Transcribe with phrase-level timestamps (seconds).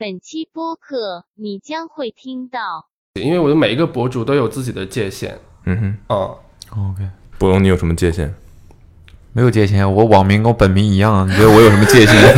[0.00, 5.36] 本期播客你将会听到因为我的每一个博主都有自己的界限
[5.66, 6.30] 嗯哼，啊、
[6.70, 7.02] OK，
[7.36, 8.32] 博龙，你有什么界限？
[9.32, 12.34] 没有界限，我网名跟我本名一样，你觉得我有什么界限？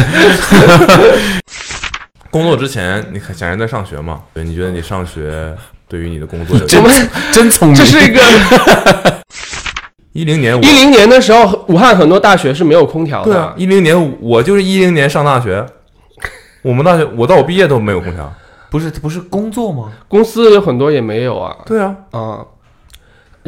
[2.33, 4.23] 工作之前，你显然在上学嘛？
[4.33, 5.55] 对，你觉得你上学
[5.87, 6.83] 对于你的工作有 真
[7.31, 9.23] 真聪明，这是一个
[10.13, 13.31] 一零年我一零年的时候，武汉很多大学是没有空调的。
[13.31, 15.65] 对啊，一零年我就是一零年上大学，
[16.63, 18.33] 我们大学我到我毕业都没有空调。
[18.71, 19.91] 不是不是工作吗？
[20.07, 21.57] 公司有很多也没有啊。
[21.67, 22.39] 对啊，啊，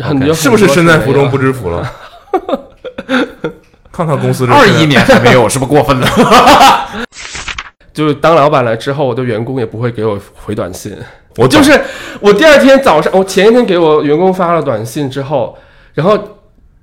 [0.02, 1.52] 很是不是身在福中不知？
[1.52, 1.92] 福了？
[3.92, 6.08] 看看公司这二一年还 没有，是不是过分了？
[7.92, 10.96] 就是当老板了之后，我的员工也不会给我回短信。
[11.36, 11.78] 我就是
[12.20, 15.56] 我第二天早上，我前一天给我员工发了短信之后，
[15.94, 16.18] 然后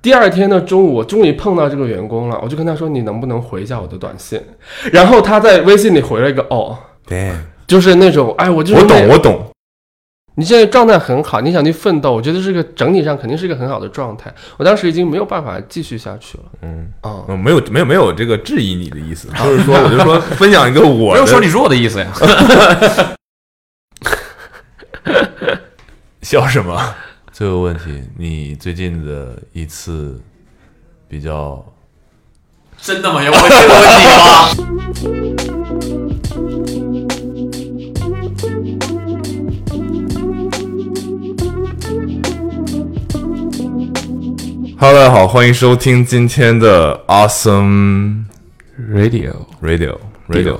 [0.01, 4.41] 第二天的中午，我终于碰到这个员工了，我就跟他说：“你能不能回一下我的短信？”
[4.93, 7.33] 然后他在微信里回了一个“哦”，对，
[7.67, 9.45] 就是那种哎，我就是我懂，我懂。
[10.35, 14.33] 你现在状态很好，你想去奋斗，我觉得这个整体上肯定是一个很好的状态。
[14.55, 22.07] 我当时已经没有办法继续下去了嗯，啊、嗯没有没有没有这个质疑你的意思，就是说，我就说分享一个我的 没有说你弱的意思呀。
[26.21, 26.95] 笑什么？
[27.39, 30.21] 最后问题，你最近的一次
[31.07, 31.65] 比较
[32.77, 33.23] 真的吗？
[33.23, 34.49] 要问这个问题吗？
[44.77, 48.25] Hello，大家好，欢迎收听今天的 Awesome
[48.91, 50.57] Radio Radio Radio。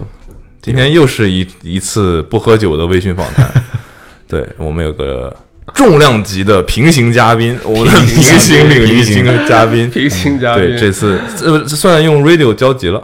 [0.62, 3.52] 今天又是一一次不喝酒的微醺访谈。
[4.30, 5.36] 对我们有个
[5.74, 10.66] 重量级的平行嘉宾， 我们的平行领域型的嘉宾，平行嘉宾。
[10.66, 13.04] 对，这次这这算用 Radio 交集了。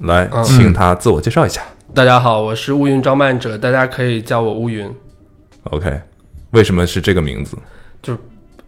[0.00, 1.62] 来，嗯请他自我介绍一下。
[1.94, 4.90] 大家好，我是乌云招漫者，大家可以叫我乌云。
[5.64, 6.00] OK，
[6.50, 7.56] 为什么是这个名字？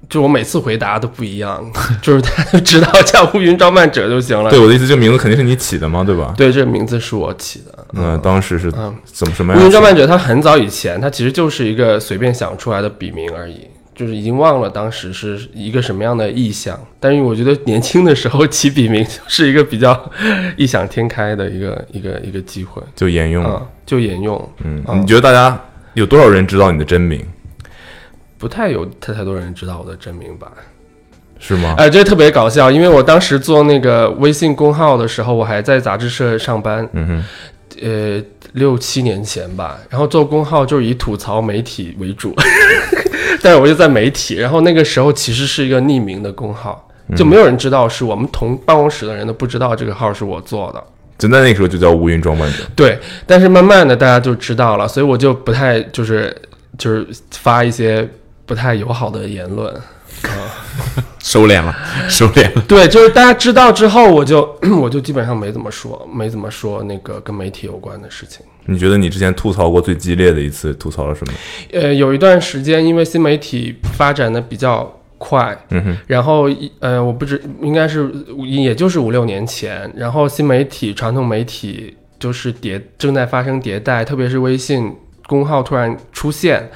[0.08, 1.64] 就我每次回答都不一样，
[2.00, 4.50] 就是他就知道叫乌云招漫者就行了。
[4.50, 6.32] 对我的意思，这个名字肯定是你起的嘛，对吧？
[6.36, 7.86] 对，这个名字是我起的。
[7.92, 9.60] 嗯当时是嗯怎么什么样？
[9.62, 13.60] 乌云招漫者，他很早以前，他其实就是一个随便想出来的笔名而已，
[13.94, 16.78] 就是已经忘了当时是一个什么样的意象。
[17.00, 20.10] 但是我觉得年轻的时候起笔名是一个比较
[20.56, 24.36] 异想天开的一个 一个一个机会就沿用就沿用。
[24.64, 25.58] 嗯，嗯你觉得大家
[25.94, 27.24] 有多少人知道你的真名？
[28.46, 30.52] 不太有太太多人知道我的真名吧？
[31.40, 31.74] 是吗？
[31.76, 37.24] 哎，这特别搞笑，因为我当时做那个微信公号的时候，我还在杂志社上班，嗯哼，
[37.82, 39.80] 呃，六七年前吧。
[39.90, 42.32] 然后做公号就是以吐槽媒体为主，
[43.42, 44.36] 但是我就在媒体。
[44.36, 50.80] 然后那个时候其实是一个匿名的公号，就没有人知道是我们同办公室的人都不知道这个号是我做的。
[51.18, 52.58] 就在那个时候就叫乌云装扮者。
[52.76, 52.96] 对，
[53.26, 56.34] 但是慢慢的大家就知道了，所以我就不太就是
[56.78, 58.06] 就是发一些
[58.46, 59.74] 不太友好的言论。
[59.74, 59.82] 啊
[61.18, 61.76] 收敛了，
[62.08, 62.62] 收敛了。
[62.68, 68.46] 对，就是大家知道之后，我就 我就基本上没怎么说，没怎么说那个跟媒体有关的事情。
[68.66, 71.32] 你觉得你之前吐槽过最激烈的一次吐槽了什么？
[71.72, 78.10] 呃，有一段时间，因为新媒体发展的比较快，嗯哼，然后一呃，我不知应该是
[78.46, 84.94] 也就是五六年前，然后新媒体、传统媒体就是迭正在发生迭代，特别是微信。
[85.26, 86.70] 公号突然出现，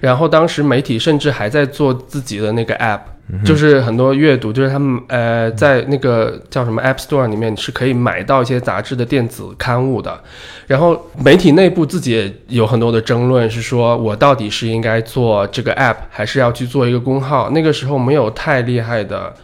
[0.00, 3.00] 然后当时媒体甚至还在做自己的那个 app，、
[3.44, 10.20] 就是很多阅读，就是他们呃在那个叫什么 App Store 里面是可以买到一些杂志的电子刊物的。
[10.68, 17.50] 然后媒体内部自己也有很多的争论，是说我到底是应该做这个 app，还是要去做一个公号？
[17.50, 19.34] 那个时候没有太厉害的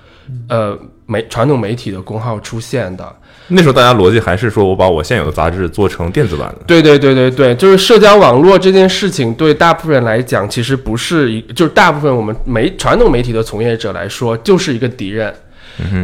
[0.49, 3.13] 呃媒传统媒体的公号出现的。
[3.49, 6.65] 那时候大家逻辑还是说我把我现有的杂志做成电子版的。
[6.67, 15.35] 对对对对对，就是社交网络这件事情，对大部分人来讲，其实不是一，就是大部分我们媒传统媒体的从业者来说，就是一个敌人。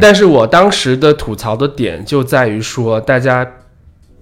[0.01, 3.47] 但是我当时的吐槽的点就在于说，大家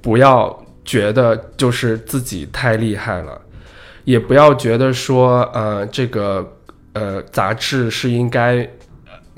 [0.01, 3.41] 不要觉得就是自己太厉害了，
[4.03, 6.45] 也不要觉得说，呃，这个
[6.93, 8.69] 呃杂志是应该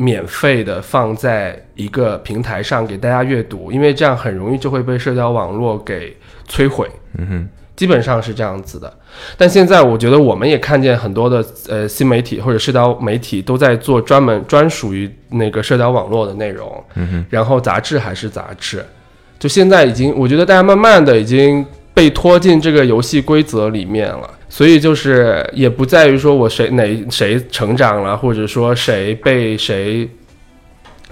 [0.01, 6.15] 免费的放在一个平台上给大家阅读，因为这样很容易就会被社交网络给
[6.47, 6.89] 摧毁。
[7.17, 8.91] 嗯哼，基本上是这样子的。
[9.37, 18.81] 但现在我觉得我们也看见很多的呃新媒体或者社交媒体都在做专门专属于那个社交网络的内容，嗯哼，然后杂志还是杂志，
[19.37, 24.29] 就现在已经我觉得大家慢慢的已经被拖进这个游戏规则里面了。
[24.51, 30.09] 所以就是也不在于说我谁哪谁成长了，或者说谁被谁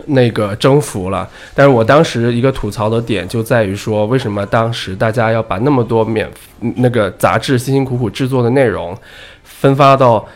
[0.08, 1.30] 那个征服了。
[1.54, 6.28] 但是我当时一个吐槽的点就在于说，为什么当时大家要把那么多免
[6.60, 8.98] 那个杂志辛辛苦苦制作的内容
[9.44, 10.28] 分发到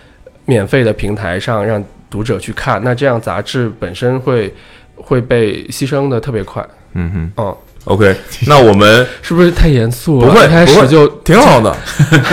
[0.46, 2.80] 免费的平台上，让读者去看？
[2.84, 4.54] 那这样杂志本身会
[4.96, 6.64] 会被牺牲的特别快。
[6.94, 8.16] 嗯哼嗯，，OK，
[8.48, 10.28] 那我们 是不是太严肃了？
[10.28, 11.76] 不会开不会始就挺好的，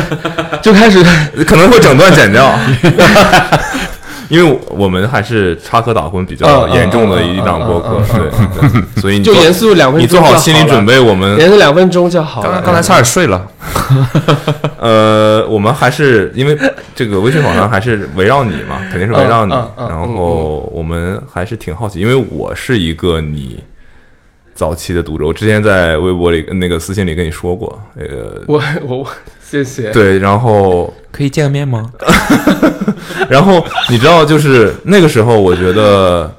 [0.62, 1.02] 就开始
[1.46, 2.58] 可能会整段剪掉，
[4.28, 12.46] 因为我们还是插科打诨比较严重的一档播客对对，所以你做就严肃两分钟你做好心理准备，我们严肃两分钟就好了。
[12.46, 13.46] 刚才刚才差点睡了，
[14.78, 16.54] 呃，我们还是因为
[16.94, 19.54] 这个微信访谈还是围绕你嘛，肯定是围绕你。
[19.78, 23.58] 然后我们还是挺好奇，因为我是一个你
[24.58, 29.08] 早期的读者，我之前在微博里那个私信里跟你说过，呃，我我我
[29.40, 29.92] 谢谢。
[29.92, 31.92] 对，然后可以见个面吗？
[33.30, 36.34] 然后你知道，就是那个时候，我觉得，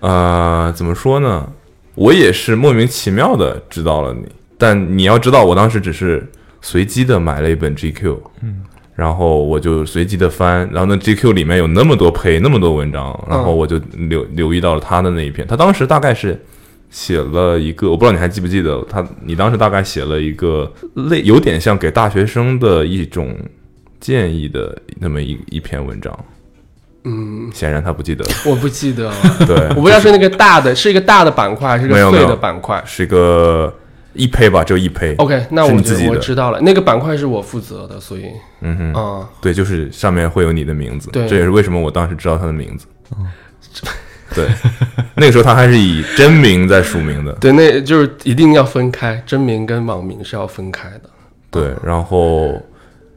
[0.00, 1.48] 呃，怎么说呢？
[1.94, 4.26] 我也是莫名其妙的知道了你，
[4.58, 6.30] 但你要知道，我当时只是
[6.60, 8.60] 随机的买了一本 GQ，嗯，
[8.94, 13.80] 然后我就随机的翻，然后那 GQ 里面有那么多配那么多文章，然后我就
[14.10, 16.38] 留留意到了他的那一篇，他当时大概是。
[16.90, 23.36] 写了一个，我不知道你还记不记得他，你当时大概写了一个类有点像给大学生的一种
[24.00, 26.18] 建议的那么一一篇文章，
[27.04, 29.04] 嗯，显然他不记得， 我不记得。
[29.04, 29.14] 了，
[29.46, 32.82] 对，我不知道是那个大的，是一个大的板块，还是一个碎的板块。
[32.86, 33.72] 是一个
[34.14, 35.14] 一胚吧，就一胚。
[35.18, 38.24] OK，那我自己我知道了，那个板块是我负责的，所以。
[38.62, 41.28] 嗯哼，啊、对，就是上面会有你的名字，对。
[41.28, 42.86] 这也是为什么我当时知道他的名字。
[44.36, 44.46] 对，
[45.16, 51.10] 那个时候他还是以真名在署名的，对，那就是一定要分开，真名跟网名是要分开的。
[51.50, 52.60] 对，然后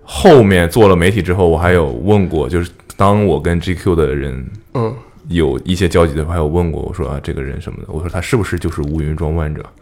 [0.03, 4.95] 后面做了媒体之后，我还有问过，就是当我跟 GQ 的人嗯，
[5.27, 9.61] 有一些交集的时候，还有问过我说啊，这个人什么的，我说他是不是就是乌云装扮者？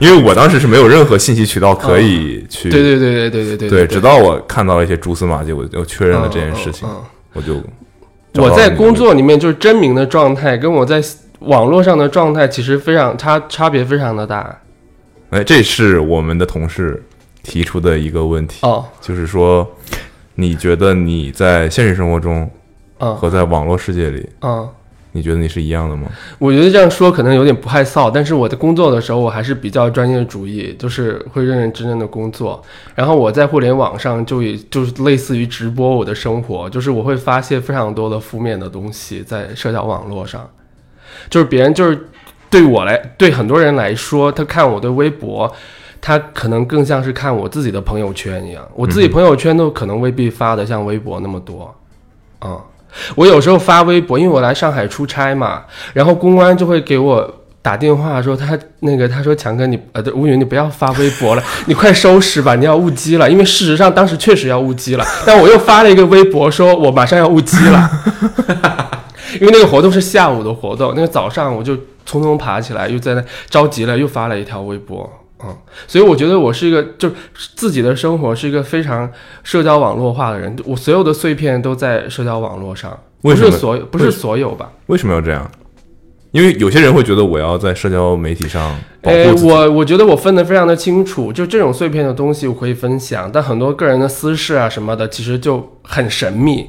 [0.00, 6.86] 因为我当时是没有任何信息渠道可以去，对对对对对对对，直到我看到了一些蛛丝马迹，我就确认了这件事情，
[7.32, 7.62] 我就
[8.34, 11.02] 我在工作里面就是真名的状态，跟我在
[11.40, 14.60] 网络上的状态其实非常差，差别非常的大。
[15.30, 17.02] 哎，这是我们的同事
[17.42, 19.68] 提出的一个问题，哦，就是说，
[20.34, 22.50] 你觉得你在现实生活中
[22.98, 23.14] 嗯。
[23.16, 24.68] 和在网络世界里，嗯，
[25.12, 26.08] 你觉得你是一样的吗？
[26.38, 32.62] 我觉得这样说可能有点不害臊，但是我在工作的时候，我还是比较专业主义，就是会认认真真的工作。
[32.94, 40.48] 然后我在互联网上就也就是类似于直播我的生活，就是我会发泄非常多的负面的东西在社交网络上，
[41.30, 42.08] 就是别人就是
[42.50, 45.52] 对我来对很多人来说，他看我的微博。
[46.00, 51.74] 他可能更像是看我自己的朋友圈一样，我自己朋友圈都可能未必发的像微博那么多，
[52.38, 52.56] 啊、
[53.14, 67.90] 我有时候发微博，因为我来上海出差嘛，然后公安就会给我打电话说他那个他说强哥你呃对吴云你不要发微博了， 你快收拾吧，你要误机了，因为事实上当时确实要误机了， 但我又发了一个微博说我马上要误机了，
[69.40, 71.74] 因为那个活动是下午的活动，那个早上我就
[72.08, 75.10] 匆匆爬起来，又在那着急了，又发了一条微博。
[75.44, 75.56] 嗯，
[75.86, 77.14] 所以我觉得我是一个，就是
[77.54, 79.10] 自己的生活是一个非常
[79.42, 84.70] 社交网络化的人，我所有的碎片都在社交网络上，不是所有，不是所有吧？
[84.86, 85.50] 为什么要这样？
[86.30, 96.66] 因为有些人会觉得我要在社交媒体上保，护自己，我我觉得我分得非常的清楚，就这种碎片的东西我可以分享，但很多个人的私事啊什么的，其实就很神秘。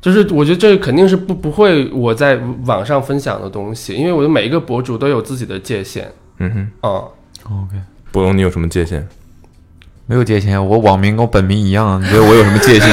[0.00, 6.10] 就是我觉得这肯定是不不会我在网上分享的东西，因为我的每一个博主都有自己的界限。
[6.38, 6.90] 嗯哼，嗯
[7.62, 7.76] ，OK，
[8.14, 9.04] 博龙，你有什么界限？
[10.06, 12.88] 没有界限，我网名跟我本名一样，你觉得我有什么界限？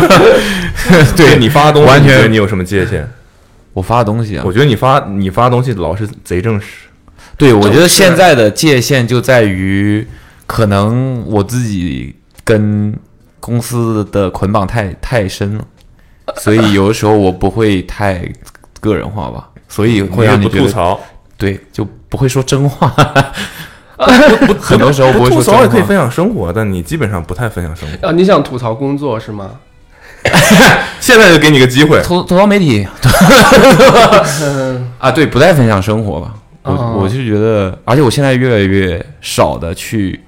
[1.14, 3.06] 对你发的东西，完全你觉得你有什么界限？
[3.74, 6.86] 我发的东西啊我，觉得你发你发的东西老是贼正式。
[7.36, 10.08] 对我觉得现在的界限就在于，
[10.46, 12.98] 可能我自己跟
[13.40, 15.64] 公司的捆绑太太深了，
[16.36, 18.26] 所以有的时候我不会太
[18.80, 20.98] 个人化吧，所以会让你吐槽，
[21.36, 22.90] 对，就不会说真话。
[24.60, 25.42] 很多时候不会吐。
[25.42, 28.08] 槽也可以分享生活，但你基本上不太分享生活。
[28.08, 29.50] 啊，你想吐槽工作是吗？
[31.00, 32.86] 现在就给你个机会，吐吐槽媒体
[34.42, 36.34] 嗯 啊，对，不太分享生活吧。
[36.62, 40.18] 我、哦我就觉得，而且我现在越来越少的去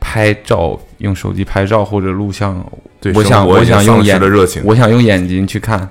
[0.00, 2.64] 拍照，用手机拍照或者录像。
[3.00, 5.88] 对我想我想用眼了热情，我想用眼睛去看，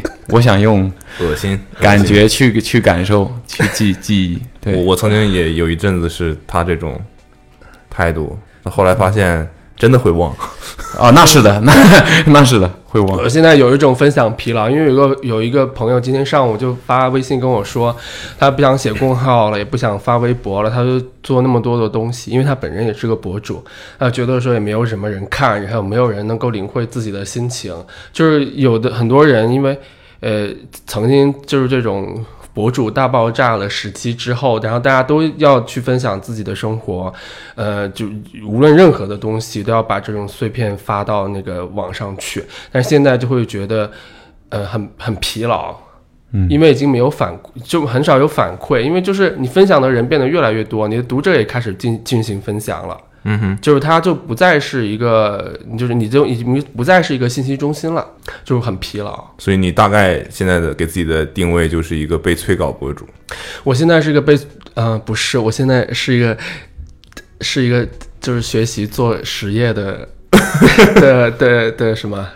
[0.00, 2.02] 对我想用恶心感。
[2.02, 4.42] 觉去去感受，去记 记忆。
[4.60, 7.00] 对，我我曾经也有一阵子是他这种
[7.90, 10.34] 态度，后来发现真的会忘。
[10.98, 11.72] 哦， 那是的，那
[12.28, 13.28] 那是的，会忘我。
[13.28, 17.94] 现在有一种分享疲劳，因为有个有一个朋友今天上午就发微信跟我说，
[18.38, 23.62] 他不想写公号了，也不想发微博了，他就做那么多的东西，因为他本人也是个博主，
[23.98, 27.74] 他觉得说也没有什么人看，然后没有人能够领会自己的心情，
[28.12, 29.78] 就是有的很多人因为
[30.20, 30.48] 呃
[30.86, 32.24] 曾经就是这种。
[32.54, 37.12] 博主大爆炸了时期之后，然后大家都要去分享自己的生活，
[37.54, 38.06] 呃，就
[38.46, 42.44] 无论任何的东西都要把这种碎片发到那个网上去。
[42.70, 43.90] 但是现在就会觉得，
[44.50, 45.74] 呃，很很疲劳，
[46.32, 52.98] 嗯因为已经没有反，就很少有反馈，因为就是你分享的人变得越来越多，你的读者也开始进进行分享了。
[53.24, 58.06] 嗯哼，就是它就不再是一个，就是你就已经不再是一个信息中心了，
[58.44, 59.24] 就是很疲劳。
[59.38, 63.06] 所以你大概现在的给自己的定位就是一个被催稿博主。
[63.62, 64.38] 我现在是一个被，
[64.74, 66.36] 呃，不是，我现在是一个，
[67.40, 67.86] 是一个
[68.20, 70.08] 就是学习做实业的
[70.96, 72.28] 的的的什么？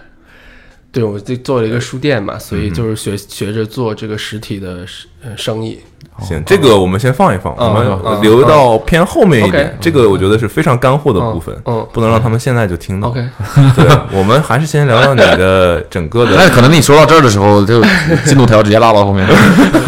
[0.96, 4.86] 对，我就做了一个书店嘛，所以就是学学着做这个实体的
[5.22, 5.78] 呃生意。
[6.20, 9.76] 行，这个我们先放一放，嗯我们嗯留到偏后面一点。
[9.78, 13.08] 这个我觉得是非常干货的部分，嗯不能让他们现在就听到。
[13.08, 13.28] OK，
[13.76, 17.82] 对，我们还是先聊聊你的整个的 那的，可能你说到这儿的时候，就
[18.24, 19.28] 进度条直接拉到后面。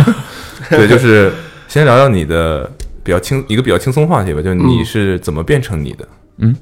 [0.69, 1.33] 对，就是
[1.69, 2.71] 先聊聊你的
[3.03, 6.55] 比较轻一个比较轻松话题吧，就是你嗯是怎么变成你的，嗯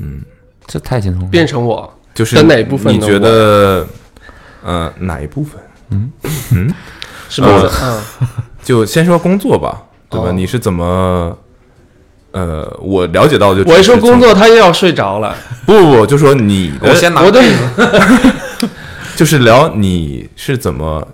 [0.00, 0.22] 嗯
[0.66, 1.28] 这太轻松了。
[1.28, 3.86] 变成我，就是哪一部分你觉得，
[4.62, 5.60] 呃，哪一部分？
[5.90, 6.10] 嗯
[6.52, 6.72] 嗯
[7.28, 7.48] 是吗？
[7.48, 8.28] 呃嗯，
[8.62, 10.28] 就先说工作吧，对吧？
[10.28, 11.36] 哦你是怎么？
[12.32, 15.36] 呃，我了解到就我一说工，作，他又要睡着了。
[15.66, 17.40] 不不不，就说你的，我先拿 我的
[19.16, 21.06] 就是聊你是怎么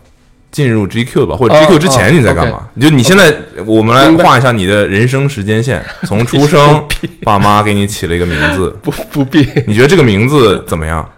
[0.50, 2.68] 进入 GQ 吧，或者哦 GQ 之前你在干嘛？
[2.80, 3.34] 就你现在，
[3.66, 6.84] 我们来画一下你的人生时间线，从出生，
[7.22, 11.08] 爸妈给你起了一个名字， 不不必，你觉得这个名字怎么样？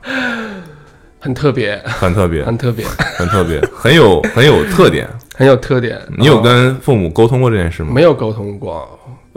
[1.19, 2.85] 很特别，很特别，很特别，
[3.17, 5.09] 很特别，很有很有特点。
[5.35, 5.99] 很有特点。
[6.19, 7.91] 你有嗯跟父母沟通过这件事吗？
[7.95, 8.87] 没有沟通过？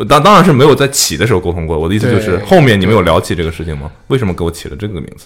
[0.10, 1.80] 当当然是没有在起的时候沟通过。
[1.80, 3.90] 我的意思就是后面你们有聊起这个事情吗？
[4.08, 5.25] 为什么给我起了这个名字？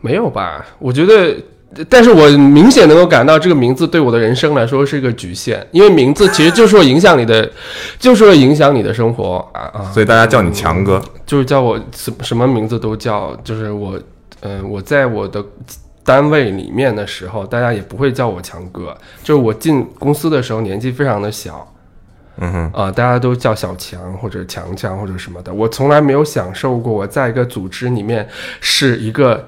[0.00, 0.64] 没有吧？
[0.78, 1.36] 我觉得，
[1.88, 7.48] 但是我明显能够感到这个名字对我的人生来说是一个局限，因为名字其实就是会影响你的，
[7.98, 9.90] 就是会影响你的生活啊啊！
[9.92, 11.02] 所以大家叫你强哥。
[11.26, 14.00] 就是叫我什什么名字都叫，就是我，
[14.40, 15.44] 嗯、我在我的
[16.02, 21.70] 单位里面的时候，大家也不会叫我强哥，就是我进公司的时候年纪非常的小，
[22.38, 28.26] 嗯哼，啊、大家都叫小强或者强强或者什么的，我从来没有享受过我在一个组织里面
[28.62, 29.46] 是一个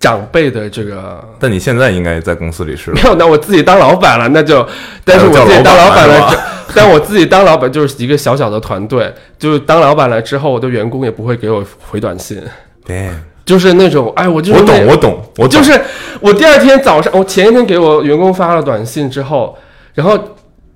[0.00, 1.22] 长辈的这个。
[1.38, 4.66] 但你现在应该在公司里是 没有，那我自己当老板了，那就，
[5.04, 6.34] 但是我自己当老板了，
[6.74, 12.40] 但我自己当老板就是一个小小的团队，就是当老板了之后，我的员工也不会给我回短信，
[12.84, 13.10] 对，
[13.44, 15.48] 就是那种，哎，我就是我懂，我懂，我懂。
[15.48, 15.80] 就是
[16.20, 19.56] 我第二天早上，我前一天给我员工发了短信之后，
[19.94, 20.18] 然后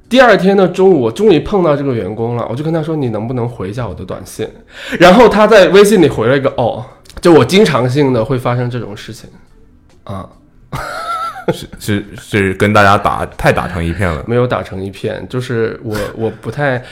[0.09, 4.47] 第二天的中午，我终于碰到这个员工了，我就跟他说：“你能不能回一下我的短信？”
[4.99, 6.85] 然后他在微信里回了一个“哦”，
[7.21, 9.29] 就我经常性的会发生这种事情
[10.05, 10.29] 啊，
[11.53, 14.25] 是是是跟大家打太打成一片了。
[14.27, 16.83] 没有打成一片，就是我 我不太。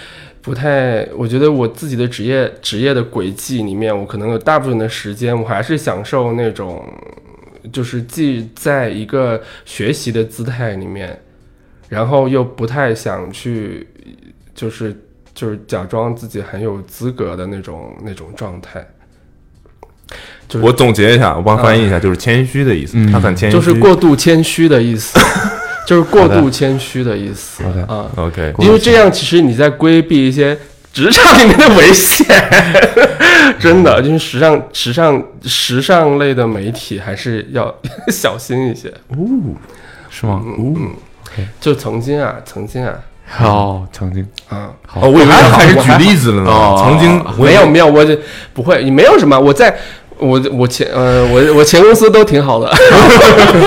[0.42, 6.82] 不太，我觉得我自己的职业职业的轨迹里面，我可能有大部分的时间，我还是享受那种，
[7.70, 11.20] 就是既在一个学习的姿态里面，
[11.90, 13.86] 然后又不太想去，
[14.54, 14.98] 就是
[15.34, 18.82] 就是假装自己很有资格的那种那种状态，
[20.50, 22.95] 就是我总结一下，我帮翻译一下，就是谦虚的意思。
[22.97, 25.16] 嗯他很谦虚，就是过度谦虚的意思，
[25.87, 28.07] 就是过度谦虚的意思啊。
[28.16, 28.52] OK。
[28.59, 30.59] 因为这样，其实你在规避一些
[30.92, 32.26] 职场里面的危险，
[33.61, 37.73] 真的，就是时尚、时尚、时尚类的媒体还是要
[38.09, 38.88] 小心一些。
[39.11, 39.16] 哦
[40.11, 40.42] 是吗？
[41.61, 42.95] 就曾经啊，曾经啊，
[43.40, 46.50] 哦，曾经啊，好哦，我以为开始举例子了呢。
[46.50, 48.19] 哦曾经没有没有，我这
[48.52, 49.73] 不会，没有什么，我在。
[50.20, 52.68] 我我前呃我我前公司都挺好的，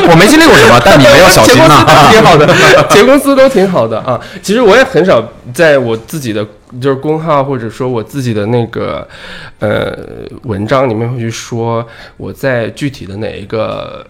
[0.09, 4.19] 我没经历过什么，但你们要小心前公司挺好的，前公司都挺好的 啊。
[4.41, 6.45] 其实我也很少在我自己的
[6.81, 9.07] 就是公号或者说我自己的那个
[9.59, 9.91] 呃
[10.43, 11.85] 文章里面会去说
[12.17, 14.05] 我在具体的哪一个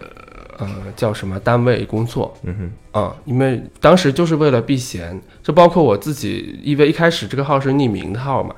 [0.58, 2.56] 呃叫什么单位工作嗯
[2.94, 8.54] 哼，啊，因为当时就是为了避嫌，就包括我自己，因为一开始这个号是匿名的号嘛。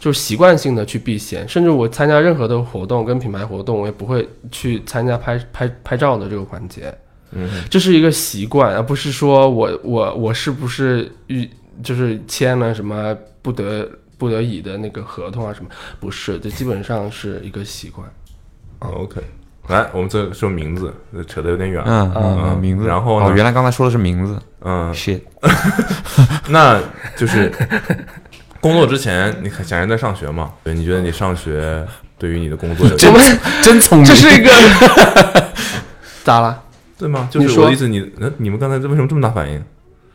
[0.00, 6.92] 就是习惯性的去避嫌，甚至我参加任何的活动跟品牌活动，我也不会去参加拍拍拍照的这个环节。
[7.32, 11.48] 嗯，这是一个习惯，而不是说我我我是不是遇
[11.82, 13.88] 就是签了什么不得
[14.18, 18.08] 不得已的那个合同啊什么，不是，这基本上是一个习惯。
[18.80, 19.20] OK，
[19.68, 20.92] 来，我们这说名字，
[21.28, 21.82] 扯得有点远。
[21.86, 22.86] 嗯嗯嗯嗯，名字。
[22.86, 24.36] 然后呢哦，原来刚才说的是名字。
[24.62, 25.20] 嗯，shit，
[26.48, 26.80] 那
[27.16, 27.52] 就是
[28.60, 30.52] 工作之前，你显然在上学嘛？
[30.64, 31.84] 对，你觉得你上学
[32.18, 33.12] 对于你的工作有真
[33.62, 34.06] 真聪明。
[34.06, 34.50] 这是一个
[36.24, 36.62] 咋了？
[36.98, 37.28] 对吗？
[37.30, 39.62] 就是我的意思，你那你们刚才为什么这么大反应？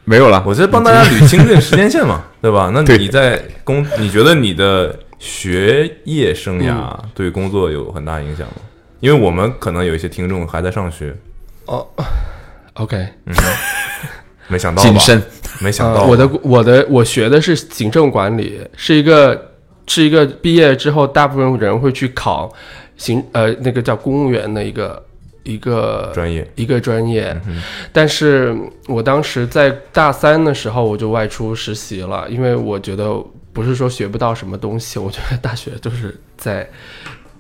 [0.04, 0.44] 没有了。
[0.46, 2.70] 我在帮大家捋清这个时间线嘛，对吧？
[2.74, 8.62] 那你在工，你觉得你的学业生涯嗯对工作有很大影响吗？
[9.00, 11.16] 因为我们可能有一些听众还在上学，
[11.66, 11.88] 哦
[12.76, 13.08] ，OK，
[14.48, 14.90] 没想到吧？
[14.90, 15.22] 谨慎。
[15.62, 19.54] 没想到、呃，我的我的我学的是行政管理，是一个
[19.88, 22.54] 是一个毕业之后大部分人会去考
[22.98, 25.02] 行呃那个叫公务员的一个
[25.44, 27.62] 一个专业，一个专业，嗯
[27.94, 28.54] 但是
[28.88, 33.16] 我当时在大三的时候我就外出实习了，因为我觉得
[33.54, 36.68] 不是说学不到什么东西，我觉得大学就是在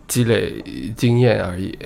[0.07, 0.63] 积累
[0.95, 1.77] 经验而已。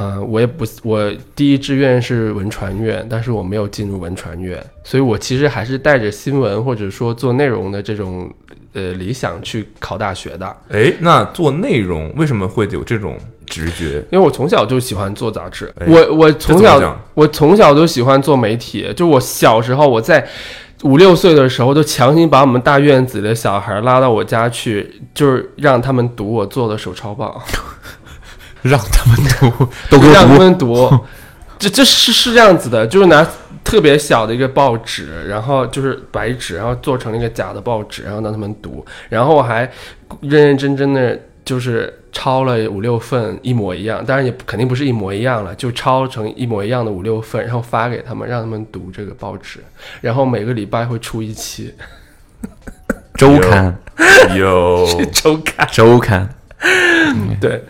[0.00, 8.32] 呃，我也不，我第一志愿是文传院，但是我没有进入文传院，所以我其实还是带着新闻或者说做内容的这种
[8.72, 10.56] 呃理想去考大学的。
[10.70, 13.14] 哎，那做内容为什么会有这种
[13.44, 13.96] 直觉？
[14.10, 20.26] 因为我从小就喜欢做杂志，哎我我从小我从小就喜欢做媒体，就我小时候我在
[20.82, 27.42] 五六岁的时候就强行把我们大院子里的小孩拉到我家去，就是让他们读我做的手抄报，
[28.62, 30.38] 让他们读，都给让他。
[30.38, 30.88] 们读，
[31.58, 33.26] 这这是是这样子的，就是拿
[33.62, 39.70] 特别小的一个报纸，然后就是白纸，然后做成了一个假的报纸，然后让他们读，然后我还
[40.20, 49.60] 认认真真的就是抄了五六份一模一样，当然也肯定不是一模一样了，就抄成一模一样的五六份，然后发给他们，让他们读这个报纸，
[50.00, 51.74] 然后每个礼拜会出一期。
[53.14, 53.76] 周刊，
[54.34, 56.26] 有， 周刊， 周刊。
[57.38, 57.62] 对，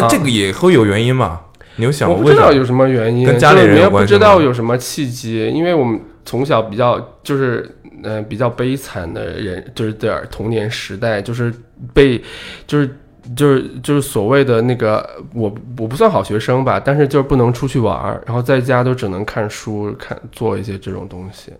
[0.00, 1.40] 但这个也会有原因嘛？
[1.76, 2.28] 你有想我过我？
[2.28, 7.68] 不知道有什么原因，跟家里人也不知道有什么契机，因为我们从小比较就是
[8.02, 11.52] 嗯、呃比较悲惨的人，就是点儿童年时代，就是
[11.92, 12.22] 被
[12.66, 12.88] 就是。
[13.34, 21.52] 就是就是所谓的那个我我不算好学生吧，但是就是不能出去玩儿，然后在家都只能看书看做一些这种东西。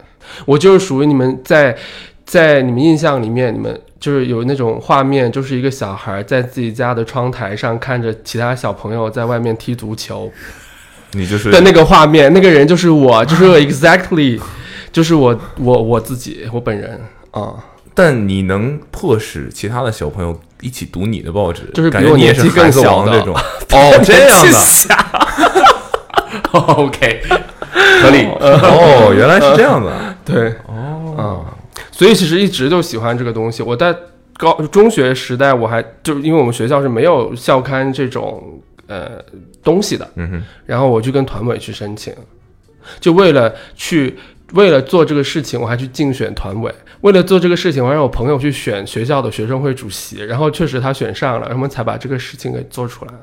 [0.44, 1.76] 我就是属于你们在
[2.26, 10.30] 在你们印象里面，你们就是有那种画面，就是一个小孩在自己家的窗台上看着其他小朋友在外面踢足球，
[11.12, 14.40] 你就是的那个画面，那个人就是我，就是 exactly，
[14.92, 17.54] 就是我我我自己，我本人啊、
[17.94, 23.12] 但你能迫使其他的小朋友一起读你的报纸，就是比感觉你年纪是孩子更小的。
[23.12, 23.34] 王这种。
[23.72, 24.58] 哦，这样的。
[26.56, 27.22] OK，
[28.02, 28.26] 合理。
[28.40, 29.92] 哦，原来是这样的。
[30.24, 31.44] 对，哦，
[31.90, 33.62] 所以其实一直就喜欢这个东西。
[33.62, 33.94] 我在
[34.38, 39.22] 高中学时代，我还就是因为我们学校是没有校刊这种呃
[39.62, 42.12] 东西的，嗯哼，然后我去跟团委去申请，
[43.00, 44.16] 就为了去
[44.52, 46.74] 为了做这个事情，我还去竞选团委。
[47.02, 53.20] 为了做这个事情，我让我朋友去选学校的学生会主席，然后确实他选上了，然后我们才把这个事情给做出来了。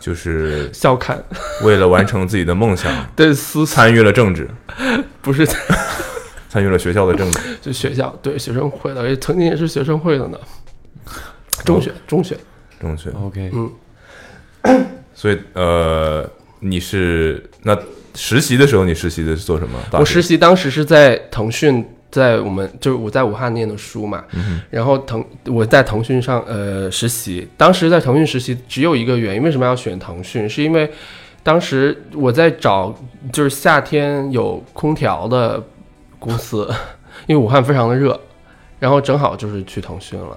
[0.00, 1.22] 就是校刊
[1.64, 4.48] 为了完成自己的梦想，对 思 参与了政治，
[5.20, 5.44] 不是
[6.48, 7.40] 参与了学校的政治。
[7.62, 10.38] 就学校对学生会的，也曾经也是学生会的呢。
[11.64, 12.36] 中学，中学，
[12.80, 13.70] 中学，OK，嗯
[15.12, 16.28] 所以呃，
[16.60, 17.76] 你是那
[18.14, 19.78] 实习的时候，你实习的是做什么？
[19.92, 24.24] 我实习当时是在腾讯，在我们就是我在武汉念的书嘛，
[24.70, 30.48] 然后腾我在腾讯上呃实习，当时在腾讯实习只有一个原因，为什么要选腾讯？
[30.48, 30.88] 是因为
[31.42, 32.96] 当时我在找
[33.32, 35.60] 就是夏天有空调的
[36.18, 36.68] 公司，
[37.26, 38.18] 因为武汉非常的热，
[38.78, 40.36] 然后正好就是去腾讯了。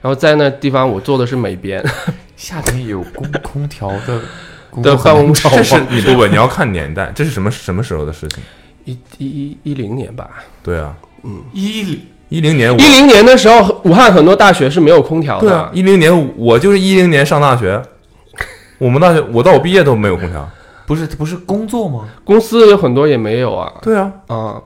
[0.00, 1.84] 然后在那地方，我做的是美编
[2.36, 4.20] 夏天有空空调的
[4.70, 8.42] 工的作办公室，这是你不不，你要看年代，这是什么什么时候的事情？
[8.84, 10.28] 一一一一零年吧，
[10.62, 11.96] 对啊，嗯一
[12.28, 15.48] 一零年一零年的时候，武汉很多大学是没有空调的。
[15.48, 17.80] 对啊，一零年我就是一零年上大学，
[18.78, 20.48] 我们大学我到我毕业都没有空调。
[20.84, 22.08] 不是不是工作吗？
[22.24, 24.60] 公司有很多也没有啊，对啊，啊，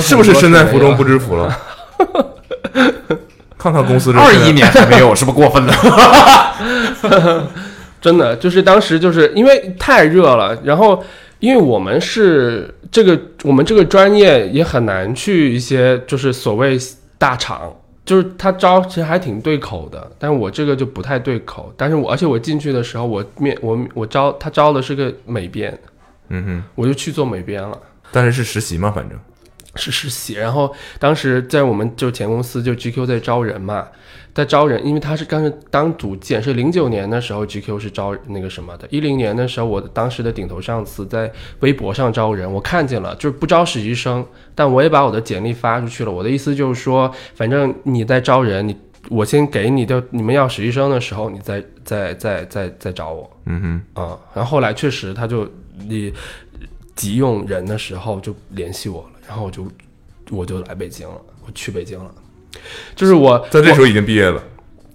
[0.00, 1.58] 是不是身在福中不不知福了？
[3.58, 5.74] 看看公司这二一年还没有，是不是过分了？
[8.00, 11.02] 真的就是当时就是因为太热了，然后
[11.38, 16.78] 因为我们是这个我们这个专业也很难去一些就是所谓
[17.18, 17.72] 大厂。
[18.06, 21.72] 就是他招其实还挺对口的，但是我这个就不太对口。
[21.74, 25.72] 但是我而且我进去的时候，我面我我招他招的是个美编，
[26.28, 27.74] 嗯哼，我就去做美编了。
[28.12, 29.18] 但是是实习嘛，反正
[29.74, 33.88] 是实习，然后当时在我们就前公司就 GQ 在招人嘛，
[34.32, 48.76] 在招人，因为他是刚是当组建，是零九年的时候 GQ 是招那个什么的，一零年的时候我当时的顶头上司在微博上招人，我看见了，就是不招实习生，但我也把我的简历发出去了，我的意思就是说，反正你在招人，你
[49.10, 53.60] 我先给你的，你们要实习生的时候，你再再再再再找我，嗯
[53.94, 55.46] 哼，啊、然后后来确实他就
[55.86, 56.12] 你
[56.96, 59.66] 急用人的时候就联系我了，然后我就
[60.30, 62.10] 我就来北京了，我去北京了。
[62.94, 64.42] 就是我在这时候已经毕业了，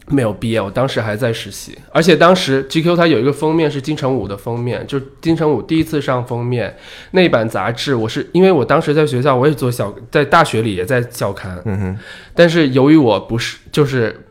[0.07, 6.75] 没有毕业，我当时还在实习，而且当时 GQ 它有一个封面是金城武的封面，就是金城武第一次上封面
[7.11, 11.97] 那版杂志，我是因为我当时在学校我也做校，在大学里也在校刊，嗯哼，
[12.33, 14.25] 但是由于我不是，就是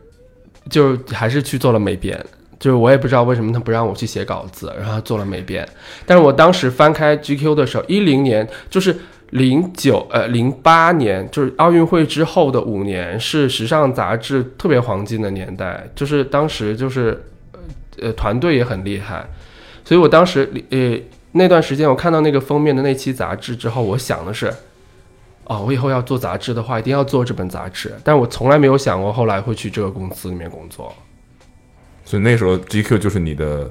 [0.69, 2.19] 就还是去做了美编，
[2.59, 5.65] 就是我也不知道为什么他不让我去写稿子，然后做了美编。
[6.05, 8.97] 但是我当时翻开 GQ 的时候，一零年就是
[9.31, 17.59] 零九呃零八年，就是奥运会之后的五年，是时尚杂志特别黄金的年代，就是当时就是呃
[18.01, 19.25] 呃团队也很厉害，
[19.83, 20.99] 所以我当时呃
[21.33, 24.53] 那段时间我看到那个封面的那期杂志之后，我想的是。
[25.51, 27.91] 哦，我以后要做杂志的话，一定要做这本杂志。
[28.03, 30.93] 但我从来没有想过后来会去这个公司里面工作。
[32.05, 33.67] 所以那时候 GQ 就是你的，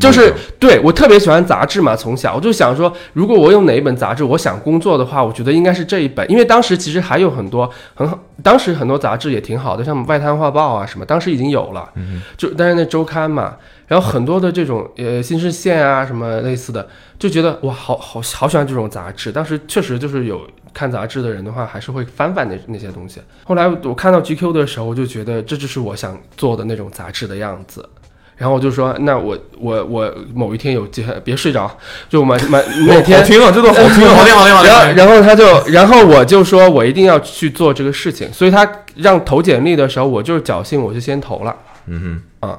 [0.00, 11.88] 就是对我特别喜欢杂志嘛，从小我就想说，如果我有哪一本杂志，我想工作的话，我觉得应该是这一本，因为当时其实还有很多很好，当时很多杂志也挺好的，像《外滩画报》啊什么，当时已经有了，
[12.36, 19.30] 就但是那周刊嘛，然后很多的这种呃新视线啊什么类似的，就觉得哇，好好好喜欢这种杂志。
[19.30, 20.40] 当时确实就是有
[20.74, 23.20] 看杂志的人的话，还是会翻翻那那些东西。
[23.44, 27.88] 后来我看到 GQ 的时候，我就觉得这就是我想做的那种杂志的样子。
[28.36, 31.70] 然后我就说，那我我我某一天有机会，别睡着，
[32.08, 42.58] 就我们每 每天好听啊，这都好听啊， 好听好听好听然后，然后他就，然后我就说我一定要去做这个事情，所以他让投简历的时候，我就是侥幸，我就先投了嗯哼啊。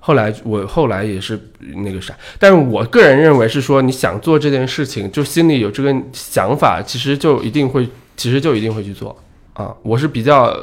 [0.00, 1.36] 后来我后来也是
[1.84, 9.16] 那个啥，但是我个人认为是说，你想做这件事情，就心里有这个想法，其实就一定会，其实就一定会去做
[9.54, 9.74] 啊。
[9.82, 10.56] 我是比较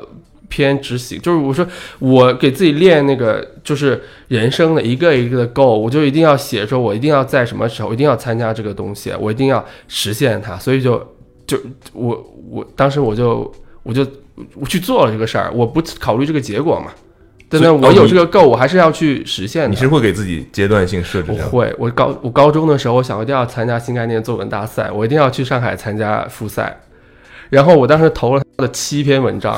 [0.53, 1.65] 偏执行，就是我说
[1.97, 11.03] 我给自己练那个就是人生的一个一个的 goal，我就一定要写说，我一定要在什么时候一定要参加这个东西，我一定要实现它，所以就
[11.47, 11.57] 就
[11.91, 14.05] 我我当时我就我就
[14.53, 16.91] 我去做了这个事儿，我不考虑这个结果嘛。
[17.49, 19.69] 但是所以哦你我有这个 goal，我还是要去实现，的。
[19.69, 26.79] 你是会给自己阶段性设置这样，我会，我高我高中的时候，我想我一定要参加新概念作文大赛，我一定要去上海参加复赛。
[27.49, 29.55] 然后我当时投了他的七篇文章，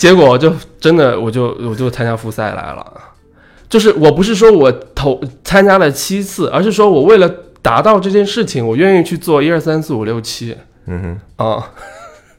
[0.00, 2.86] 结果就真的我就我就参加复赛来了。
[3.68, 11.46] 就是我不是说我投参加了七次，而是说我为了达到这件事情，我愿意去做一二三四五六七嗯哼。
[11.46, 11.70] 啊。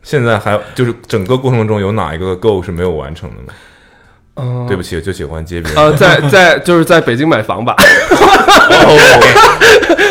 [0.01, 3.53] 现在还就是整个过程中有哪一个 goal 是没有完成的吗？
[4.37, 5.79] 嗯，对不起，就喜欢接别人。
[5.79, 7.75] 呃，在在就是在北京买房吧。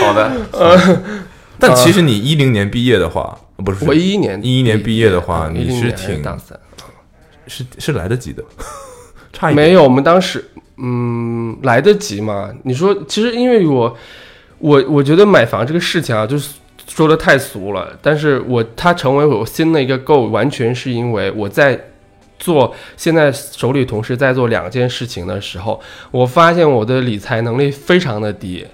[0.00, 0.30] 好的，
[1.58, 6.56] 但其实你一零年毕业的话，不是我一一年一一年毕业的话，嗯你是11年还挺大三。
[7.50, 8.42] 是是来得及的，
[9.32, 9.66] 差一点。
[9.66, 10.42] 没有，我们当时
[10.76, 12.50] 嗯来得及吗？
[12.62, 13.96] 你说，其实因为我
[14.58, 16.54] 我我觉得买房这个事情啊，就是
[16.86, 17.98] 说的太俗了。
[18.00, 21.78] 但是我它成为我新的一个 goal，完全是因为我在
[22.38, 28.66] 做现在手里同时在做两件事情的时候，我发现我的理财能力非常的低，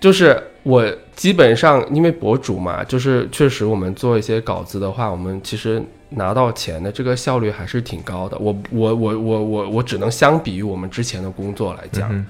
[0.00, 5.80] 就是我基本上因为博主嘛，就是确实我们做一些稿子的话，我们其实
[6.16, 8.36] 拿到钱的这个效率还是挺高的。
[8.38, 12.26] 我我我我我我只能相比于我们之前的工作来讲，嗯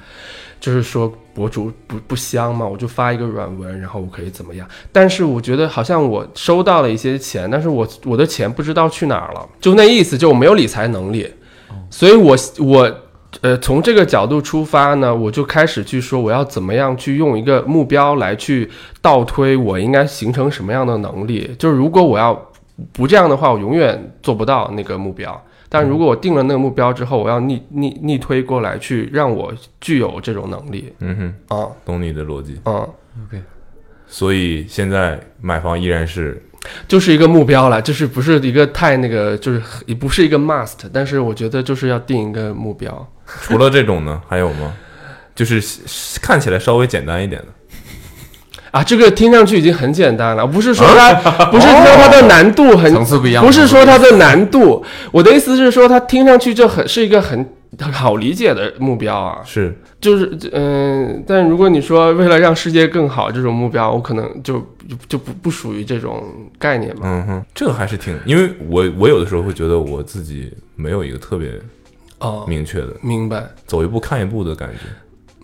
[0.60, 4.66] 就是说博主不不香嘛，我就发一个软文，然后我可以怎么样？
[4.90, 11.28] 但是我觉得好像我收到了一些钱，但是我我的钱不知道去哪儿了，就那意思，就我没有理财能力，
[11.90, 13.00] 所以我我。
[13.40, 18.70] 呃，从这个角度出发呢，我就开始去说我要怎么样去用一个目标来去
[19.02, 21.50] 倒推我应该形成什么样的能力。
[21.58, 22.32] 就是如果我要
[22.92, 25.44] 不这样的话，我永远做不到那个目标。
[25.68, 32.60] 但如果我定了那个目标之后，我要逆逆逆推过来，去让我具有这种能力嗯哼，啊懂你的逻辑。
[32.64, 32.74] 嗯
[33.26, 33.42] ，OK，
[34.06, 36.40] 所以现在买房依然是
[36.86, 43.12] 就是一个目标了，就是不是一个太那个，就是也不是一个 must，但是我觉得就是要定一个目标。
[43.42, 44.72] 除了这种呢，还有吗？
[45.34, 45.60] 就是
[46.22, 47.48] 看起来稍微简单一点的。
[48.74, 51.14] 啊，这个听上去已经很简单了，不是说它，
[51.46, 57.46] 不是说它的难度很层次不一样不是说它的难度，我的意思是说它听上去就很是一个很
[57.92, 64.58] 好理解的目标啊，是就是嗯、但如果你说为了让世界更好这种目标，我可能就
[64.88, 66.24] 就就不不属于这种
[66.58, 67.02] 概念嘛。
[67.04, 71.52] 嗯哼，这个还是挺，因为我我有的时候会觉得我自己没有一个特别
[72.18, 73.44] 哦，明确的明白。
[73.66, 74.80] 走一步看一步的感觉。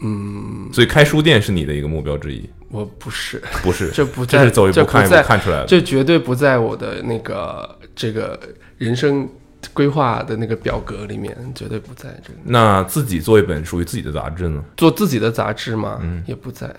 [0.03, 3.91] 嗯，所以开书店是你的一个目标之一，我不是，不是？
[3.95, 5.67] 这不在，这是走一步看一步在，看出来的。
[5.67, 8.39] 这绝对不在我的那个这个
[8.79, 9.29] 人生
[9.73, 12.39] 规划的那个表格里面，绝对不在这个。
[12.45, 16.75] 那自己做一本属于自己的杂志呢，做自己的杂志吗，嗯也不在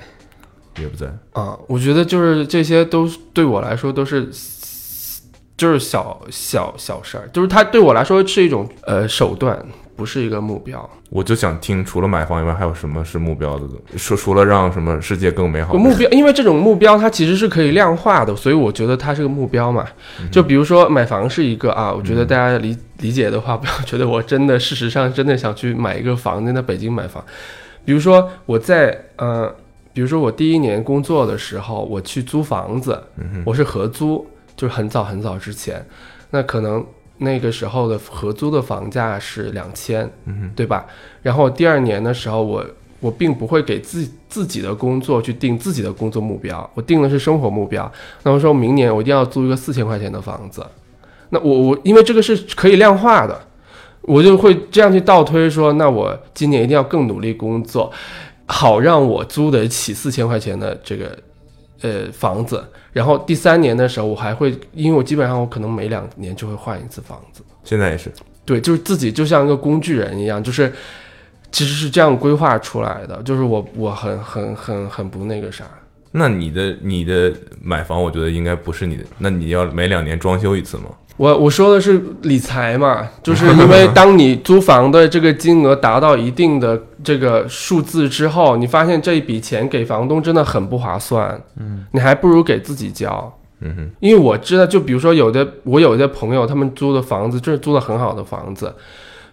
[0.79, 1.07] 也不在。
[1.33, 1.57] 啊。
[1.67, 4.29] 我觉得就是这些都对我来说都是。
[5.57, 9.63] 就是小小小事儿，就是它对我来说是一种呃手段，
[10.01, 10.89] 不是一个目标。
[11.11, 13.67] 我就想听，除了买房以外，还有什么是目标的？
[13.95, 19.85] 说除了让什么世界更美好有，目标，因为这种目标它其实是可以量化的，所以我觉得它是个目标嘛。
[20.19, 27.23] 嗯就比如说买房是一个啊，我觉得大家理理解的话，不要觉得我真的事实上真的想去买一个房子，在北京买房。
[27.85, 29.53] 比如说我在呃，
[29.93, 35.85] 比如说我第一年工作的时候，我去租房子，嗯我是合租，就是很早很早之前，
[36.31, 36.83] 那可能
[37.23, 40.87] 那个时候的合租的房价是两千，嗯对吧？
[41.21, 42.65] 然后第二年的时候我，
[42.99, 47.89] 我并不会给自自己的工作去定自己的工作目标，我定的是生活目标。
[48.23, 50.65] 那我说明年我一定要租一个四千块钱的房子，
[51.29, 53.39] 那我我因为这个是可以量化的，
[54.01, 57.91] 我就会这样去倒推说，那我今年一定要更努力工作，
[58.47, 61.15] 好让我租得起四千块钱的这个
[61.81, 62.65] 呃房子。
[62.93, 67.41] 然后第三年的时候，我还会，因为我基本上我可能每两年就会换一次房子。
[67.63, 68.11] 现在也是。
[68.43, 70.73] 对，就是自己就像一个工具人一样，就是
[71.51, 73.21] 其实是这样规划出来的。
[73.23, 75.65] 就是我我很很很很不那个啥，
[76.11, 79.03] 那你的你的买房，我觉得应该不是你的。
[79.19, 80.85] 那你要每两年装修一次吗？
[81.17, 93.31] 我我说的是理财嘛， 就是因为当你租房的这个金额达到一定的这个数字之后，你发现这一笔钱给房东真的很不划算，嗯，你还不如给自己交。
[93.63, 98.73] 嗯哼，因为我知道，就比如说有的我有的朋友，他们租的房子，就是租的很好的房子，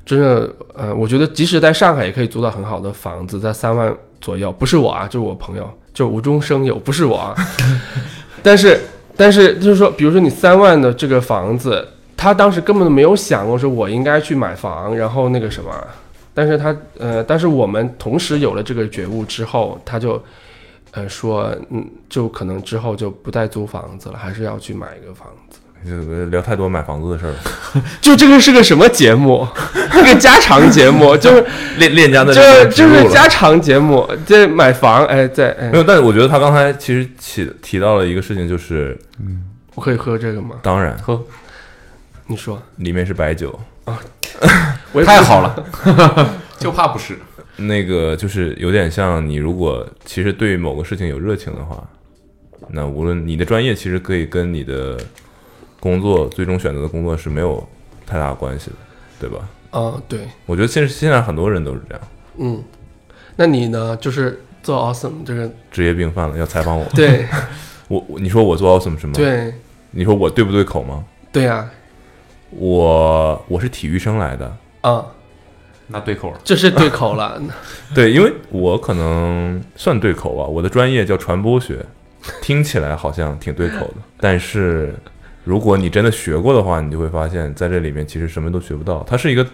[0.05, 4.53] 真的，呃，我觉得即使在上海也可以租到很好的房子，在三万左右。
[4.53, 7.35] 不是我啊，就是我朋友，就无中生有，不是我啊。
[8.43, 8.79] 但是，
[9.19, 15.71] 但是就是说，比如说你三万的这个房子，他当时根本都没有想过说我应该去买房，然后那个什么。
[16.33, 20.23] 但是他，呃，但是我们同时有了这个觉悟之后，他就。
[20.93, 25.58] 呃，说嗯，就可能之后就不再租房子了，还是要去买一个房子。
[25.87, 27.37] 这个聊太多买房子的事儿了。
[28.01, 29.47] 就这个是个什么节目？
[29.95, 31.45] 一个家常节目， 就是
[31.79, 34.09] 链链家的就这个植入了就是家常节目。
[34.27, 40.57] 这买房，哎，在哎没，有，但是我觉得他刚才其实提提到了一个事情，就是嗯我可以喝这个吗？
[40.63, 41.21] 当然喝
[42.27, 43.59] 你说，里面是白酒，
[44.93, 47.19] 我也太好了，就怕不是。
[47.57, 51.83] 那个就是有点像你如果其实对某个事情有热情的话，
[52.71, 54.97] 那无论你的专业其实可以跟你的
[55.81, 57.67] 工作最终选择的工作是没有
[58.07, 58.77] 太大关系的，
[59.21, 59.39] 对吧？
[59.71, 62.03] 啊，对，我觉得现现在很多人都是这样，
[62.39, 62.63] 嗯，
[63.37, 63.97] 那你呢？
[64.01, 67.27] 就是做 awesome 这个，职业病犯了要采访我，对
[67.89, 69.53] 我我你说我做 awesome 是吗？，对
[69.91, 71.05] 你说我对不对口吗？
[71.31, 71.69] 对呀，
[72.51, 75.05] 我我是体育生来的，啊，
[75.87, 77.41] 那对口了，这是对口了。
[77.95, 81.85] 对，因为我可能算对口吧，我的专业叫传播学，
[82.41, 84.95] 听起来好像挺对口的，但是
[85.49, 89.47] 如果你真的学过的话，你就会发现在这里面其实什么都学不到，它是一个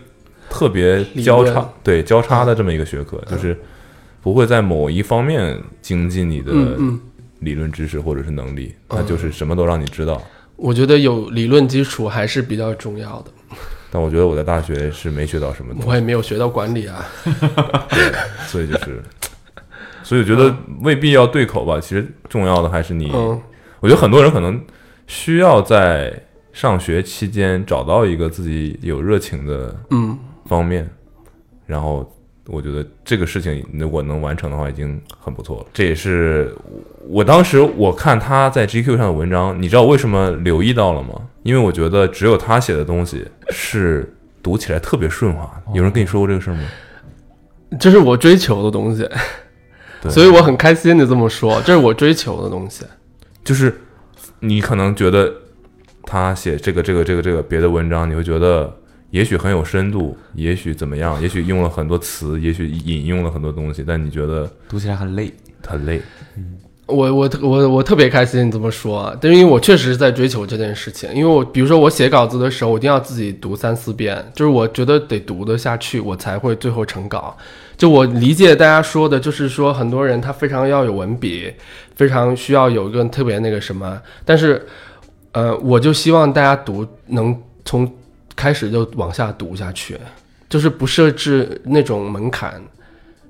[0.51, 3.57] 特别交叉，对交叉的这么一个学科，就是
[4.21, 6.51] 不会在某一方面精进你的
[7.39, 10.21] 理论知识或者是能力，它就是什么都让你知道。
[10.57, 13.31] 我觉得有理论基础还是比较重要的。
[13.93, 17.07] 但我觉得我在大学是没学到什么东西，我也没有学到管理啊。
[18.49, 19.01] 所以就是，
[20.03, 21.79] 所以我觉得未必要对口吧。
[21.79, 23.41] 其实重要的还是你，嗯
[23.79, 24.61] 我觉得很多人可能
[25.07, 26.13] 需要在
[26.53, 30.89] 上学期间找到一个自己有热情的嗯，方面，
[31.67, 32.11] 然后
[32.47, 35.67] 我觉得这个事情如果能完成的话，已经很不错了。
[35.73, 36.55] 这也是
[37.09, 41.15] 我当时我看他在 GQ 上的文章，你知道为什么留意到了吗？
[41.43, 45.63] 因为我觉得只有他写的东西是读起来特别顺滑。
[45.75, 46.63] 有人跟你说过这个事儿吗？
[47.81, 49.09] 这是我追求的东西，
[50.09, 52.85] 所以我很开心的这么说，这是我追求的东西。
[53.43, 53.77] 就是
[54.41, 55.33] 你可能觉得
[56.03, 58.75] 他写这个这个这个这个别的文章，你会觉得
[59.11, 65.33] 也许很有深度，也许怎么样，也许用了很多词，也许引用了很多东西，但你觉得读起来很累。
[65.67, 66.01] 很累。
[66.87, 77.35] 我我我我特别开心你这么说，但是因为我确实是在追求这件事情，因为我比如说我写稿子的时候，我一定要自己读三四遍，就是我觉得得读得下去，我才会最后成稿。
[77.77, 81.51] 就我理解大家说的，就是说很多人他非常要有文笔，
[81.97, 84.65] 非常需要有一个特别那个什么，但是
[85.33, 87.91] 呃，我就希望大家读能从
[88.37, 89.99] 开始就往下读下去，
[90.51, 92.63] 就是不设置那种门槛。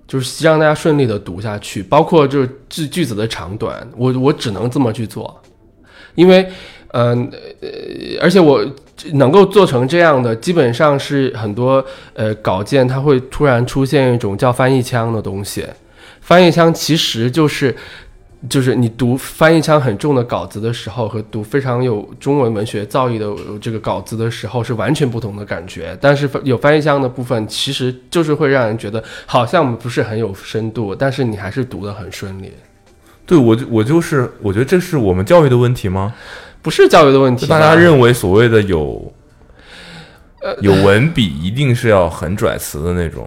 [0.07, 5.41] 就是让大家顺利的读下去，包括就是句句子的长短，我我只能这么去做，
[6.15, 6.47] 因为，
[6.93, 7.69] 嗯呃，
[8.21, 8.65] 而且我
[9.13, 15.65] 能够做成这样的，基本上是很多呃稿件它会突然出现一种叫翻译腔的东西，
[16.21, 17.75] 翻译腔其实就是。
[18.49, 23.27] 就是你读翻译腔很重的稿子的时候，和读非常有中文文学造诣的
[23.61, 25.97] 这个稿子的时候是完全不同的感觉。
[26.01, 32.53] 但是有翻译腔的部分，其实就是会让人觉得好像不是很有深度，但是你还是读得很顺利。
[33.25, 36.13] 对我，我就是我觉得这是我们教育的问题吗？
[36.61, 37.47] 不是教育的问题。
[37.47, 39.13] 大家认为所谓的有，
[40.43, 43.27] 呃，有文笔一定是要很拽词的那种。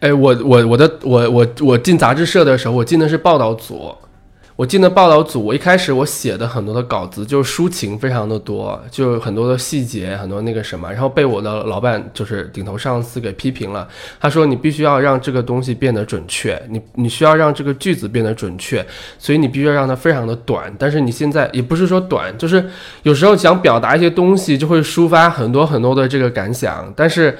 [0.00, 3.94] 哎，我我我的我我我进杂志社的时候，我进的是报道组。
[4.58, 13.86] 我进的报道组，我一开始我写的很多的稿子就是抒情非常的多，就很多的细节，很多那个什么，然后被我的老板就是顶头上司给批评了。
[14.18, 18.84] 他说你必须要让这个东西变得准确，你你需要让这个句子变得准确，
[19.16, 20.74] 所以你必须要让它非常的短。
[20.76, 22.68] 但是你现在也不是说短，就是
[23.04, 27.38] 有时候想表达一些东西，就会抒发很多很多的这个感想，但是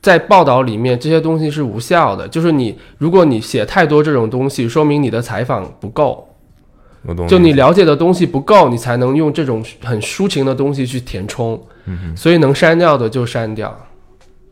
[0.00, 2.26] 在报道里面这些东西是无效的。
[2.26, 6.26] 就是你如果你写太多这种东西，说明你的采访不够。
[7.28, 11.62] 就你了解的东西不够，你才能用这种很抒情的东西去填充。
[11.86, 13.68] 嗯所以能删掉的就删掉，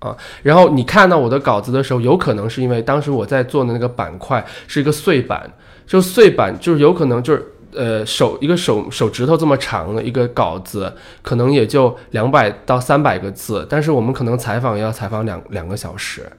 [0.01, 0.15] 啊。
[0.43, 5.51] 然后你看到我的稿子的时候，有可能是因为当时我在做的那个板块是一个碎板，
[5.87, 7.43] 就碎板就是有可能就是
[7.75, 16.31] 呃手一个手手指头这么长的一个稿子，可能也就两百到三百个字，但是我们可能采访要采访两两个小时。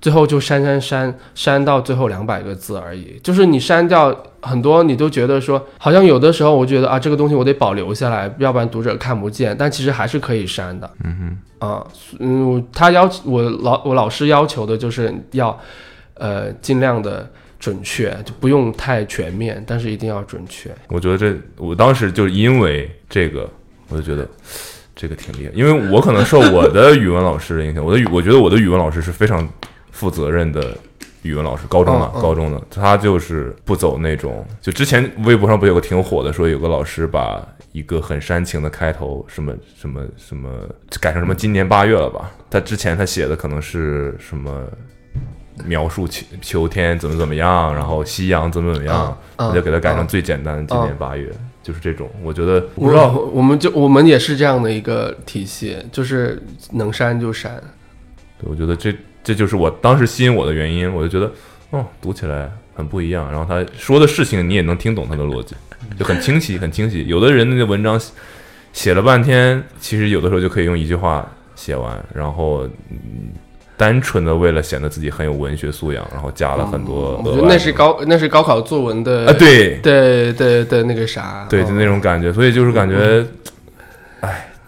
[0.00, 10.90] 最后就删删删删到最后两百个字而已，就是你删掉很多，你都觉得说好像有的时候我觉得啊这个东西我得保留下来，要不然读者看不见，但其实还是可以删的。
[11.04, 11.86] 嗯哼，啊，
[12.20, 15.58] 嗯，他要求我老我老师要求的就是要，
[16.14, 20.70] 呃，尽量的准确，就不用太全面，但是一定要准确。
[20.88, 23.48] 我觉得这我当时就是因为这个，
[23.88, 24.28] 我就觉得。
[25.00, 29.48] 这个挺厉害，因为我可能受我的语文老师的影响，我的语我觉得我的语文老师是非常。
[29.98, 30.76] 负责任的
[31.22, 34.46] 语文老师，高中的高中的，他就是不走那种。
[34.62, 40.48] 就之前微博上不有个挺火的，说有个老师把一个很煽情的开头，什么什么什么
[41.00, 42.30] 改成什么今年八月了吧？
[42.48, 44.62] 他之前他写的可能是什么
[45.64, 51.28] 描述秋秋天怎么怎么样，然后夕阳怎么怎么样，他就给他改成最简单的今年八月，
[51.60, 52.08] 就是这种。
[52.22, 57.60] 我觉得不知道，我们就我们也是这样的一个体系，就是能删就删。
[58.40, 58.94] 对，我觉得这。
[59.28, 61.30] 这就是我当时吸引我的原因，我就觉得，
[61.68, 63.30] 哦，读起来很不一样。
[63.30, 65.54] 然后他说的事情你也能听懂他的逻辑，
[65.98, 67.06] 就很清晰，很清晰。
[67.06, 68.00] 有的人那个文章
[68.72, 72.66] 写了半天，其实有的时候就可以用一句话写完，然后
[73.76, 77.20] 单纯的为了显得自己很有文学素养，然后加了很多。
[77.22, 82.32] 我觉得那是高，那是高考作文的啊，对对对的那个啥，对，就那种感觉。
[82.32, 83.26] 所以就是感觉，哎。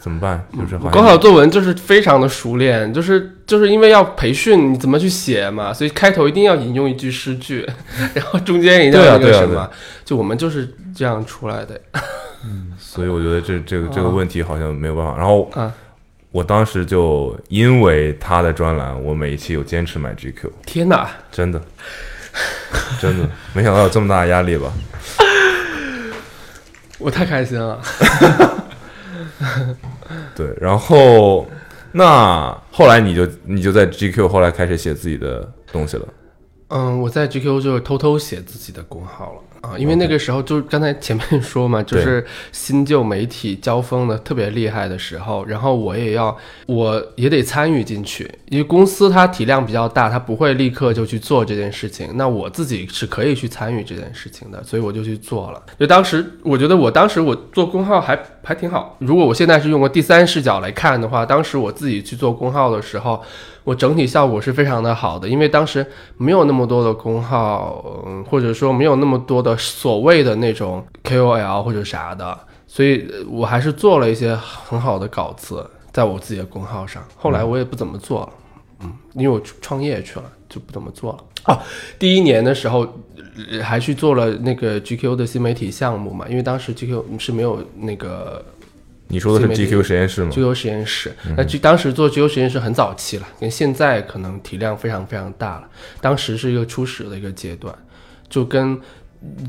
[0.01, 0.43] 怎么办？
[0.59, 7.69] 就是高考作文就是非常的熟练，就是就是因为要培训你怎么去写嘛，所以开头一定要引用一句诗句，
[8.15, 9.71] 然后中间一定要那个什么，
[10.03, 11.79] 就我们就是这样出来的。
[12.45, 15.15] 嗯，所以我觉得这这个这个问题好像没有办法。
[15.19, 15.51] 然后
[16.33, 20.51] 我当时就因为他的专栏，我每一期有坚持买 GQ。
[20.65, 21.61] 天哪，真的，
[22.99, 24.73] 真的没想到有这么大的压力吧？
[26.99, 27.79] 我太开心了。
[30.37, 31.47] 对，然后
[31.93, 36.07] 那后来你就你就在 GQ 后来开始写自己的东西了。
[36.69, 39.41] 嗯，我在 GQ 就是偷偷写自己的工号了。
[39.61, 46.35] 啊，因为那个时候就是刚才前面说嘛，就是新旧媒体交锋的特别厉害的时候，然后我也要，
[46.67, 55.63] 我也得参与进去，因为公司它体量比较大，它不会立刻就去做这件事情，那我自己是可以去参与这件事情的，所以我就去做了。
[55.79, 63.23] 就当时我觉得我当时我做公号还还挺好，如果我现在是用个第三视角来看的话，当时我自己去做公号的时候。
[63.65, 65.85] 我整体效果是非常的好的，因为当时
[66.17, 77.03] 没有那么多的公号，嗯，或者说没有那么多的所谓的那种 KOL 或者啥的，所以我还是做了一些很好的稿子在我自己的公号上。
[77.17, 78.33] 后来我也不怎么做了。
[78.83, 81.19] 嗯，因为我创业去了，就不怎么做了。
[81.47, 81.59] 哦，
[81.99, 82.81] 第一年的时候、
[83.51, 88.45] 呃还去做了那个 GQ 的新媒体项目嘛，因为当时 GQ 是没有那个
[89.11, 91.13] 你说的是 GQ 实验室吗？GQ 实验室。
[91.37, 95.69] 那就当时做 GQ 实验室很早期了，跟现在可能体量非常非常大了。
[96.01, 97.75] 当时是一个初始的一个阶段，
[98.29, 98.79] 就跟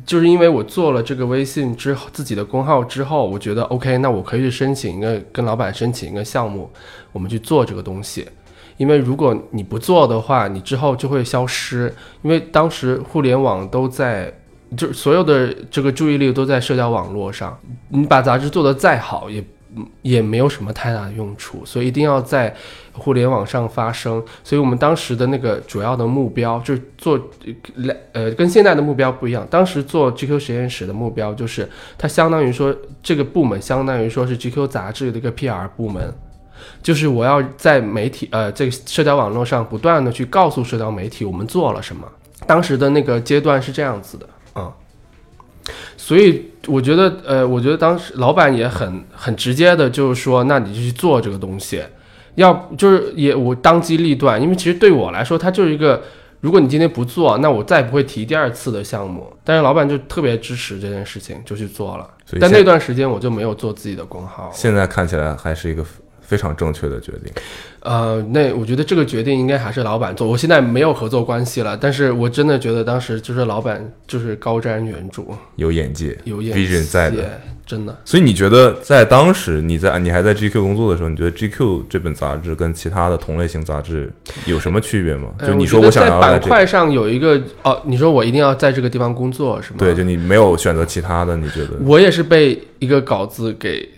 [0.06, 6.70] 就是因为我做了这个微信之后，自己的公号之后，我觉得 OK，那我可以去申请一个跟老板申请一个项目，
[7.12, 8.28] 我们去做这个东西。
[8.78, 11.94] 因为如果你不做的话，你之后就会消失。
[12.24, 14.34] 因为当时互联网都在，
[14.78, 17.58] 就所有的这个注意力都在社交网络上，
[17.90, 19.44] 你把杂志做得再好，也
[20.02, 22.54] 也没有什么太大的用处，所以一定要在
[22.92, 24.24] 互联网上发声。
[24.44, 27.20] 所以我们当时的那个主要的目标就是做，
[28.14, 29.46] 呃，跟现在的目标不一样。
[29.50, 36.14] 当时做 GQ 实验室的目标就是，它相当于说这个部门相当于说是 GQ 杂志的一个 PR 部门。
[36.84, 42.08] 就是我要在媒体呃这个社交网络上不断的去告诉社交媒体我们做了什么。
[42.46, 44.72] 当时的那个阶段是这样子的，嗯，
[45.98, 51.84] 所以我觉得呃，我觉得当时老板也很很直接的，就是说，那你就去做这个东西，
[52.36, 56.02] 要就是也我当机立断，因为其实对我来说，它就是一个。
[56.42, 59.32] 如果你今天不做，那我再也不会提第二次的项目。
[59.44, 64.50] 但是老板就特别支持这件事情，就去做了但那段时间我就没有做自己的工号。
[64.52, 65.86] 现在看起来还是一个
[66.32, 67.34] 非常正确的决定。
[67.82, 70.26] 呃，那我觉得这个决定应该还是老板做。
[70.26, 75.26] 我现在没有合作关系了，但是我真的觉得当时就是老板就是高瞻远瞩，
[75.58, 77.42] 有眼界，有眼 vision 在的。
[77.66, 77.98] 真的。
[78.06, 84.10] 所以你觉得在当时你在你还在 GQ 工作的时候，你觉得 GQ 这本杂志跟其他的同类型杂志
[84.46, 85.30] 有什么区别吗？
[85.40, 89.78] 呃就你说我想要这个，板块上有一个哦，你说我一定要在这个地方工作是吗？
[89.80, 91.72] 对，就你没有选择其他的，你觉得？
[91.84, 93.90] 我也是被一个稿子给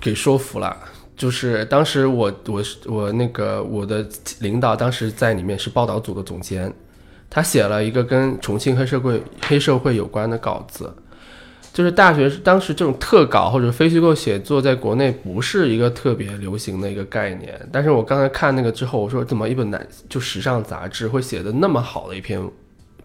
[0.00, 0.76] 给说服了。
[1.18, 4.06] 就是当时我我我那个我的
[4.38, 6.72] 领导当时在里面是报道组的总监，
[7.28, 10.94] 他写了一个跟重庆黑社会黑社会有关的稿子，
[11.72, 22.40] 就是大学当时这种特稿或者非虚构写作在国内不是一个特别流行的一个概念，但是我刚才看那个之后，我说怎么一本男就时尚杂志会写的那么好的一篇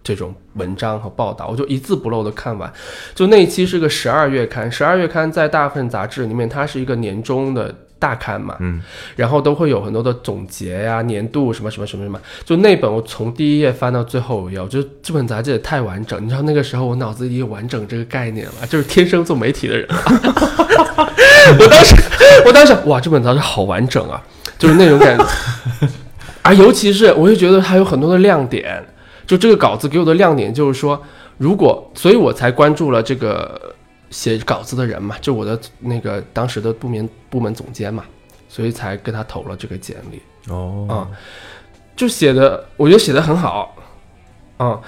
[0.04, 2.72] 这种文章和报道，我就一字不漏的看完。
[3.16, 8.82] 就那一期是个十二月刊，十二月刊在大部分杂志里面，它是一个年终的大刊嘛，嗯，
[9.16, 12.20] 然后都会有很多的总结呀、年度什么什么什么什么。
[12.44, 16.22] 就那本我从第一页翻到最后一页，我觉得这本杂志也太完整。
[16.22, 19.88] 你知道那个时候我脑子里有完整这个概念了，就是天生做媒体的人。
[21.58, 21.96] 我当时，
[22.46, 24.22] 我当时哇，这本杂志好完整啊，
[24.60, 25.26] 就是那种感觉。
[26.42, 28.86] 啊，尤其是我就觉得它有很多的亮点，
[29.26, 31.02] 就这个稿子给我的亮点就是说，
[31.38, 33.73] 如果，所以我才关注了这个
[34.14, 38.06] 写稿子的人嘛，就我的那个当时的部门部门总监嘛，
[38.48, 40.22] 所以才跟他投了这个简历。
[40.54, 40.94] 哦啊
[41.96, 43.76] 就写的，我觉得写的很好，
[44.58, 44.82] 啊，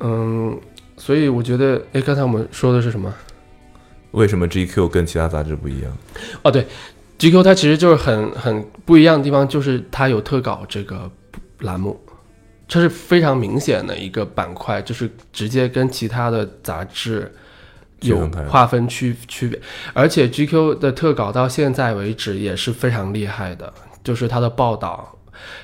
[0.00, 0.58] 嗯，
[0.98, 3.12] 所以我觉得，哎，刚才我们说的是什么？
[4.10, 5.96] 为什么 GQ 跟其他杂志不一样？
[6.42, 6.66] 哦，对
[7.18, 11.10] ，GQ 它其实就是很很不一样的地方，就是它有特稿这个
[11.60, 11.98] 栏目，
[12.68, 17.34] 这是非常明显的一个板块，就是直接跟其他的杂志
[18.02, 19.60] 有划分区区别，
[19.92, 23.72] 而且 GQ 的特稿到现在为止也是非常厉害的，
[24.04, 25.18] 就是它的报道，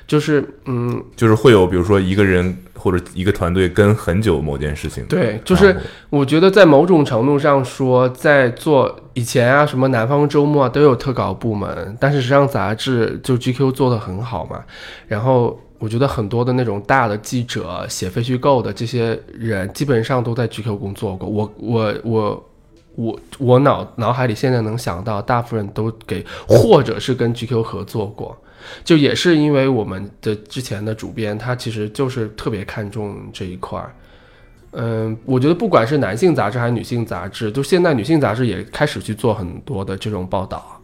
[0.07, 5.77] 就是嗯，就是会有比如说一个人或者一个团队跟很久某件事情，对，就是
[6.11, 14.65] 我觉得在某种程度上说，在做以前啊，什么南方周末啊都有特稿部门，但是时尚杂志就 GQ 做的很好嘛。
[15.09, 21.29] 然后我觉得很多的那种大的记者写非虚构的这些人，基本上都在 GQ 工作过。
[21.29, 22.51] 我我我
[22.97, 28.37] 我我脑脑海里现在能想到，大部分都给或者是跟 GQ 合作过。
[28.85, 33.95] 就也是因为我们的之前的主编，他其实就是特别看重这一块儿。
[34.73, 40.78] 嗯，我觉得不管是男性杂志还是女性杂志，就现在女性杂志也开始去做很多的这种报道。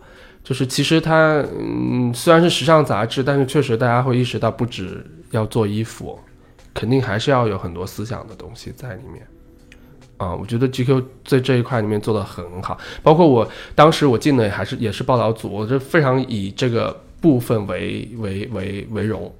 [0.44, 6.16] 就是其实它，嗯，虽然是时尚杂志，但是确实大家会意识到，不止要做衣服，
[6.74, 9.26] 肯定还是要有很多思想的东西在里面。
[10.16, 19.34] 啊、我觉得 GQ 在这一块里面做的很好，包括我当时我进的还是也是报道组，我就非常以这个部分为为为为荣。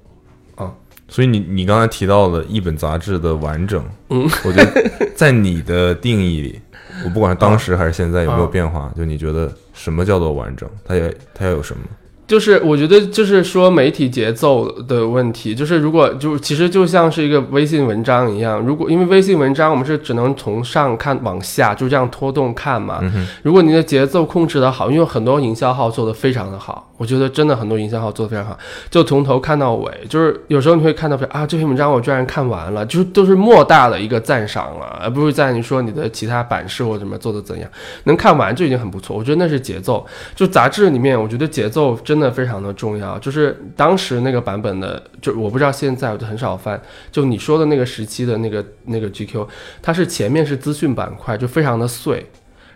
[0.55, 0.73] 啊
[1.07, 6.59] 所以你你刚才提到了一本杂志的完整，嗯，我觉得在你的定义里，
[7.03, 10.67] 我不管是当时还是现在有没有啊变化， 就你觉得什么叫做完整？
[10.83, 11.83] 它要它要有什么？
[12.27, 22.99] 就是我觉得就是说媒体节奏的问题，就是如果就其实就像是一个微信文章一样，如果因为微信文章我们是只能从上看往下就这样拖动看嘛，
[23.43, 28.57] 如果你的节奏控制的好，因为很多营销号做的非常的好，我觉得真的很多营销号做的非常好，
[28.89, 37.69] 就从头看到尾，就是有时候你会看到说啊这篇文章我居然看完了，就是都是莫大的一个赞赏了，而不是在你说你的其他版式或者什么做的怎样，
[38.05, 40.03] 能看完就已经很不错，我觉得那是节奏。
[40.35, 43.19] 就杂志里面，我觉得节奏真真的非常的重要。
[43.19, 46.81] 就是当时那个版本的，就我不知道现在我就很少翻。
[47.11, 49.45] 就你说的那个时期的那个那个 GQ，
[49.81, 52.25] 它是前面是资讯板块，就非常的碎，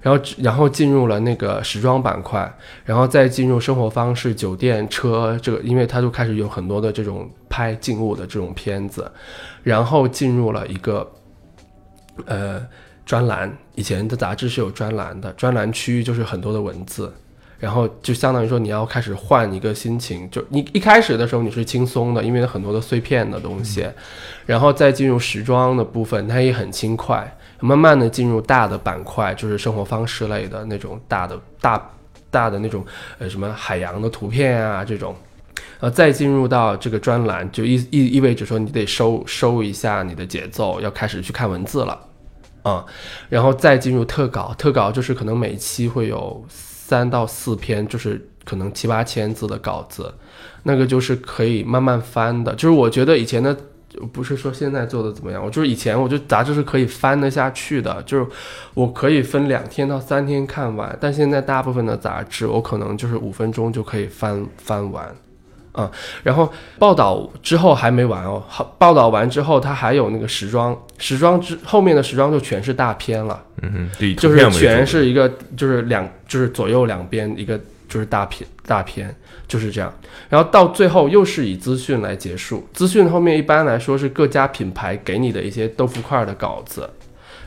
[0.02, 9.10] 然后然后进入了那个时装板块，然后再进入生活方式、酒店、车这个，因为它就开始有很多的这种拍静物的这种片子，
[9.64, 11.10] 然后进入了一个
[12.26, 12.62] 呃
[13.06, 13.58] 专栏。
[13.76, 17.14] 以前的杂志是有专栏的，专栏区域就是很多的文字。
[17.60, 23.86] 然后就相当于说你要开始换一个心情，就你一开始的时候你是轻松的，因为很多的碎片的东西，
[24.46, 31.90] 然后再进入时装的部分，它也很轻快，慢慢的进入大的板块，就是生活方式类的那种大的大
[32.32, 32.86] 大的那种
[33.18, 35.14] 呃什么海洋的图片啊这种，
[35.82, 42.00] 呃再进入到这个专栏，就意意意味着说你得收收一下你的节奏，要开始去看文字了，
[42.64, 42.86] 啊，
[43.28, 46.42] 然后再进入特稿，特稿就是可能每期会有。
[46.90, 50.12] 三到四篇就是可能七八千字的稿子，
[50.64, 52.52] 那个就是可以慢慢翻的。
[52.56, 53.56] 就是我觉得以前的
[54.12, 58.26] 不是说现在做的怎么样，我就是以前我觉得杂志是可以翻得下去的，就是
[58.74, 60.98] 我可以分两天到三天看完。
[61.00, 65.16] 但现在大部分的杂志，我可能就是五分钟就可以翻翻完。
[65.72, 65.90] 啊，
[66.24, 79.14] 然后报道之后还没完哦，好，报道完之后，它还有那个时装，时装之后面的时装就全是大片了，嗯哼，就是全是一个，就是两，就是左右两边一个就是大片，大片
[79.48, 79.94] 就是这样，
[80.30, 86.90] 然后到最后又是以资讯来结束，资讯后面一般来说是各家品牌给你的一些豆腐块的稿子。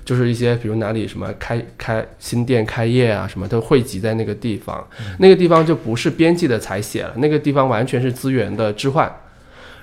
[0.04, 4.84] 就是一些，比如哪里什么开开新店开业啊，什么都汇集在那个地方，
[5.20, 9.08] 那个地方就不是编辑的采写了，那个地方完全是资源的置换，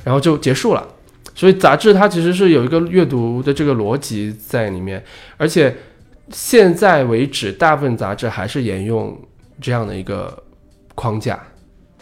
[0.03, 0.85] 然后就结束了。
[1.33, 5.01] 所以杂志它其实是有一个阅读的这个逻辑在里面，
[5.37, 5.73] 而且
[6.31, 9.17] 现在为止，大部分杂志还是沿用
[9.61, 10.41] 这样的一个
[10.95, 11.39] 框架，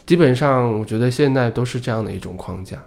[0.06, 2.78] 基本上我觉得现在都是这样的一种框架。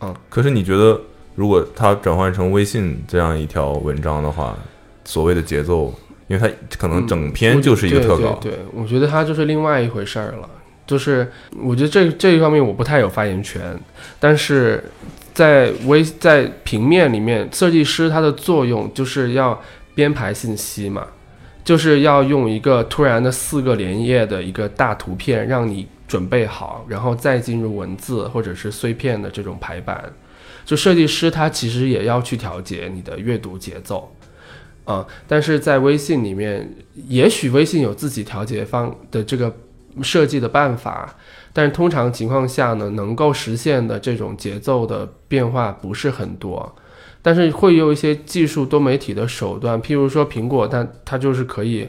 [0.00, 1.00] 嗯，可是你觉得？
[1.36, 4.58] 如果它转换成微信这样一条文章的话，
[5.04, 5.94] 所谓的节奏，
[6.26, 8.38] 因为它可能整篇就是一个特稿。
[8.42, 10.50] 对，我觉得它就是另外一回事儿了。
[10.86, 11.30] 就是
[11.62, 13.62] 我觉得这这一方面我不太有发言权，
[14.18, 14.84] 但是
[15.32, 19.58] 在微在平面里面，设计师他的作用就是要
[20.00, 21.06] 编排信息嘛，
[21.62, 30.10] 就是要用一个突然的四个连页的一个大图片让你准备好，然后再进入文字或者是碎片的这种排版。
[30.64, 34.10] 就设计师他其实也要去调节你的阅读节奏，
[34.86, 36.74] 啊，但是在微信里面，
[37.08, 39.54] 也许微信有自己调节方的这个
[40.00, 41.14] 设计的办法，
[41.52, 46.74] 但是通常情况下呢，能够实现的这种节奏的变化不是很多，
[47.22, 51.88] 但是会有一些技术多媒体的手段，譬如说苹果，它它就是可以。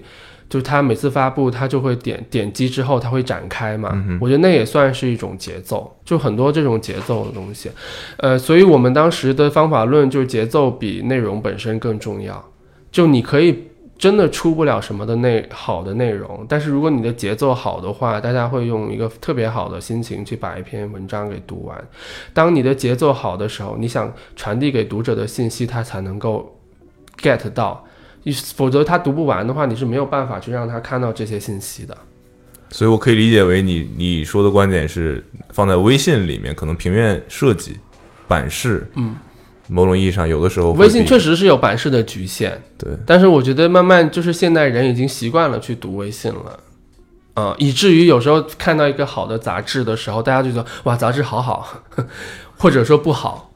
[0.51, 4.03] 就它每次发布，它就会点点击之后，它会展开嘛？
[4.19, 7.71] 我觉得那也算是一种节奏，就很多这种节奏的东西。
[8.17, 12.43] 呃，所以我们当时的方法论就是节奏比内容本身更重要。
[12.91, 13.57] 就你可以
[14.01, 21.79] 真的出不了什么的内好的内容，但是如果你的节奏好的话，大家会用一个特别好的心情去把一篇文章给读完。
[22.33, 26.59] 当你的节奏好的时候，你想传递给读者的信息，他才能够
[27.21, 27.85] get 到。
[28.23, 31.95] 你否则他读不完的话，你是没有办法去让他看到这些信息的。
[32.71, 37.77] 所以，我可以理解为你你说的观点是放在微信里面，可能平面设计
[38.27, 39.15] 版式，嗯，
[39.73, 42.91] 某种意义上有的时候微信确实是有版式的局限，对。
[43.05, 46.59] 但是我觉得慢慢就是现代人已经习惯了去读微信了，
[47.35, 51.81] 啊，以至于有时候看到一个好的杂志的时候，大家就说哇，杂志好好，
[52.57, 53.51] 或者说不好，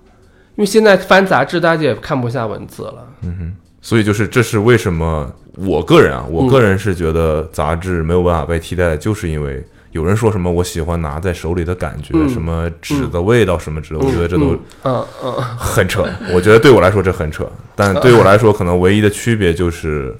[0.55, 3.55] 因为现在翻杂志，大家也看不下文字了，嗯哼。
[3.81, 9.63] 所以就是，这是为什么我个人啊，我个人是觉得杂志没有办法被替代，就是因为
[9.95, 14.51] 有人说什么我喜欢拿在手里的感觉，什么纸的味道什么之类，我觉得这都
[14.83, 16.05] 嗯嗯很扯。
[16.33, 20.13] 我觉得对我来说这很扯，但对我来说可能唯一的区别就是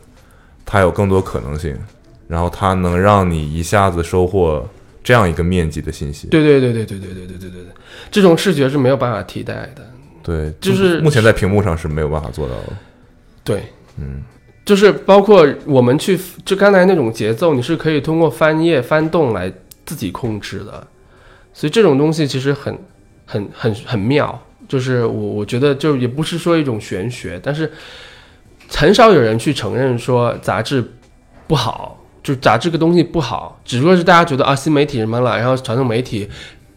[0.66, 1.78] 它有更多可能性，
[2.30, 4.66] 然后它能让你一下子收获
[5.04, 6.28] 这样一个面积的信息。
[6.30, 7.72] 对对对对对对对对对对对，
[8.10, 9.86] 这种视觉是没有办法替代的。
[10.24, 12.74] 对，就是目前在屏幕上是没有办法做到的。
[13.44, 13.62] 对，
[14.00, 14.24] 嗯，
[14.64, 19.52] 就是包括我们去，就刚才那种节奏，你是可以通过翻页翻动来
[19.86, 20.86] 自己控制的。
[21.54, 22.78] 所以这种东西其实很
[23.26, 27.72] 很很很妙，就是我我觉得就也不是说一种玄学，但是
[28.68, 30.84] 很少有人去承认说杂志
[31.48, 36.30] 不好，就杂志这个东西不好，只不过是大家觉得啊新媒体什么了，然后传统媒体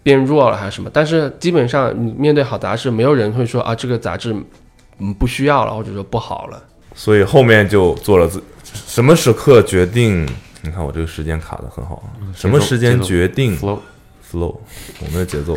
[0.03, 4.33] 变弱了还是什么，但是基本上你面对好杂志，没有人会说啊这个杂志
[5.01, 6.63] 嗯不需要了，或者说不好了。
[6.95, 8.43] 所以后面就做了自
[8.87, 10.29] 什么时刻决定？
[10.63, 13.79] 你看我这个时间卡的很好啊，什么时间决定 flow
[14.29, 14.57] flow
[15.01, 15.57] 我们的节奏？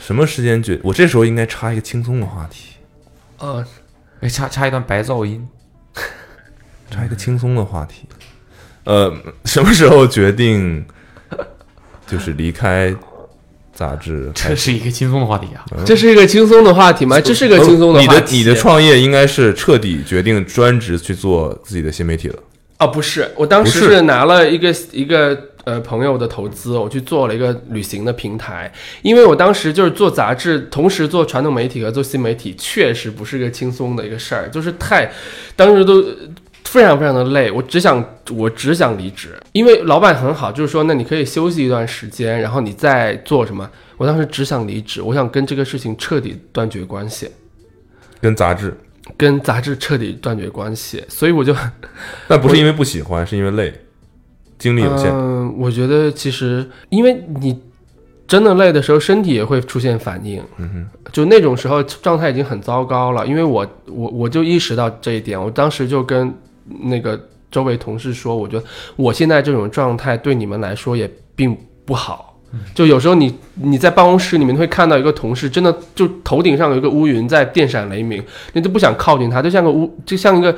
[0.00, 0.78] 什么时间决？
[0.84, 2.74] 我这时候应该插一个轻松的话题，
[3.38, 3.66] 呃，
[4.20, 5.46] 哎，插插一段白噪音，
[6.88, 8.06] 插一个轻松的话题。
[8.84, 9.12] 呃，
[9.44, 10.86] 什么时候决定
[12.06, 12.94] 就是离开
[13.74, 14.30] 杂志？
[14.32, 15.64] 这是一个轻松的话题啊。
[15.84, 17.20] 这是一个轻松的话题吗？
[17.20, 18.36] 这是个轻松的你话题。
[18.36, 22.38] 你的你的创业应该是彻底决定专职去做自己的新媒体了。
[22.78, 28.72] 啊，不是，我当时是是拿了一个一个呃朋友的投资，我去做了一个旅行的平台，
[29.02, 35.10] 因为我当时就是做杂志，同时做传统媒体和做新媒体，确实不是一个轻松的一个事儿，就是太，
[35.54, 36.04] 当时都。
[36.64, 43.70] 非常非常的累，我只想我只想离职，因为老板很好，就是说那你可以休息一段时间，然后你再做什么。
[43.96, 47.30] 我当时只想离职，我想跟这个事情彻底断绝关系，
[48.20, 48.76] 跟杂志，
[49.16, 51.54] 跟杂志彻底断绝关系，所以我就
[52.28, 53.72] 但不是因为不喜欢，是因为累，
[54.58, 55.10] 精力有限。
[55.12, 57.58] 嗯，我觉得其实因为你
[58.26, 60.42] 真的累的时候，身体也会出现反应。
[60.56, 63.24] 嗯哼，就那种时候状态已经很糟糕了。
[63.26, 66.34] 因为我我我就意识到这一点，我当时就跟
[66.82, 67.18] 那个
[67.50, 68.64] 周围同事说，我觉得
[68.96, 72.25] 我现在这种状态对你们来说也并不好。
[72.74, 78.22] 就有时候你你在办公室里面会看到一个同事，真的就头顶上有一个乌云在电闪雷鸣，
[78.52, 80.56] 你都不想靠近他，就像个乌就像一个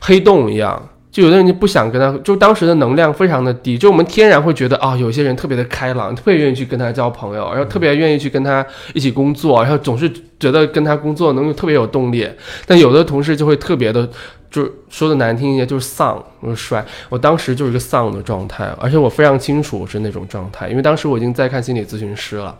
[0.00, 0.88] 黑洞一样。
[1.12, 8.64] 就有的人就不想跟他，就当时的能量非常的低，就我们天然会觉得啊、有些人特别的开朗，特别愿意去跟他交朋友，然后特别愿意去跟他
[8.94, 12.24] 一起工作，然后总是觉得跟他工作能特别有动力。
[12.64, 14.08] 但有的同事就会特别的，
[14.50, 16.84] 就是说的难听一些，就是丧，就是衰。
[17.08, 22.56] 我当时就是一个丧的状态，而且我非常清楚我是那种状态，因为当时我已经在看心理咨询师了。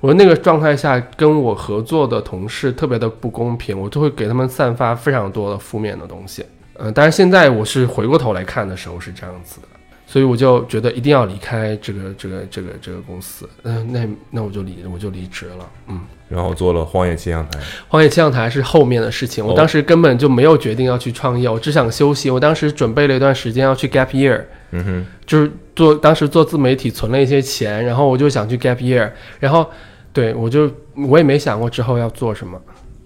[0.00, 6.44] 我那个状态下跟我合作的同事特别的不公平，我就会给他们散发非常多的负面的东西。
[6.74, 9.68] 嗯、但是现在我是回过头来看的时候是这样子的，
[10.14, 13.48] 所以我就觉得一定要离开这个这个这个这个公司。
[13.64, 15.68] 嗯、那那我就离我就离职了。
[15.88, 17.58] 嗯，然后做了荒野气象台，
[17.88, 22.30] 荒野气象台是后面的事情，我哦当时根本就没有决定要去创业，我只想休息。
[22.30, 24.40] 我当时准备了一段时间要去 gap year，
[24.70, 29.10] 嗯哼，就是做当时做自媒体存了一些钱，然后我就想去 gap year，
[29.40, 29.68] 然后
[30.12, 30.70] 对我就
[31.08, 32.56] 我也没想过之后要做什么，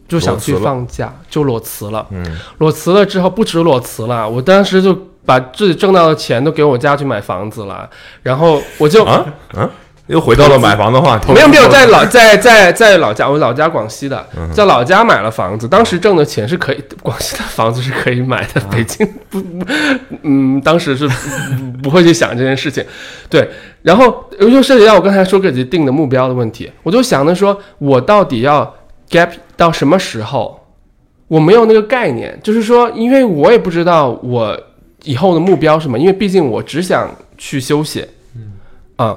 [0.06, 2.06] 就想去放假，就裸辞了。
[2.10, 2.22] 嗯，
[2.58, 4.94] 裸辞了之后不止裸辞了，我当时就
[5.28, 7.86] 把自己挣到的钱都给我家去买房子了，
[8.22, 9.22] 然后我就啊
[9.52, 9.68] 啊，
[10.06, 11.30] 又回到了买房的话题。
[11.34, 19.66] 没有没有在老 在在在老家，我老家广西的，嗯在老家买了房子，当时挣的钱是可以，广西的房子是可以买啊的，北京不不，
[20.22, 22.82] 嗯，当时是不不会去想这件事情，
[23.28, 23.46] 对，
[23.82, 28.74] 然后又涉及到我刚才说给自己定的目标的问题，我就想着说我到底要
[29.10, 30.58] gap 到什么时候？
[31.28, 34.58] 我没有那个概念，就是说，因为我也不知道我
[35.04, 38.04] 以后的目标是什么，因为毕竟我只想去休息，
[38.36, 38.52] 嗯
[38.96, 39.16] 啊，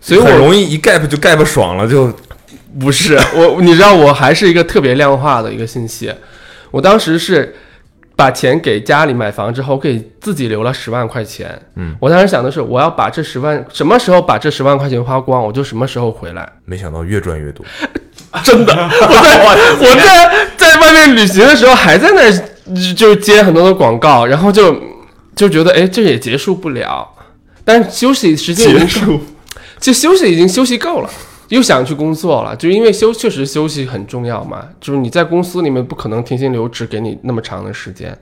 [0.00, 2.12] 所以我很容易一 gap 就 gap 爽了，就
[2.78, 6.12] 不是 我，你知道我还是一个特别量化的一个信息。
[6.70, 7.54] 我当时是
[8.14, 11.58] 把钱给家里买房之后，给自己留了十万块钱。
[11.74, 16.48] 嗯，我当时想的是，我要把这十万什么时候把这十万块钱花光，我就什么时候回来。
[16.64, 17.64] 没想到越赚越多。
[18.44, 19.44] 真的， 我在
[19.80, 24.74] 我在在外面旅行的时候，还在那儿就接很多的广告，然后就
[25.36, 27.08] 就觉得哎，这也结束不了。
[27.64, 29.20] 但是休息时间已经够，
[29.78, 31.10] 就休息已经休息够了，
[31.48, 38.16] 又想去工作了，就因为休确实休息很重要嘛，就是你在公司里面不可能停薪留职给你那么长的时间，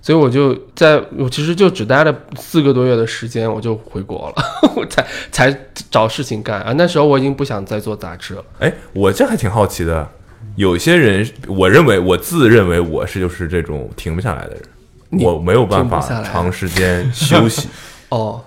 [0.00, 4.44] 所以我就在我其实就只待了四个多月的时间，我就回国了，
[4.76, 5.56] 我才才
[5.90, 6.60] 找事情干。
[6.62, 6.72] 啊。
[6.76, 8.44] 那时候我已经不想再做杂志了。
[8.60, 10.08] 哎，我这还挺好奇的，
[10.54, 14.73] 有些人，我认为我自认为我是就是这种停不下来的人，你
[15.20, 17.68] 我没有办法长时间休息，
[18.10, 18.42] 哦，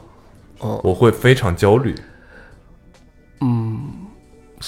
[0.59, 1.93] 哦，我会非常焦虑。
[3.41, 3.79] 嗯，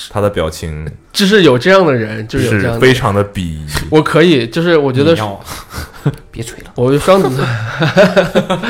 [0.09, 2.73] 他的表情就是有这样的人，就是有这样的人。
[2.75, 3.65] 是非常的鄙夷。
[3.89, 5.15] 我可以，就是我觉得
[6.29, 7.45] 别吹了，我双子座。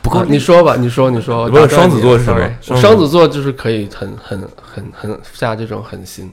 [0.00, 1.48] 不够啊你说吧，你说，你说。
[1.50, 6.32] 不是双子座是什么双子我双子座就是可以很很很很下这种狠心，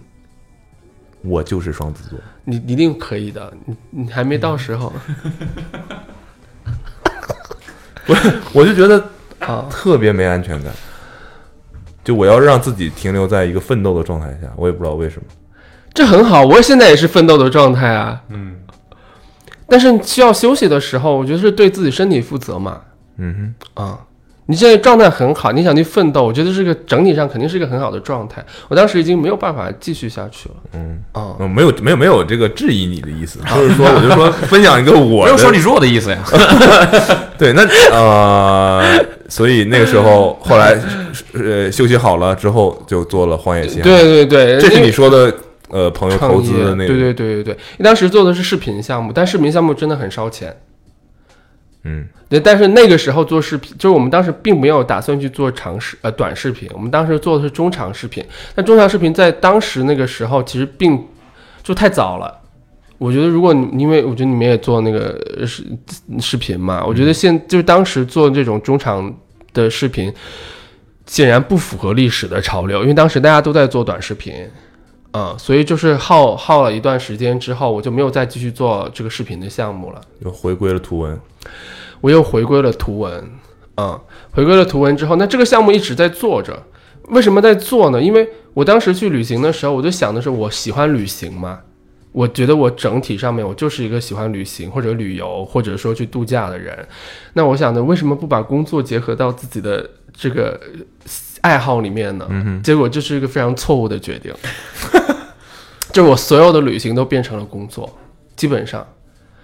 [1.22, 4.94] 我就是双子座，你你一定可以的，你你还没到时候
[8.54, 9.04] 我就觉得
[9.40, 9.66] 啊。
[9.70, 10.72] 特别没安全感。
[12.04, 15.24] 就我要让自己停留在一个奋斗的状态下，我也不知道为什么。
[15.94, 18.22] 这很好，我现在也是奋斗的状态啊。
[18.30, 18.58] 嗯，
[19.68, 22.82] 但是需要休息的时候，我觉得是对自己身体负责嘛。
[23.18, 24.00] 嗯哼啊、
[24.48, 28.46] 你现在状态很好，你想去奋斗，我觉得是个整体上肯定是一个很好的状态。
[28.68, 30.56] 我当时已经没有办法继续下去了。
[30.74, 36.20] 嗯啊、嗯，没有没有没有这个质疑你的意思，就是说我就说分享一个我没有 说你弱的意思呀。
[37.40, 40.80] 对，那呃，所以那个时候后来
[41.34, 45.34] 呃休息好了之后就做了荒野西航，对对对，这是你说的
[45.70, 50.56] 呃朋友投资的那个，对对对对对，当时做的是视频项目，但视频项目真的很烧钱。
[51.88, 58.26] 嗯对，但是那个时候做视频，就是我们当时并没有打算去做长视呃短视频，我们当时做的是中长视频。
[58.56, 61.00] 但中长视频在当时那个时候其实并
[61.62, 62.42] 就太早了。
[62.98, 65.64] 我觉得如果你因为我觉得你们也做那个视
[66.20, 69.16] 视频嘛，我觉得现就是当时做这种中长
[69.54, 70.12] 的视频，
[71.06, 74.34] 显然不符合历史的潮流，因为当时大家都在做短视频。
[75.18, 80.02] 嗯，所以就是耗耗了一段时间之后，我就没有再继续做这个视频的项目了。
[80.20, 81.18] 又回归了图文，
[82.02, 83.30] 我又回归了图文，
[83.76, 84.02] 啊、
[84.32, 86.62] 回归了图文之后，那这个项目一直在做着。
[87.10, 88.02] 为什么在做呢？
[88.02, 91.62] 因为我当时去旅行的时候，我就想的是，我喜欢旅行嘛。
[92.12, 96.86] 我觉得我整体上面，我就是一个喜欢旅行或者旅游，或者说去度假的人。
[97.34, 100.60] 那我想呢，为什么不把工作结合到自己的这个
[101.04, 101.12] 呃
[101.46, 102.28] 爱好里面呢？
[102.64, 104.34] 结果这是一个非常错误的决定，
[105.94, 107.96] 就是我所有的旅行都变成了工作，
[108.36, 108.84] 基本上。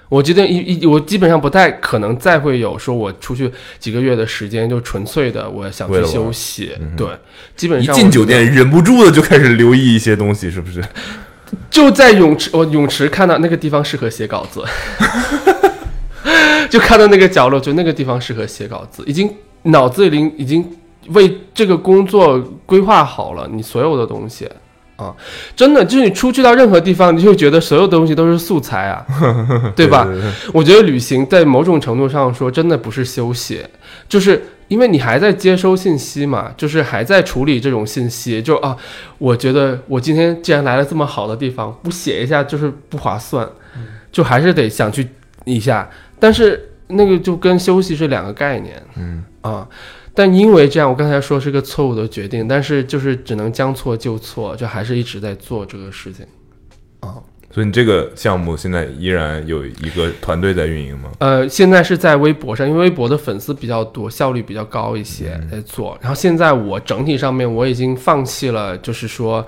[0.09, 3.49] 我觉得一一我基本上不太可能再会有说我出去
[3.79, 7.07] 几个月的时间就纯粹的我想去休息，对，
[7.55, 10.83] 基本上一进酒店忍不住的就开始留意一些东西，是不是？
[11.69, 14.61] 就在泳池，我泳池看到那个地方适合写稿子，
[16.69, 19.33] 就看到那个角落，就那个地方适合写稿子，已经
[19.63, 20.65] 脑子里已经
[21.13, 24.49] 为这个工作规划好了你所有的东西
[24.95, 25.15] 啊，
[25.55, 29.03] 真的就是你出去到任何地方，你就会觉得所有东西都是素材啊，
[29.75, 30.05] 对吧？
[30.05, 33.65] 对对我觉得旅行在某种程度上说，真的不是休息，
[34.07, 38.39] 就是因为你还在接收信息嘛，就是还在处理这种信息。
[38.41, 38.77] 就啊，
[39.17, 43.49] 我觉得我今天既然来了这么好的地方，不写一下就是不划算，
[44.11, 45.07] 就还是得想去
[45.45, 45.89] 一下。
[46.19, 49.67] 但是那个就跟休息是两个概念，嗯啊。
[50.13, 56.25] 但因为这样，我刚才说是个错误的决定，但是就是只能将错就错，就还是一直在做这个事情
[56.99, 57.15] 啊。
[57.53, 61.11] 所以你这个项目现在依然有一个团队在运营吗？
[61.19, 65.97] 呃，现在是在微博上，因为微博的粉丝比较多，效率比较高一些，在做。
[65.99, 69.45] 然后现在我整体上面我已经放弃了，就是说，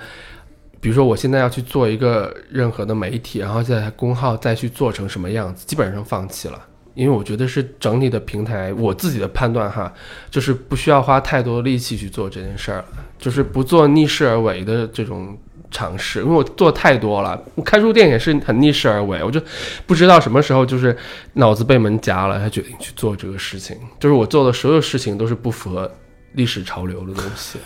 [0.82, 6.60] 比如说我现在要去做一个任何的媒体，然后在公号再去做成什么样子，基本上放弃了。
[6.96, 9.92] 因为我觉得是整体的平台，我自己的判断哈，
[10.30, 12.84] 就是不需要花太多力气去做这件事儿，
[13.18, 15.38] 就是不做逆势而为的这种
[15.72, 17.42] 尝试，因为我做太多了。
[17.66, 19.42] 开书店也是很逆势而为，我就
[19.88, 20.96] 不知道什么时候就是
[21.34, 23.76] 脑子被门夹了，才决定去做这个事情。
[24.00, 25.92] 就是我做的所有事情都是不符合
[26.34, 27.60] 历史潮流的东西。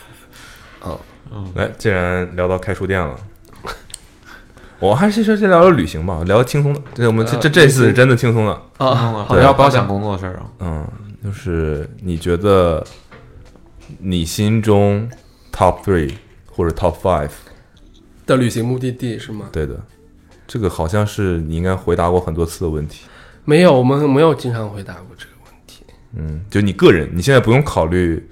[1.29, 3.19] 嗯来，既然聊到开书店了。
[4.79, 6.81] 我还是说先聊聊旅行吧，聊轻松的。
[6.93, 8.51] 对我们这呃这这次是真的轻松的。
[8.77, 8.93] 啊，
[9.27, 10.45] 好要不要讲工作的事儿啊。
[10.59, 10.87] 嗯，
[11.23, 12.83] 就是你觉得
[13.97, 15.09] 你心中
[15.51, 16.13] top three
[16.45, 17.31] 或者 top five，
[18.25, 19.47] 的旅行目的地是吗？
[19.51, 19.75] 对的，
[20.45, 23.05] 这个好像是你应该回答过很多次的问题。
[23.45, 25.83] 没有，我们没有经常回答过这个问题。
[26.15, 28.23] 嗯，就你个人，你现在不用考虑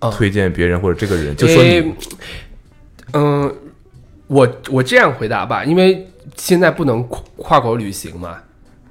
[0.00, 1.94] 啊推荐别人或者这个人，就说你
[3.12, 3.54] 嗯，
[4.34, 6.04] 我我这样回答吧，因为
[6.36, 8.36] 现在不能跨跨国旅行嘛。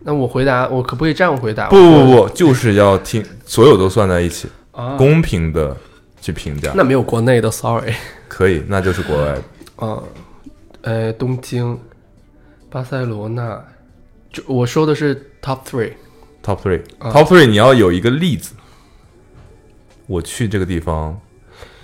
[0.06, 1.68] 那我回答，我可不可以这样回答？
[1.68, 5.76] 不不不，就是要听所有都算在一起，啊，公平的
[6.22, 6.72] 去评价。
[6.74, 7.94] 那没有国内的，sorry。
[8.30, 9.44] 可以，那就是国外的。
[9.86, 10.02] 啊，
[10.82, 11.78] 呃，东京、
[12.70, 13.62] 巴塞罗那，
[14.32, 15.92] 就我说的是 top three。
[16.42, 18.54] Top three，Top 啊 three，你要有一个例子。
[20.08, 21.20] 我去这个地方，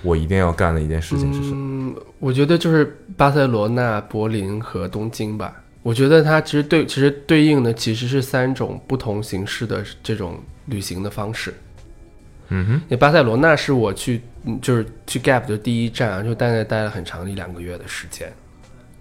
[0.02, 1.56] 我一定要干的一件事情是什么？
[1.56, 5.62] 嗯，我觉得就是巴塞罗那、柏林和东京吧。
[5.82, 11.54] 我觉得它其实对，其实对应的其实是三种不同形式的这种旅行的方式。
[12.50, 18.32] 嗯哼，那巴塞罗那是我去，嗯就是去 Gap 的第一站啊，就大概待了很长一两个月的时间。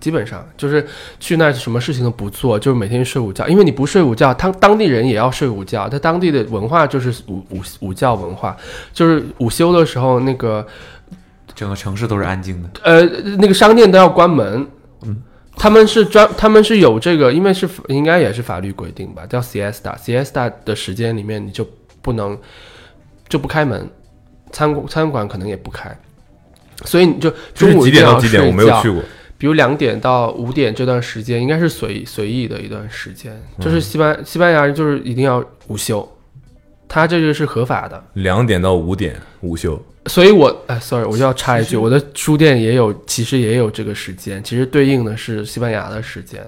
[0.01, 0.86] 基本上就是
[1.18, 5.88] 去那儿什么事情都不做，就是每天睡午觉，因为你不睡午觉，他当地人也要睡午觉。
[5.88, 8.57] 他当地的文化就是午午午觉文化，
[8.92, 10.66] 就是午休的时候，那个
[11.55, 12.68] 整个城市都是安静的。
[12.82, 13.03] 呃
[13.38, 14.66] 那个商店都要关门。
[15.03, 15.16] 嗯，
[15.57, 21.68] 他们是专，他们是有这个，因为是应该也是法律规定吧，叫 siesta，siesta 的时间里面你就
[22.03, 22.38] 不能
[23.28, 23.88] 就不开门，
[24.53, 25.96] 餐馆餐馆可能也不开。
[26.84, 28.46] 所以你就中午一定要点到几点？
[28.46, 29.03] 我没有去过。
[29.39, 33.41] 比如两点到五点这段时间，应该是随随意的一段时间。
[33.61, 36.07] 就是西班西班牙人就是一定要午休，
[36.89, 38.03] 他这个是合法的。
[38.14, 39.80] 两点到五点午休。
[40.07, 46.43] 所以我哎，sorry，我就要插一句，我的书店也有，其实也有这个时间，其实对应的是西班牙的时间。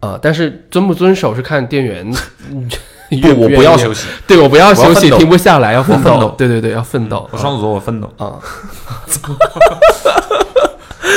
[0.00, 2.10] 啊、但是遵不遵守是看店员。
[3.10, 4.06] 愿不，我不要休息。
[4.26, 6.34] 对我不要休息，停不下来，要奋斗奋斗。
[6.38, 7.28] 对对对，要奋斗。
[7.32, 8.10] 我双子座，我奋斗。
[8.16, 8.40] 啊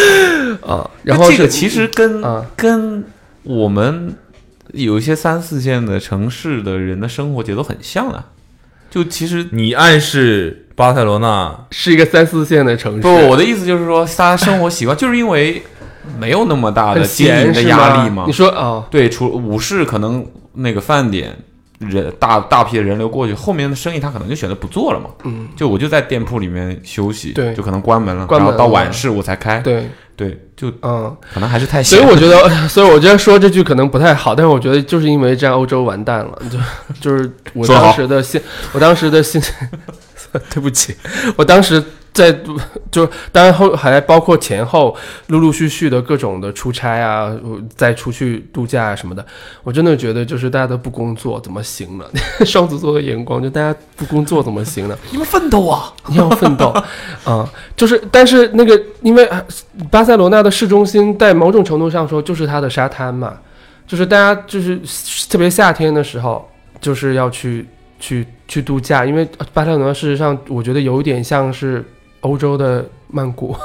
[0.66, 3.04] 啊，然后这个其实跟、啊跟
[3.44, 4.16] 我们
[4.72, 8.26] 有一些三四线的城市的人的生活节奏很像啊。
[8.90, 13.02] 就其实你暗示巴塞罗那是一个三四线的城市。
[13.02, 15.64] 不，我的意思就是说，大家生活习惯就是因为
[16.20, 18.32] 没有那么大的很经营的压力嘛吗你。
[18.32, 20.24] 说哦，对，除武士可能
[20.54, 21.36] 那个饭点
[21.90, 25.10] 人大大批的人流过去，后面的生意他可能就选择不做了嘛。
[25.24, 29.60] 嗯，就我就在店铺里面休息，对就可能关门了，关门然后到晚市我才开。
[29.60, 32.00] 对，对，就嗯，可能还是太闲。
[32.00, 36.60] 所以我觉得， 所以我觉得说这句可能不太好，但是我觉得就是因为这样，欧洲完蛋了，就
[37.00, 38.42] 就是我当时的心，
[38.74, 39.42] 我当时的心，
[40.54, 40.96] 对不起，
[41.36, 42.32] 我当时在
[42.92, 44.96] 就当然后还包括前后
[45.28, 49.26] 陆陆续续的各种的出差啊，我再出去度假啊什么的，
[49.64, 52.06] 我真的觉得就是大家都不工作怎么行呢？
[52.46, 54.98] 双子座的眼光，就大家不工作怎么行呢？
[55.12, 55.92] 你们奋斗啊！
[56.08, 56.74] 你要奋斗
[57.24, 59.44] 啊、就是但是那个因为呃
[59.90, 63.34] 巴塞罗那的市中心在某种程度上说就是它的沙滩嘛，
[63.88, 64.80] 就是大家就是
[65.30, 66.48] 特别夏天的时候
[66.80, 67.66] 就是要去
[68.00, 71.84] 去去度假，因为巴塞罗那事实上我觉得有一点像是
[72.24, 73.56] 欧洲的曼谷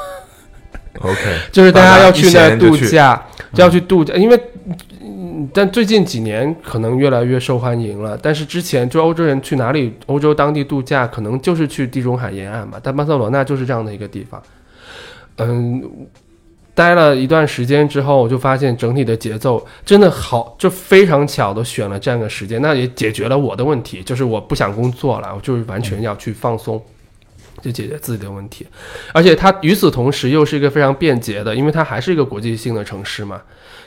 [1.01, 1.19] ，OK，
[1.51, 3.21] 就是大家要去那度假，
[3.53, 4.41] 就要去度假，因为。
[5.01, 8.19] 嗯，但最近几年可能越来越受欢迎了。
[8.21, 12.79] 但是之前就欧洲人去哪里，欧洲当地度假，可能就是去地中海沿岸嘛。
[12.83, 14.43] 但巴塞罗那就是这样的一个地方。
[15.37, 15.83] 嗯，
[16.75, 26.83] 待了一段时间之后，我就发现整体的节奏真的好，就非常巧的选了这样一个时间，那也解决了我的问题，就是我不想工作了，我就是完全要去放松。
[27.61, 28.67] 就解决自己的问题，
[29.13, 33.41] 而且它与此同时又是一个非常便捷的，因为它还是一个国际性的城市嘛，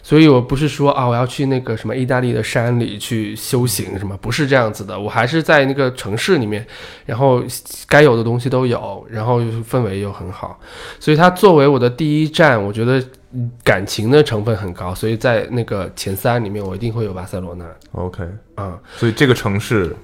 [0.04, 6.66] 所以我不是说啊我要去那个什么意大利的山里去修行什么，不是这样子的，我还是在那个城市里面，
[7.06, 7.44] 然后
[7.88, 10.60] 该有的东西都有，然后氛围又很好，
[11.00, 13.00] 所以它作为我的第一站，我觉得
[13.34, 18.24] 嗯感情的成分很高，所以在那个前三里面，我一定会有巴塞罗那 OK，
[18.56, 19.96] 啊、所以这个城市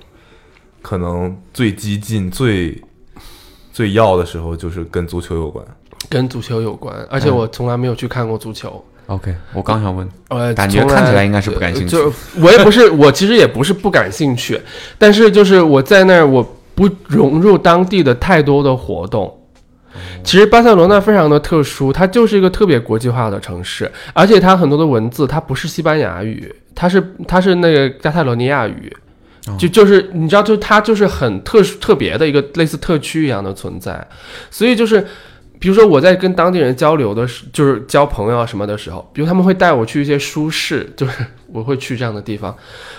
[0.81, 2.81] 可能最激进、最
[3.77, 5.63] 最要的时候，就是跟足球有关。
[6.09, 8.83] 跟足球有关，而且我从来没有去看过足球。
[9.05, 12.11] OK，我刚想问，呃，感觉从看起来应该是不感兴趣就
[12.41, 14.59] 我也不是， 我其实也不是不感兴趣，
[14.97, 19.31] 但是就是我在那儿，我不融入当地的太多的活动。
[20.23, 28.91] 其实巴塞罗那非常的特殊，它就是一个特别国际化的城市，而且它很多的文字它不是西班牙语，它是它是那个加泰罗尼亚语，
[29.57, 34.07] 就就是你知道，就是它就是很特殊特别的一个类似特区一样的存在，
[34.49, 35.05] 所以就是
[35.59, 41.13] 比如说我在跟当地人交流的时，就是交朋友啊什么的时候，比如他们会带我去一些书市，就是
[41.47, 42.55] 我会去这样的地方。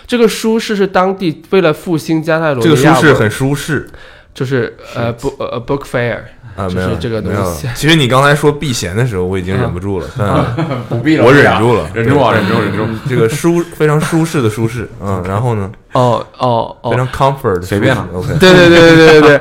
[0.06, 3.88] 这个书市是当地为了复兴加泰罗尼亚这，个舒适很舒适。
[4.34, 6.20] 就是呃不呃 book fair，
[6.58, 10.44] 啊，就是没有这个东西其实你刚才说避嫌的时候，我已经忍不住了，但
[10.90, 12.84] 不必我忍住了，忍住啊，忍住，忍住。
[13.08, 19.40] 这个舒非常舒适的舒适，嗯，然后呢，哦哦哦非，常 comfort，随便了 OK，对对对对对对对。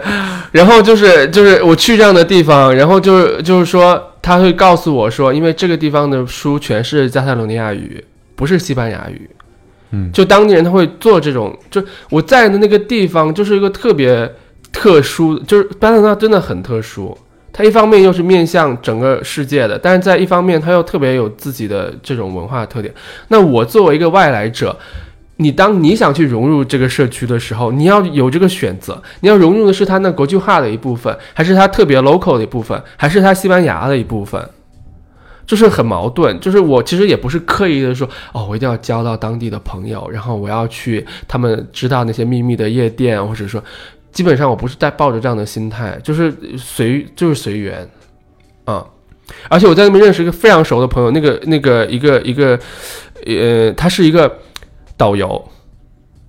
[0.51, 8.03] 然后就是就是我去这样的地方，然后就是就是说他会告诉我说，因为这个地方的书全是加泰罗尼亚语，
[8.35, 9.29] 不是西班牙语。
[9.91, 14.29] 嗯就当地人他会做这种，就我在的那个地方就是一个特别
[14.77, 17.17] 特殊，就是巴塞罗那真的很特殊。
[17.51, 22.93] 它一方面又是面向整个世界的，但是在一方面它又特别有自己的这种文化特点。
[23.29, 24.77] 那我作为一个外来者，
[25.37, 34.47] 你当你想去融入这个社区的时候，你要有这个选择，你要融入的是它那国际化的一部分，还是它特别 local 的一部分，还是它西班牙的一部分？
[35.47, 43.63] 就是很矛盾，就是我其实也不是刻意的说，哦，我一定要交到当地的朋友，然后我要去他们知道那些秘密的夜店，或者说，
[44.11, 47.87] 基本上我不是在抱着这样的心态，就是随就是随缘，
[48.65, 48.83] 啊、
[49.49, 52.59] 而且我在那边认识一个非常熟的朋友，那个那个一个一个，
[53.25, 54.39] 呃，他是一个
[54.95, 55.43] 导游，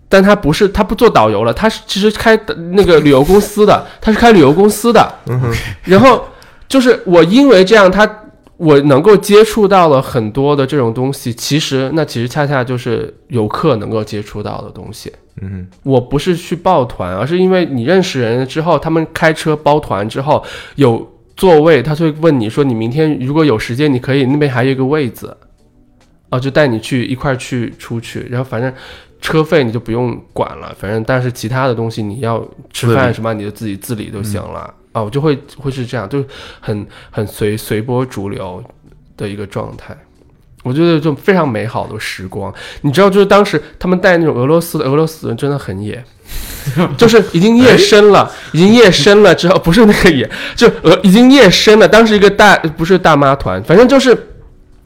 [0.08, 5.14] 但他不是他不做导游了，他是其实开的那个旅游公司的，他是开旅游公司的，
[5.84, 6.26] 然后
[6.68, 8.06] 就是我因为这样，他
[8.58, 15.10] 我能够接触到了很多的这种东西，其实那其实恰恰就是游客能够接触到的东西。
[15.40, 20.44] 嗯哼，我不是去抱团，而是因为你认识人之后，他们开车包团之后
[20.74, 25.36] 有座位，他就会问你说，你明天如果有时间，你可以那边还有一个位子，
[26.28, 28.72] 啊，就带你去一块去出去，然后反正
[29.20, 34.74] 车费你就不用管了，反正但是其他的东西你要吃饭什么你就自己自理就行了。
[34.92, 36.24] 啊，我就会会是这样，就
[36.60, 38.62] 很很随随波逐流
[39.16, 39.96] 的一个状态。
[40.64, 46.04] 我觉得就非常美好的时光，你知道，就是当时他们带那种俄罗斯的俄罗斯人真的很野，
[46.98, 51.88] 就是已经夜深了， 已经夜深了之后，不是那个野，就呃已经夜深了。
[51.88, 54.34] 当时一个大不是大妈团，反正就是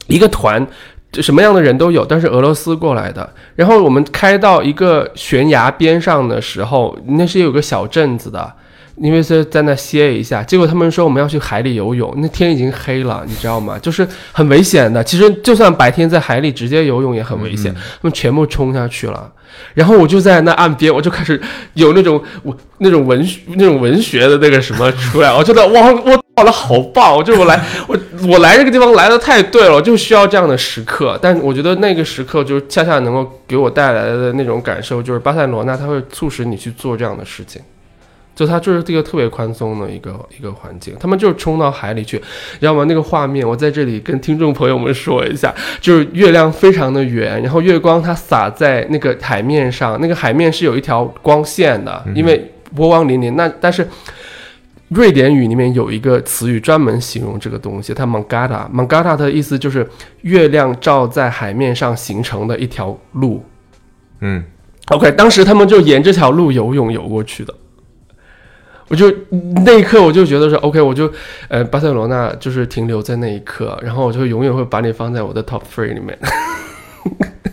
[0.07, 0.65] 一个团，
[1.13, 3.27] 什么样的人都有，但是俄罗斯过来的。
[3.55, 8.53] 然后我们开到一个悬崖边上的时候，那是有个小镇子的。
[8.95, 13.77] 因为是在那歇一下，结果他们说我们要去海里游泳，那天已经黑了，你知道吗？
[13.79, 15.03] 就是很危险的。
[15.03, 19.31] 其实就算白天在海里直接游泳也很危险，他们全部冲下去了。
[19.73, 21.39] 然后我就在那岸边，我就开始
[21.73, 27.15] 有那种我那种文学那种文学的那个什么出来，我觉得哇，我跑的好棒！
[27.15, 31.17] 我就我来我我来这个地方来的太对了，我就需要这样的时刻。
[31.21, 37.61] 但我觉得那个时刻就是恰恰能够给我带来的那种感受，就是巴塞罗那它会促使你去做这样的事情。
[38.35, 42.83] 就它就是这个特别宽松的一个一个环境，他们就是冲到海里去，你知道吗？
[42.87, 53.33] 那个画面，我在这里跟听众朋友们说一下，就是月亮非常的圆，然后月光它洒在那个海面上，那个海面是有一条光线的，因为波光粼粼。
[53.35, 53.87] 那但是
[54.89, 59.87] 瑞典语里面有一个词语专门形容这个东西，它 mangata，mangata 的意思就是
[60.21, 63.43] 月亮照在海面上形成的一条路。
[64.21, 64.43] 嗯
[64.87, 67.53] ，OK，当时他们就沿这条路游泳游过去的。
[68.93, 69.11] 我就
[69.65, 71.11] 那一刻我就觉得说，OK，我就
[71.47, 76.15] 呃巴塞罗那就是停留在那一刻，然后我就永远会把你放在我的 top three 里面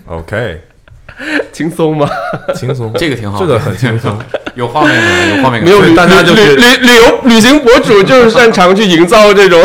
[0.04, 0.60] ，OK，
[1.50, 2.06] 轻松吗？
[2.54, 4.14] 轻松， 这个挺好这个很轻松。
[4.54, 5.64] 有画面感，有画面感。
[5.64, 9.58] 没有大家就是旅旅旅游旅行博主就是擅长去营造这种，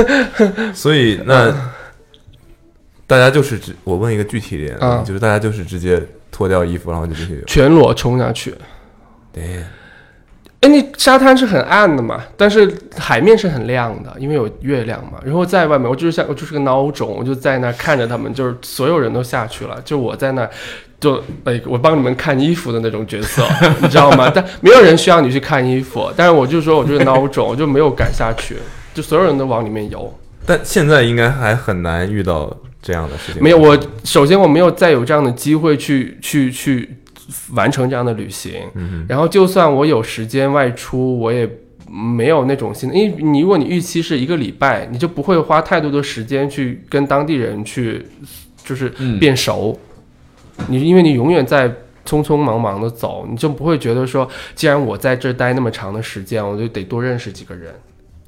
[0.72, 1.54] 所以那
[3.06, 7.44] 大家就是直，我问一个具体一点，嗯就是大家就是直接脱掉衣服，然后就进去。
[7.46, 8.54] 全裸冲下去。
[9.30, 9.62] 对，
[10.62, 15.18] 哎，那沙滩是很暗的嘛，但是海面是很亮的，因为有月亮嘛。
[15.24, 20.48] 然后在外面，我就是像我就是个孬种，我就在那看着他们，就是所有人都下去了，就我在那，
[21.00, 23.44] 就哎，我帮你们看衣服的那种角色，
[23.82, 24.30] 你知道吗？
[24.32, 28.56] 但没有人需要你去看衣服，但是我就说我就是孬种，我就没有敢下去，
[28.94, 30.16] 就所有人都往里面游。
[30.46, 33.42] 但现在应该还很难遇到这样的事情。
[33.42, 36.88] 没有，我首先我没有再有这样的机会去去去
[37.54, 38.54] 完成这样的旅行。
[38.74, 41.48] 嗯然后就算我有时间外出，我也
[41.88, 48.06] 没有那种心，因为你如果你预期是一个礼拜，你就不会花太多的时间去跟当地人去
[48.64, 49.78] 就是嗯变熟。
[50.68, 51.68] 你因为你永远在
[52.04, 57.74] 匆匆忙忙的走，你就不会觉得说，既然我在这儿待那么长的时间，我就得多认识几个人。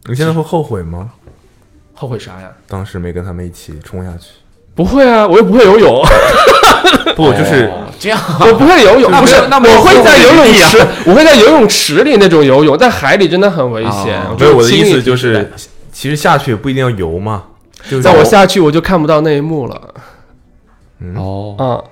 [0.06, 1.12] 你现在会后悔吗？
[1.94, 2.52] 后悔啥呀？
[2.66, 4.30] 当时没跟他们一起冲下去？
[4.74, 6.04] 不会啊，我又不会游泳。
[7.16, 14.20] 不，就是哦这样，我不会游泳，那不是，我会在游泳池， 我会在游泳池里那种游泳，在海里真的很危险。
[14.20, 15.52] 哦没有我的意思就是，
[15.92, 17.44] 其实下去也不一定要游嘛。
[17.88, 19.80] 就在我下去我就看不到那一幕了。
[21.16, 21.84] 哦，嗯，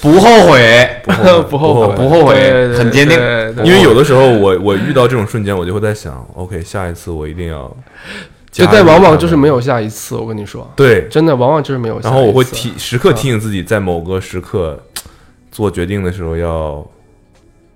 [0.00, 1.12] 不后悔，不
[1.50, 3.18] 不后悔，不后悔很坚定。
[3.64, 8.64] 因为有的时候我我遇到这种瞬间，我就会在想，OK，下一次我一定要加就。
[8.66, 10.14] 但往往就是没有下一次。
[10.16, 12.08] 我跟你说，对，真的往往就是没有下一次。
[12.08, 14.82] 然后我会提时刻提醒自己，在某个时刻
[15.50, 16.86] 做决定的时候要，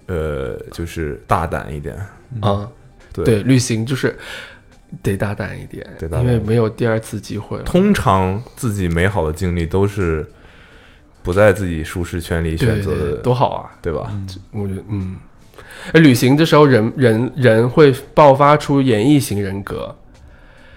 [0.07, 1.97] 呃，就是大胆一点。
[2.41, 2.69] 啊，
[3.13, 4.17] 对，对，旅行就是
[5.03, 7.65] 得大胆一点，得大胆因为没有第二次机会了。
[7.65, 10.27] 通常自己美好的经历都是
[11.23, 13.71] 不在自己舒适圈里对对对，选择的，多好啊！
[13.83, 14.11] 对吧？
[14.51, 15.17] 我觉得，嗯，
[15.93, 19.95] 而旅行的时候人人人会爆发出演绎型人格，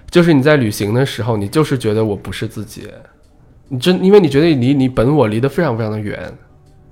[0.10, 2.88] 就是你在旅行的时候，你就是觉得我不是自己，
[3.70, 6.32] 你真因为你觉得你离你本我离得非常非常的远，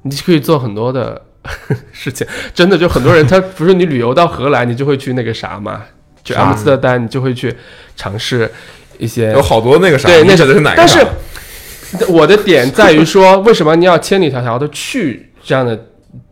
[0.01, 1.21] 你可以做很多的
[1.91, 5.83] 事情，真的就很多人他不是你旅游到荷兰，你就会去那个啥嘛，
[6.23, 7.55] 去阿姆斯特丹，你就会去
[7.95, 8.49] 尝试
[8.97, 10.87] 一些有好多那个啥，对，那你指的是哪个但？
[10.87, 11.05] 是
[12.07, 15.79] 我的点在于说，为什么你要千里迢迢的去这样的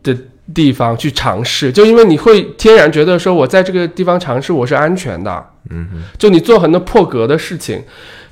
[0.02, 0.16] 的
[0.54, 1.70] 地方去尝试？
[1.72, 5.44] 就因为你会天然觉得说，我在这个地方尝试，我是安全的。
[5.70, 5.86] 嗯，
[6.18, 7.82] 就你做很多破格的事情，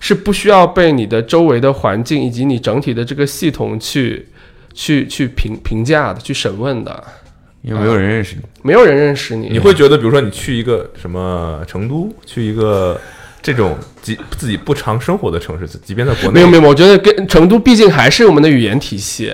[0.00, 4.28] 是不需要被你的周围的环境以及你整体的这个系统去
[4.74, 7.02] 去去评评价的、去审问的。
[7.62, 8.42] 因为没有人认识你。
[8.62, 12.98] 没有人认识你，你会觉得，比如说你去一个什么成都，去一个
[13.42, 19.32] 这种即自己不常生活的城市，即便在国内，没有没有，我觉得跟成都毕竟还是我们的语言体系，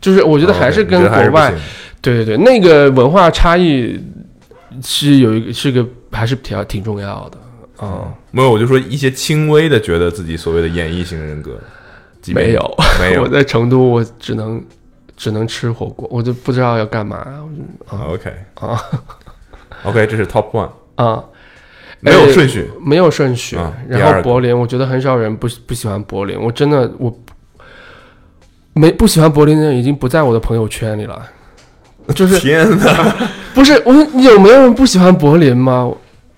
[0.00, 1.54] 就是我觉得哦还是跟国外
[2.02, 3.98] 对对对，那个文化差异
[4.82, 7.38] 是有一个是个还是挺挺重要的。
[7.80, 11.58] 嗯，没有，我就说一些轻微的觉得自己所谓的演绎型人格，
[12.34, 14.62] 没有， 没有我在成都，我只能
[15.16, 17.16] 只能吃火锅，我就不知道要干嘛
[17.86, 18.80] 啊 OK 啊
[19.84, 21.24] OK，这是 Top One，啊，
[22.00, 22.70] 没有顺序。
[22.80, 23.56] 没有顺序。
[23.56, 27.12] 啊然后柏林，我觉得很少人不不喜欢柏林，我真的我
[28.74, 31.20] 没不喜欢柏林的人已经不在我的朋友圈里了。
[32.14, 33.14] 就是天哪！
[33.54, 35.90] 不是我有没有人不喜欢柏林吗？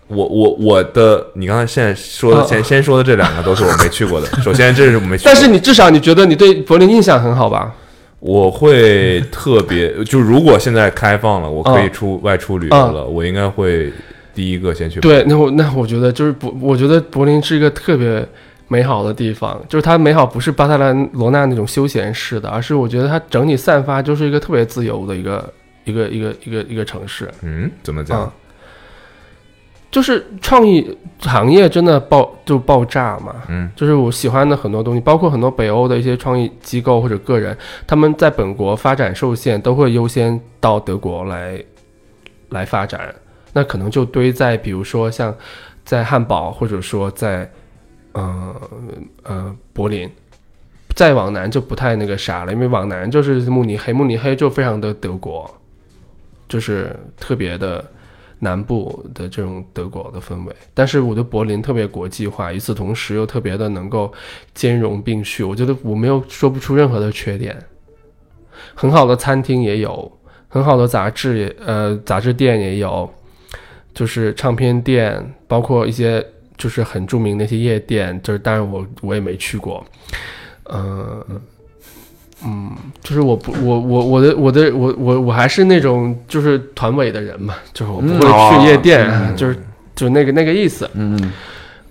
[0.06, 4.26] 我我我的，你刚才现在说的哦先先说的这两个都是我没去过的。
[4.42, 7.72] 首先，这是我没去过，但是你至少你觉得你对柏林印象很好吧？
[8.20, 13.92] 我会特别，就如果现在开放了，我可以嗯出外出旅游了，我应该会
[14.34, 15.00] 第一个先去。
[15.00, 18.26] 对，那我那我觉得就是柏，我觉得柏林是一个特别
[18.68, 20.76] 美好的地方，就是它美好不是巴塞
[21.12, 25.52] 罗那那种休闲式的，而是我觉得它整体散发就是一个特别自由的一个
[25.84, 27.30] 一个一个一个一个城市。
[27.42, 28.32] 嗯，怎么讲啊？
[29.90, 37.56] 就是创意行业真的爆就爆炸嘛，嗯，就是我喜欢的很多东西，包括很多北欧的一些创意机构或者个人，
[37.86, 41.62] 他们在本国发展受限，都会优先到德国来
[42.48, 43.14] 来发展，
[43.52, 45.32] 那可能就堆在比如说像
[45.84, 47.48] 在汉堡，或者说在
[48.14, 48.70] 呃
[49.22, 50.10] 呃柏林。
[50.96, 55.52] 再往南就不太那个啥了，因为往南就是慕尼黑，慕尼黑就非常的德国，
[56.48, 57.84] 就是特别的
[58.38, 64.12] 南部的这种德国的氛围，但是我觉得柏林特别国际化，与此同时又特别的能够
[64.54, 65.42] 兼容并蓄。
[65.42, 67.60] 我觉得我没有说不出任何的缺点，
[68.76, 73.12] 很好的餐厅也有，很好的杂志也呃杂志店也有，
[73.92, 76.24] 就是唱片店，包括一些
[76.57, 79.84] 就是很著名那些夜店，就是当然我我也没去过，
[80.72, 81.24] 嗯、
[82.44, 82.70] 嗯，
[83.02, 89.57] 就是我不我我我的我的我我我还是那种就是团委的人嘛，就是我不嗯会去夜店，就是
[89.96, 90.88] 就那个那个意思。
[90.94, 91.32] 嗯，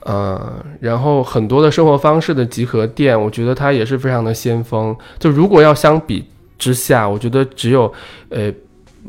[0.02, 4.96] 呃，然后很多的生活方式的集合店，我觉得它也是非常的先锋。
[5.18, 6.26] 就如果要相比
[6.58, 7.92] 之下，我觉得只有
[8.30, 8.52] 呃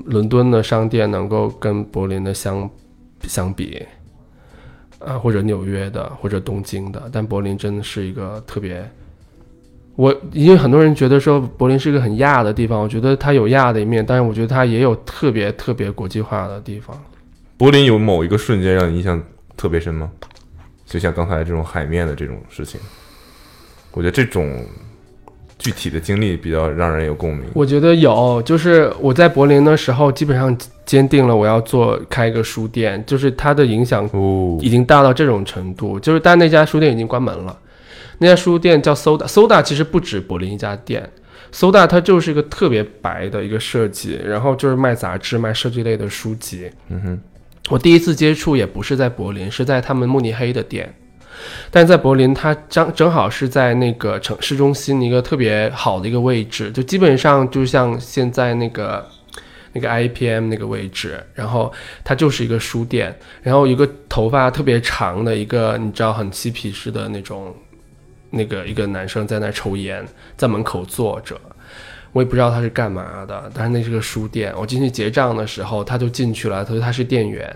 [0.07, 2.69] 伦敦的商店能够跟柏林的相
[3.27, 3.81] 相比，
[5.07, 8.89] 啊、或者纽约的，或者东京的，但柏林真的是一个特别。
[9.97, 17.01] 我因为很多人觉得说柏林是一个很亚的地方，我觉得它有亚的一面，但是我觉得它也有特别特别国际化的地方。
[17.57, 19.23] 柏林有某一个瞬间让你印象
[19.57, 20.11] 特别深吗？
[20.85, 22.81] 就像刚才这种海面的这种事情，
[23.93, 24.65] 我觉得这种
[25.59, 27.45] 具体的经历比较让人有共鸣。
[27.55, 37.59] 我觉得有，就是我在柏林的时候，基本上坚定了我要做开一个书店，就是它的影响哦，已经大到这种程度，就是但那家书店已经关门了。
[38.19, 41.09] 那家书店叫 Soda，Soda 其实不止柏林一家店
[41.53, 46.71] ，Soda 它就是一个特别白的一个设计，然后就是卖杂志、卖设计类的书籍。
[46.89, 47.21] 嗯哼，
[47.71, 50.95] 我第一次接触也不是在柏林，是在他们慕尼黑的店。
[51.71, 59.07] 但在柏林，它正正好是在那个城市中心一个特别好的一个位置，就基本上就像现在那个
[59.73, 61.73] 那个 IPM 那个位置，然后
[62.03, 67.55] 它就是一个书店，然后一个头发特别长的一个你知道很嬉皮士的那种
[68.31, 70.05] 那个一个男生在那抽烟，
[70.37, 71.39] 在门口坐着。
[72.13, 74.55] 我也不知道他是干嘛的，但是那是个书店。
[74.57, 77.53] 我进去结账的时候，他就进去了，他说他是店员，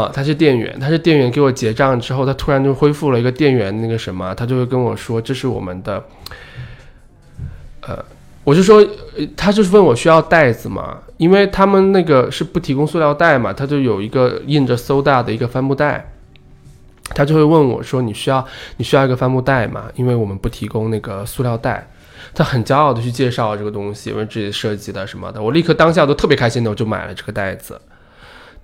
[0.00, 1.30] 啊、他是店员，他是店员。
[1.30, 6.04] 给我结账之后，他突然就恢复了一个店员那个什么，他就会跟我说这是我们的，
[7.82, 8.04] 呃，
[8.44, 8.86] 我就说，
[9.36, 10.98] 他就是问我需要袋子吗？
[11.16, 16.10] 因为他们那个是不提供塑料袋嘛，他就有一个印着 soda 的一个帆布袋。
[17.14, 18.44] 他就会问我说：“你需要
[18.78, 19.84] 你需要一个帆布袋吗？
[19.94, 21.86] 因为我们不提供那个塑料袋。”
[22.32, 27.78] 他很骄傲的去介绍这个东西，因为自己设计的什么的，我立刻当下都特别开心的，我就买了这个袋子。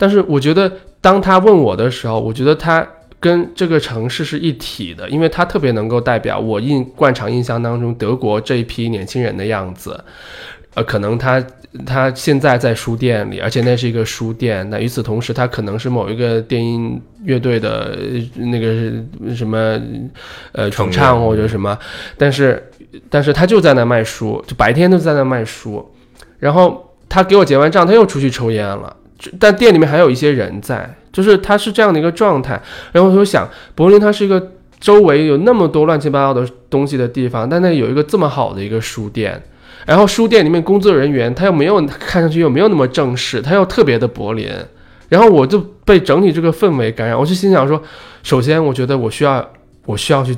[0.01, 0.73] 但是我觉得，
[1.03, 2.87] 当他问我的时候，我觉得他
[3.21, 10.03] 跟这个城市是一体的，因为他特别能够代表我印惯常印象当中德国这一批年轻人的样子。
[10.73, 11.45] 呃，可能他
[11.85, 14.69] 他现在在书店里，而且那是一个书店。
[14.71, 19.79] 那与此同时，他可能是某一个电音乐队的呃那个什么
[20.53, 21.77] 呃主唱或者什么，
[22.17, 22.71] 但是
[23.11, 25.87] 但是他就在那卖书，就白天都在那卖书。
[26.39, 28.97] 然后他给我结完账，他又出去抽烟了。
[29.38, 32.61] 但店里面还有一些人在，就是他是这样的一个状态。
[32.92, 39.42] 然后我就想，柏林它是一个周围有那么多乱七八糟的东西的地方，但那有一个这么好的一个书店。
[39.87, 44.49] 然后书店里面工作人员他又没有 看上去又没有那么正式，他又特别的柏林。
[45.09, 47.83] 然后我就被整体这个氛围感染，我就心想说，
[48.22, 49.45] 首先我觉得我需要
[49.84, 50.37] 我需要去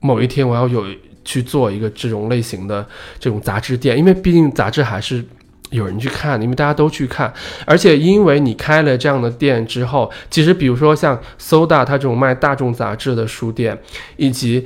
[0.00, 0.84] 某一天我要有
[1.24, 2.86] 去做一个这种类型的
[3.18, 5.24] 这种杂志店，因为毕竟杂志还是
[5.70, 7.32] 有人去看，因为大家都去看，
[7.64, 13.76] 而且因为你开了这样的店之后，其实比如说像 Soda 它这种卖大众杂志的书店，
[14.16, 14.64] 以及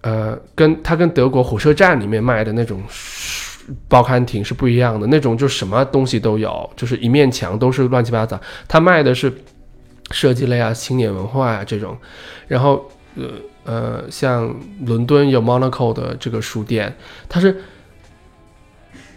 [0.00, 2.82] 呃跟它跟德国火车站里面卖的那种
[3.86, 9.30] 报刊亭是不一样的，那种就什么东西都有，就是一面墙都是乱七八糟，它卖的是
[10.10, 11.94] 设计类啊、青年文化啊这种，
[12.48, 13.24] 然后呃
[13.64, 14.54] 呃像
[14.86, 16.96] 伦敦有 Monaco 的这个书店，
[17.28, 17.54] 它是。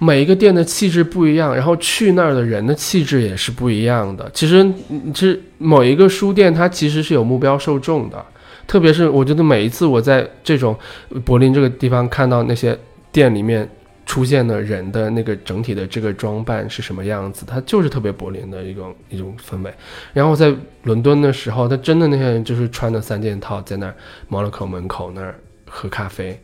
[0.03, 4.29] 每一个店的气质不一样，然后去那儿的人的气质也是不一样的。
[4.33, 4.69] 其实，
[5.13, 8.25] 其实某一个书店它其实是有目标受众的，
[8.67, 10.77] 特别是我觉得每一次我在这种
[11.23, 12.77] 柏林这个地方看到那些
[13.11, 13.69] 店里面
[14.05, 19.73] 出现的人的那个整体的这个装扮是什么样子，它就是特别柏林的一种一种氛围。
[20.11, 20.53] 然后在
[20.83, 23.95] 伦敦的时候，他真的那些人就是穿的三件套在那儿
[24.29, 25.39] Monaco 门口那儿
[25.69, 26.37] 喝咖啡。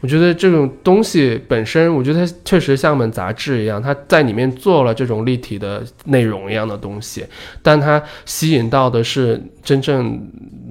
[0.00, 7.26] 我觉得这种东西本身，我觉得它确实像本杂志一样，它在里面做了这种立体的内容一样的东西，
[7.62, 10.20] 但它吸引到的是真正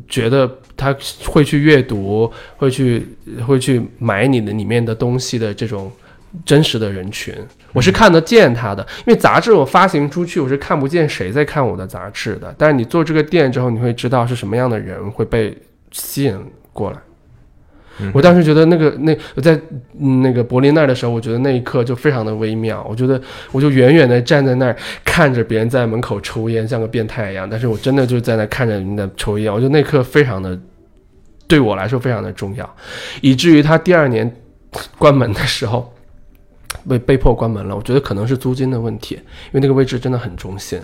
[0.08, 0.96] 觉得他
[1.26, 3.06] 会去阅读、会去
[3.46, 5.92] 会去买你的里面的东西的这种
[6.46, 7.34] 真实的人群。
[7.74, 12.56] 我是看得见它的，因为杂志我发行出去，我是看不见谁在看我的杂志的。
[12.58, 15.56] 但是你做这个店之后，你会知道是什么样的人会被
[15.92, 16.40] 吸引
[16.72, 16.98] 过来。
[18.14, 19.60] 我当时觉得那个那我在
[20.00, 22.86] 嗯那个柏林那儿的时候，我觉得那一刻就非常的微妙。
[22.90, 23.20] 我觉得
[23.52, 27.50] 我就远远的站在那儿看着别人在门口抽烟，像个变态一样。
[27.50, 30.60] 但是我真的就在那看着人家抽烟，我觉得那刻非常的
[31.48, 32.76] 对我来说非常的重要，
[33.22, 34.32] 以至于他第二年
[34.98, 35.92] 关门的时候
[36.88, 37.76] 被被迫关门了。
[37.76, 40.80] 我觉得可能是租金的问题，因为那个位置真的很中心。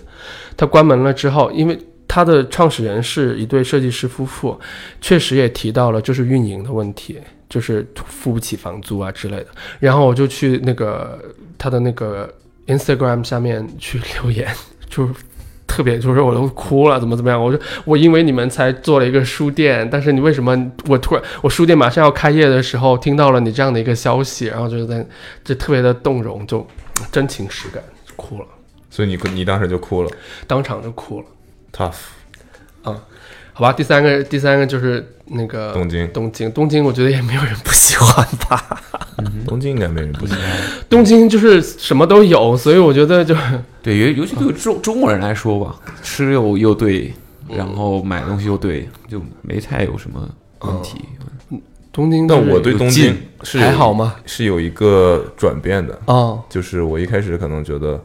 [0.58, 1.78] 他关门了之后，因为。
[2.08, 4.60] 他的创始人是一对设计师夫妇，
[5.02, 7.20] 确实也提到了就是运营的问题，
[7.50, 9.48] 就是付不起房租啊之类的。
[9.80, 11.20] 然后我就去那个
[11.58, 12.32] 他的那个
[12.68, 14.48] Instagram 下面去留言，
[14.90, 15.14] 就是
[15.66, 17.44] 特别就是我都哭了，怎么怎么样？
[17.44, 25.04] 我说我因为你们才做了一个书店，但是你为什么我突然我书店马上要开业的时候听到了你这样的一个消息，然后就在
[25.44, 26.66] 就特别的动容，就
[27.12, 27.84] 真情实感
[28.16, 28.46] 哭了。
[28.92, 30.12] 所以你你当时就哭了，
[30.46, 31.26] 当场就哭了。
[31.76, 31.94] tough，
[32.86, 32.96] 嗯，
[33.54, 38.82] 好吧，第三个，第三个就是那个东京，东京，东京，我觉得也没有人不喜欢吧。
[39.48, 40.42] 东京应该没人不喜欢。
[40.90, 43.36] 东京就是什么都有，所以我觉得就
[43.82, 47.14] 对，尤尤其对中中国人来说吧，吃又又对，
[47.50, 50.30] 然后买东西又对，就没太有什么
[50.62, 51.02] 问题。
[51.92, 54.16] 东京，但我对东京是还好吗？
[54.26, 58.04] 是有一个转变的哦，就是我一开始可能觉得，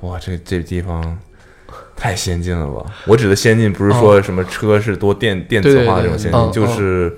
[0.00, 1.18] 哇，这这地方。
[1.96, 2.84] 太先进了吧！
[3.06, 7.16] 我指的先进不是说什么车是多电电子化这种先进，就是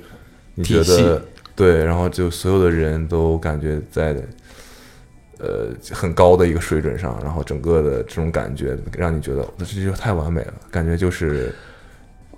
[0.55, 1.21] 你觉得
[1.57, 4.17] 对，然后就所有的人都感觉在
[5.39, 11.53] 呃很高的一个水准上，然后整个的这种感觉让你觉得这就太完美了，感觉就是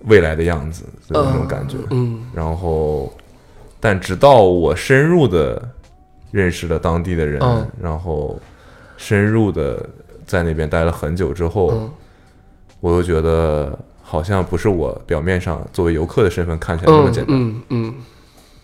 [0.07, 1.77] 未来的样子的那种感觉。
[1.91, 3.13] 嗯，然后
[3.79, 5.63] 但直到我深入的
[6.31, 7.39] 认识了当地的人，
[7.79, 8.41] 然后
[8.97, 9.87] 深入的
[10.27, 11.93] 在那边待了很久之后。
[12.81, 17.37] 我又觉得好像不是我表面上作为游客的身份看起来那么简单。
[17.37, 17.95] 嗯嗯，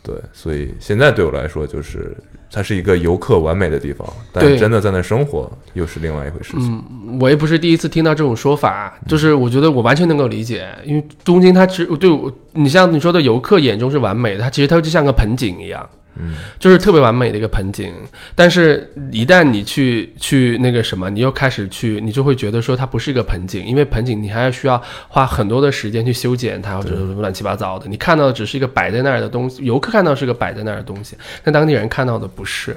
[0.02, 2.16] 对，所以现在对我来说，就是
[2.50, 6.52] 它是一个游客完美的地方，但真的在那生活又是另外一回事。
[6.52, 6.82] 情。
[7.06, 15.88] 嗯，我也不是第一次听到这种说法，就是我觉得我完全能够理解，因为东京它其实对我，你像你说的游客眼中是完美的，它其实它就像个盆景一样。
[16.18, 17.92] 嗯，就是特别完美的一个盆景，
[18.34, 27.86] 但是，一旦你去去那个什么，你又开始去，你就会觉得说它不是一个盆景，因为盆景你还要需要花很多的时间去修剪它，或者乱七八糟的。
[27.86, 32.74] 你看到的只是一个摆在那儿的东西，游客看到是个摆在那儿的东西，但当地人看到的不是。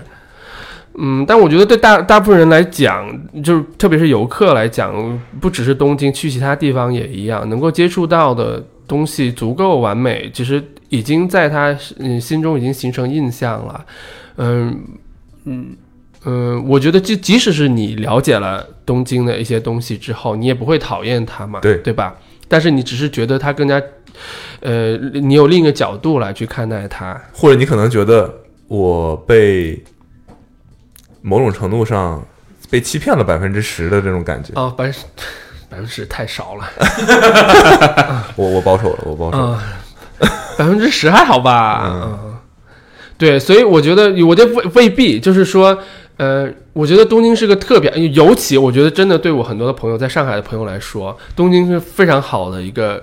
[0.98, 3.07] 嗯，但我觉得对大大部分人来讲，
[3.41, 10.61] 就是特别是游客来讲，不只是东京，去其他地方也一样，能够接触到的东西足够完美，其实。
[10.90, 13.86] 已经在他嗯心中已经形成印象了，
[14.38, 14.84] 嗯
[15.45, 15.78] 嗯。
[16.26, 21.78] 嗯，我觉得即即使是你了解了东京的一些东西之后，你也不会讨厌他嘛，对。
[21.78, 22.14] 对吧？
[22.49, 23.82] 但是你只是觉得他更加，
[24.60, 28.34] 呃，你有另一个角度来去看待他，或者你可能觉得
[28.68, 29.82] 我被
[31.22, 32.22] 某种程度上
[32.70, 34.52] 被欺骗了百分之十的这种感觉。
[34.60, 34.99] 啊，百分之
[35.70, 36.70] 百分之十太少了，
[38.36, 39.57] 我我保守了，我保守。
[40.60, 42.38] 百分之十还好吧，嗯，
[43.18, 45.80] 对，所以我觉得，我觉得未未必，就是说，
[46.18, 53.02] 呃，我觉得东京是个特别，尤其我觉得真的对我很多的朋友，在上海的朋友来说，东京是非常好的一个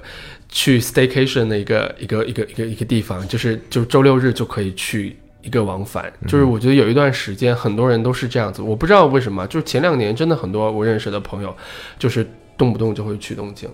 [0.50, 5.16] 去 staycation 的一个一个一个一个一个地方，就是就周六日就可以去。
[5.42, 6.12] 一个往返。
[6.26, 11.56] 就是我觉得有一段时间，很多人都是这样子，我不知道为什么，就是前两年真的很多我认识的朋友，
[12.00, 12.28] 就是
[12.58, 13.70] 动不动就会去东京，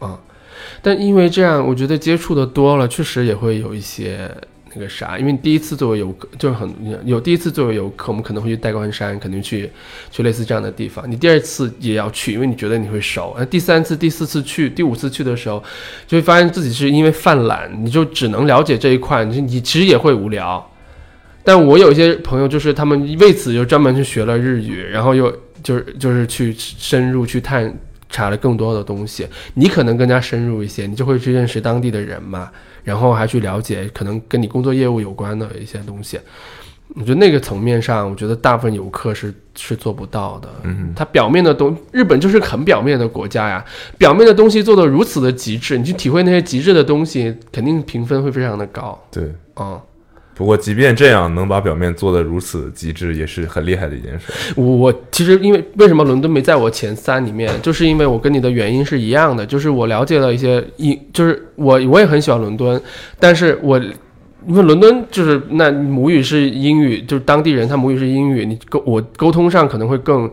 [0.00, 0.18] 啊、
[0.84, 4.30] 但因为这样，我觉得接触的多了，确实也会有一些
[4.74, 6.68] 那个啥，因为第一次作为游客，就是很
[7.06, 9.70] 有第一次作为游客，我们可能会去代官山，肯定去
[10.10, 11.10] 去类似这样的地方。
[11.10, 13.34] 你第二次也要去，因为你觉得你会熟。
[13.38, 15.62] 那第三次、第四次去、第五次去的时候，
[16.06, 20.70] 就会发现自己是因为犯懒，你就只能了解这一块，你你其实也会无聊。
[21.42, 25.30] 但我有一些朋友，就是他们为此就专门去学了日语，然后又
[25.62, 27.74] 就是就是去深入去探
[28.14, 29.26] 查了更多的东西。
[29.54, 32.48] 你可能更加深入一些，你就会去认识当地的人嘛，
[32.84, 36.20] 然后还去了解可能跟你工作业务有关的一些东西。
[36.94, 40.48] 我觉得那个层面上，我觉得大部分游客是是做不到的。
[40.62, 43.64] 嗯，它表面的东，日本就是很表面的国家呀，
[43.98, 48.96] 表面的东西做的如此的极致，你去体会那些极致的东西，肯定评分会非常的高。
[49.10, 49.24] 对。
[49.56, 49.80] 嗯，
[50.34, 54.32] 不过，即便这样，能把表面做的如此极致，也是很厉害的一件事。
[54.56, 62.80] 我我其实因为为什么伦敦没在我前三里面，就是因为我跟你的原因是一样的，就是我了解了一些英，就是我我也很喜欢伦敦，
[63.20, 63.78] 但是我
[64.46, 70.30] 因为伦敦就是那母语是英语，就是当地人他母语是英语，你沟我沟通上可能会更。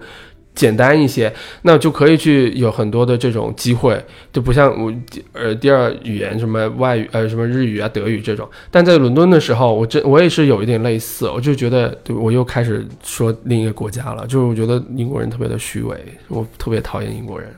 [0.53, 4.03] 简单一些，那就可以去有很多的这种机会，
[4.33, 4.93] 就不像我
[5.33, 8.47] 呃第二语言什么外语呃什么日语啊德语这种。
[8.69, 15.97] 但在伦敦的时候，我真我也是有一点类似，我就觉得对我又开始说另一个国家了，就是我觉得英国人特别的虚伪，
[16.27, 17.49] 我特别讨厌英国人。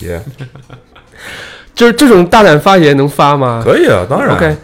[0.00, 0.20] Yeah，、
[1.74, 3.62] 就是这种大胆发言能发吗？
[3.64, 4.36] 可以啊，当然。
[4.36, 4.56] OK，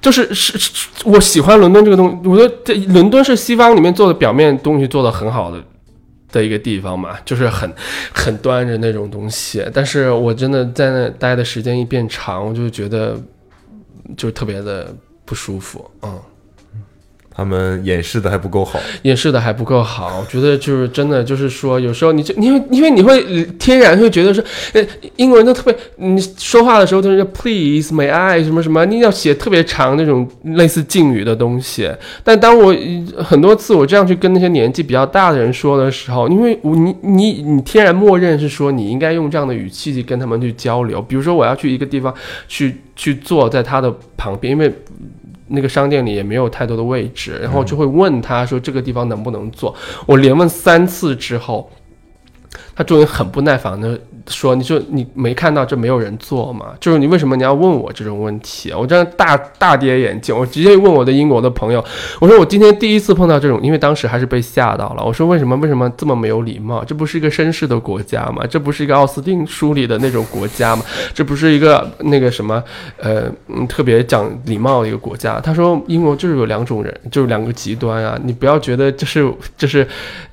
[0.00, 5.62] 就是是是，我喜欢伦敦这个东西，我觉得这伦敦是西方里面做的表面东西做的很好的
[6.36, 7.72] 的一个地方嘛，就是很
[8.14, 9.64] 很端着那种东西。
[9.72, 13.20] 但是我真的在那待的时间一变长，我就觉得
[14.16, 14.94] 就特别的
[15.24, 16.20] 不舒服，嗯。
[17.36, 18.80] 他们掩饰的还不够好。
[19.02, 24.42] 掩饰的还不够好，我觉得就是真的，就是说有时候你就因为因为你会天然会觉得说，
[24.72, 24.82] 呃，
[25.16, 31.90] 英国人都特别，你说话的时候都是 please may I 什么什么，你要写特别长那种类似敬语的东西。
[32.24, 32.74] 但当我
[33.22, 41.02] 很多次我这样去跟那些年纪比较大的人说的时候，因为我你你你天然默认是说你应该用这样的语气去跟他们去交流。
[41.02, 42.14] 比如说我要去一个地方
[42.48, 44.72] 去去坐在他的旁边，因为。
[45.48, 49.74] 那个商店里也没有太多的位置，然后就会问他说这个地方能不能坐。
[50.06, 51.70] 我连问三次之后，
[52.74, 53.98] 他终于很不耐烦的
[54.28, 56.74] 说：“你就你没看到这没有人坐吗？
[56.80, 61.84] 就是你为什么你要问我这种问题？”我这样大大跌眼镜，我直接问我的英国的朋友，
[62.20, 65.04] 我说我今天第一次碰到这种，因为当时还是被吓到了。
[65.04, 66.84] 我说为什么为什么这么没有礼貌？
[66.84, 68.44] 这不是一个绅士的国家吗？
[68.48, 70.82] 这不是一个奥斯汀书里的那种国家吗？
[71.12, 72.62] 这不是一个那个什么
[72.98, 75.40] 呃嗯特别讲礼貌的一个国家？
[75.40, 78.18] 他说英国就是有两种人，就是两个极端啊！
[78.24, 79.86] 你不要觉得这是这是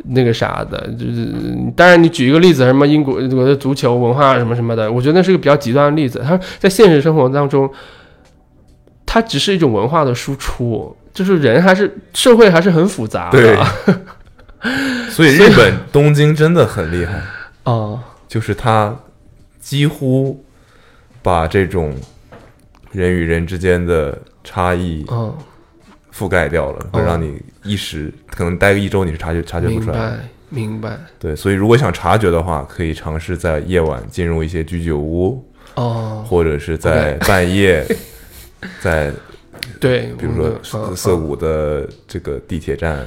[0.05, 1.27] 那个啥的，就是
[1.75, 6.19] 当然你举一个例子，什么英国我的足球文化什么什么的，我觉得那是个比较极端的例子。
[6.23, 7.67] 他说在现实生活当中，
[9.05, 13.39] 它只是一种文化的输出，就是人还是社会还是很复杂的。
[14.63, 17.21] 对所以日本东京真的很厉害，
[17.65, 18.95] 哦，就是它
[19.59, 20.43] 几乎
[21.21, 21.93] 把这种
[22.91, 25.35] 人与人之间的差异嗯，
[26.13, 30.17] 覆盖掉了，会哦让你一时可能待个一周你是察觉察觉不出来
[30.53, 30.97] 明白。
[31.17, 35.43] 对，所以如果想察觉的话，可以尝试在夜晚进入一些居酒屋，
[35.73, 37.83] 哦，或者是在半夜，
[38.79, 39.11] 在
[39.79, 43.03] 对，比如说嗯涩谷的这个地铁站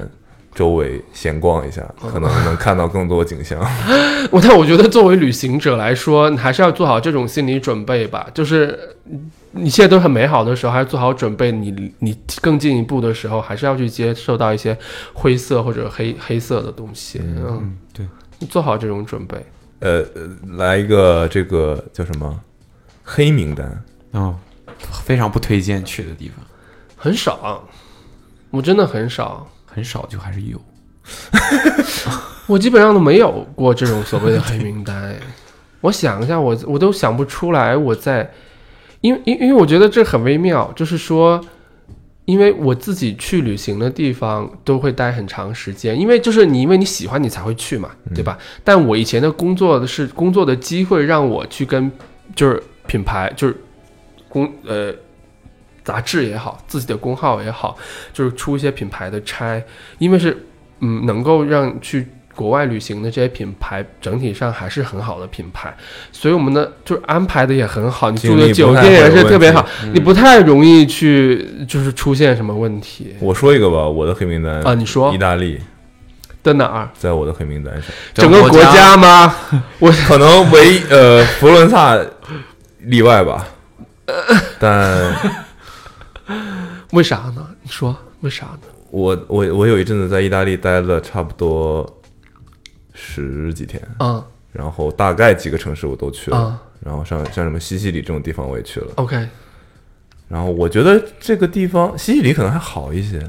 [0.56, 3.60] 周围闲逛一下，嗯可能能看到更多景象。
[4.32, 8.26] 我但我觉得作为旅行者来说，你还是要做好这种心理准备吧。
[8.34, 11.52] 就是嗯一切都很美好的时候，还是做好准备。
[11.52, 14.76] 你你更进一步的时候，还是要去接受到一些
[15.12, 17.20] 灰色或者黑黑色的东西。
[17.22, 18.06] 嗯，嗯，对，
[18.38, 19.36] 你做好这种准备。
[19.80, 22.40] 呃，呃来一个这个叫什么
[23.04, 23.82] 黑名单？
[24.12, 24.34] 哦，
[25.04, 26.44] 非常不推荐去的地方，
[26.96, 27.62] 很少，
[28.50, 29.46] 我真的很少，
[29.76, 30.58] 很少就还是有。
[32.48, 34.96] 我基本上都没有过这种所谓的黑名单。
[35.04, 35.16] 哎
[35.82, 38.28] 我想一下，我我都想不出来我在，
[39.02, 41.40] 因为因因为我觉得这很微妙，就是说，
[42.24, 48.36] 因为我自己去旅行的地方都会待很长时间，因为就是你因为你喜欢你才会去嘛，对吧？
[48.64, 51.92] 但我以前的工作的是工作的机会让我去跟
[52.34, 53.56] 就是品牌就是
[54.28, 54.92] 公呃
[55.86, 57.76] 杂志也好，自己的公号也好，
[58.12, 59.62] 就是出一些品牌的差，
[59.98, 60.36] 因为是
[60.80, 65.72] 嗯能够让去国外旅行的这些品牌整体上还是很好的品牌，
[66.10, 69.64] 所以我们的就是安排的也很好，你住的酒店也是特别好，
[69.94, 74.74] 你不太容易去就是出现什么问题我说一个吧，我的黑名单啊。
[74.74, 75.60] 你说意大利
[76.42, 76.90] 在哪儿？
[76.98, 79.34] 在我的黑名单上，整个国家吗？
[79.78, 81.96] 我可能唯呃佛罗伦萨
[82.80, 83.46] 例外吧，
[84.58, 85.14] 但
[86.96, 87.46] 为啥呢？
[87.62, 88.60] 你说为啥呢？
[88.90, 91.86] 我我我有一阵子在意大利待了差不多
[92.94, 99.28] 十几天，嗯然后大概几个城市我都去了，嗯然后像像什么西西里这种地方我也去了，，OK，
[100.26, 103.20] 然后我觉得这个地方西西里可能还好一些，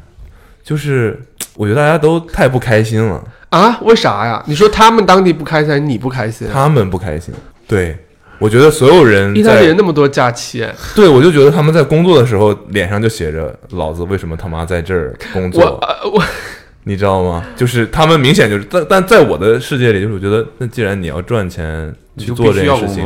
[0.63, 1.21] 就是
[1.55, 3.77] 我觉得大家都太不开心了，啊？
[3.81, 4.41] 为啥呀？
[4.47, 6.47] 你说他们当地不开心，还是你不开心？
[6.53, 7.33] 他们不开心，
[7.67, 7.97] 对。
[8.39, 10.65] 我觉得所有人意大利人那么多假期，
[10.95, 16.21] 对我就觉得他们在工作的时候脸上就写着“老子为什么他妈在这儿工我作呃我”，
[16.85, 17.43] 你知道吗？
[17.55, 23.05] 就是他们明显就是，但但在我的世界里，就是我觉得，那既然你要赚钱去做这件事情，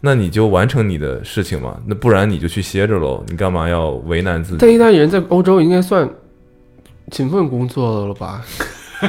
[0.00, 4.56] 那你就完成你的事情嘛，那不然你就去歇着喽，你干嘛要为难自己？
[4.60, 6.08] 但意大利人在欧洲应该算
[7.10, 8.42] 勤奋工作的了吧？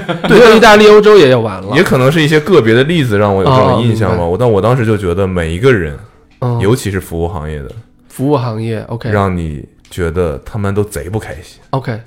[0.28, 4.26] 对，意大利、欧洲也要完了，也可能是一些个别的例子让我有这哦种印象吧。
[4.26, 5.98] 我但我当时就觉得每一个人，
[6.40, 7.72] 嗯尤其是服务行业的，
[8.10, 9.10] 服务行业，OK。
[9.10, 12.00] 让你觉得他们都贼不开心，OK，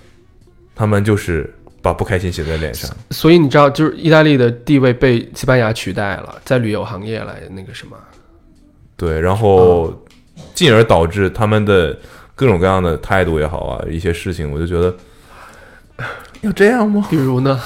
[0.75, 2.91] 他们就是把不开心写在脸上。
[3.11, 7.97] 所以你知道，就是意大利的地位被西班牙取代了，在旅游行业来那个什么，
[8.97, 9.93] 对，然后
[10.55, 11.97] 进而导致他们的
[12.35, 14.95] 各种各样的态度也好啊，一些事情，我就觉得
[16.43, 17.07] 要这样吗？
[17.11, 17.61] 比如呢，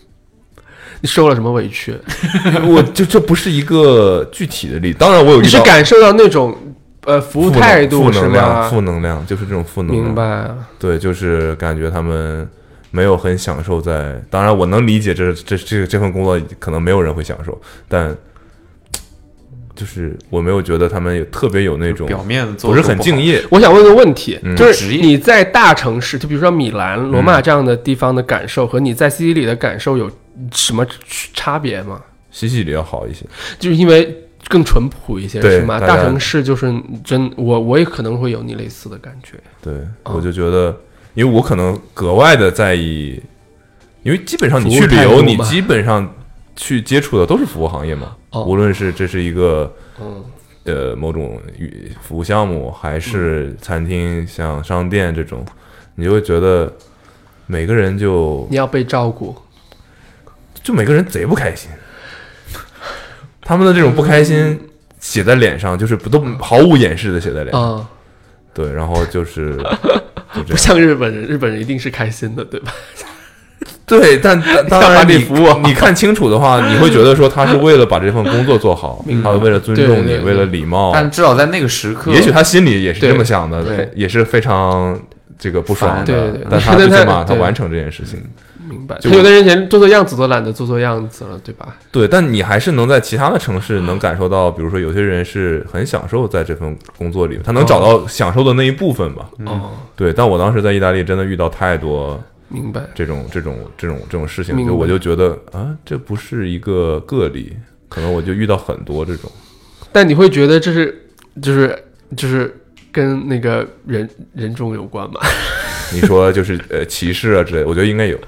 [1.00, 1.94] 你受了什么委屈？
[2.66, 6.56] 我就这不是一个具体的例子，当然我有你是感受到那种
[7.04, 8.68] 呃服务态度是负能量，吗？
[8.68, 10.04] 负能量就是这种负能量。
[10.04, 12.48] 明白啊，对，就是感觉他们
[12.90, 14.20] 没有很享受在。
[14.28, 18.14] 当然，我能理解这这这这份工作可能没有人会享受，但
[19.80, 24.54] 就是我没有觉得他们有特别有那种表面做不是很敬业，我想问个问题，嗯。
[24.54, 30.10] 就是你在大城市，就比如说米兰、罗马这样的地方的感受，和你在西西里的感受有
[30.52, 31.98] 什么区差别吗？
[32.30, 33.24] 西西里要好一些，
[33.58, 34.14] 就是因为
[34.48, 35.80] 更淳朴一些，是吗？
[35.80, 36.70] 大城市就是
[37.02, 39.38] 真，我我也可能会有你类似的感觉。
[39.62, 40.78] 对，哦我就觉得，
[41.14, 43.18] 因为我可能格外的在意，
[44.02, 46.14] 因为基本上你去旅游，你基本上
[46.60, 48.44] 去接触的都是服务行业嘛，哦。
[48.44, 50.22] 无论是这是一个嗯。
[50.64, 55.42] 呃某种与服务项目，还是餐厅像商店这种，
[55.94, 56.70] 你就会觉得
[57.46, 59.34] 每个人就你要被照顾，
[60.62, 61.70] 就每个人贼不开心，
[63.40, 64.60] 他们的这种不开心
[65.00, 67.90] 写在脸上，就是不都毫无掩饰的写在脸上，啊、
[68.52, 69.56] 对，然后就是
[70.36, 70.56] 就不。
[70.58, 72.70] 像日本人，日本人一定是开心的，对吧？
[73.98, 80.92] 对，但但当然你你服务好你看清楚的话，你会觉得说他是为了把这份工作做好，他为了尊重你，为了礼貌。
[80.94, 84.98] 但至少在那个时刻，也许他心里也是这么想的，对也是非常
[85.36, 88.22] 这个不爽对的对对，但他但他最起码他对完成这件事情。
[88.68, 88.96] 明白。
[89.00, 91.74] 就他有的人连做做样子都懒得做做样子了，对吧？
[91.90, 99.28] 对，但你还是能在其他的城市能感受到，比如说有些人是很享受在这份工作里，他能找到享受的那一部分吧。
[99.46, 102.82] 哦，对，但我当时在意大利真的遇到太多明白。
[102.94, 107.56] 这种这种这种这种事情，就我就觉得啊，这不是一个个例，
[107.88, 109.30] 可能我就遇到很多这种。
[109.92, 111.08] 但你会觉得这是
[111.40, 111.76] 就是
[112.16, 112.54] 就是
[112.92, 115.20] 跟那个人人种有关吗？
[115.94, 118.18] 你说就是呃歧视啊之类的，我觉得应该有。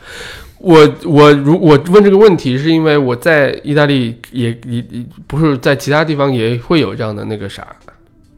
[0.58, 7.66] 我我如我问这个问题，是因为我在意大利也也也不是在其他地方也会有这样的那个啥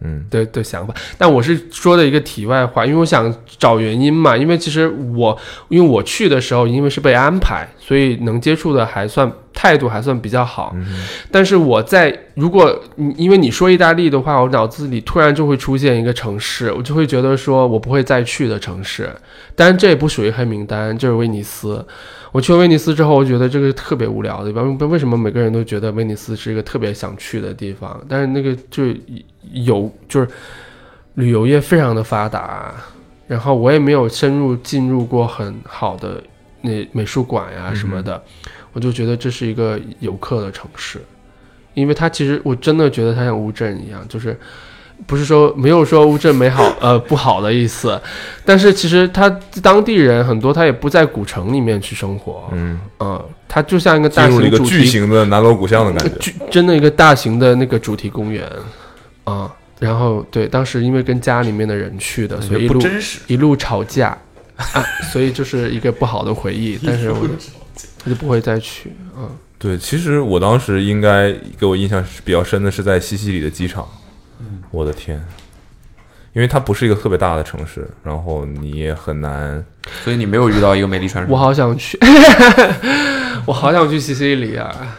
[0.05, 4.37] 嗯的的想法，但我是说的一个题外话，因为我想找原因嘛。
[4.37, 4.87] 因为其实
[5.17, 5.37] 我
[5.69, 10.73] 因为我去的时候，因为是被安排，所以能接触的还算态度还算比较好。
[10.75, 19.11] 嗯但是我在如果你因为你说意大利的话，我脑子里突然就会出现一个城市，我就会觉得说我不会再去的城市。
[19.57, 21.85] 当然这也不属于黑名单，就是威尼斯。
[22.35, 24.61] 我去了威尼斯之后，我觉得这个特别无聊，对吧？
[24.61, 28.05] 为为什么每个人都觉得威尼斯是一个特别想去的地方？
[28.09, 28.86] 但是那个就
[29.52, 30.27] 有就是
[31.15, 32.74] 旅游业非常的发达，
[33.28, 36.20] 然后我也没有深入进入过很好的
[36.61, 38.20] 那美术馆呀什么的，
[38.73, 41.01] 我就觉得这是一个游客的城市，
[41.74, 44.36] 因为它其实我真的觉得它像乌镇一样，就是
[45.07, 48.01] 不是说没有说乌镇美好呃不好的意思，
[48.45, 49.29] 但是其实他
[49.62, 56.16] 当地人很多他也不在古城里面去生活，嗯，嗯，它就像一个大型一个巨型的南锣鼓巷的感觉。
[56.21, 58.49] 巨真的一个大型的那个主题公园
[59.25, 59.53] 啊。
[59.81, 63.21] 然后对，当时因为跟家里面的人去的，所以一路不真实。
[63.27, 64.16] 一路吵架，
[65.12, 66.79] 所以就是一个不好的回忆。
[66.87, 67.29] 但是我
[68.05, 68.93] 我就不会再去。
[69.19, 73.87] 嗯，对，其实我当时应该给我印象是比较深的是在西西里的机场。
[74.70, 75.24] 我的天，
[76.32, 79.65] 因为它不是一个特别大的城市，然后你也很难。
[80.02, 81.32] 所以你没有遇到一个美丽传说。
[81.32, 81.98] 我好想去，
[83.47, 84.98] 我好想去西西里啊！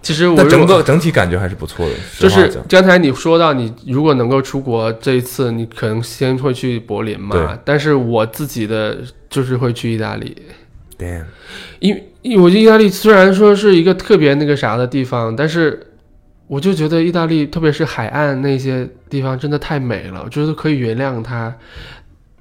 [0.00, 1.94] 其实我整个整体感觉还是不错的。
[2.18, 7.58] 就是刚才你说到，你如果能够出国，这一次你可能先会去柏林对嘛。
[7.64, 8.98] 但是我自己的
[9.28, 10.36] 就是会去意大利
[10.96, 11.24] ，damn，
[11.80, 15.87] 因因为我觉得意大利虽然说是一个特别那个啥的地方，但是
[16.48, 21.54] 我就觉得意大利，特别是海岸那些地方，真的太美了，我觉得可以原谅他，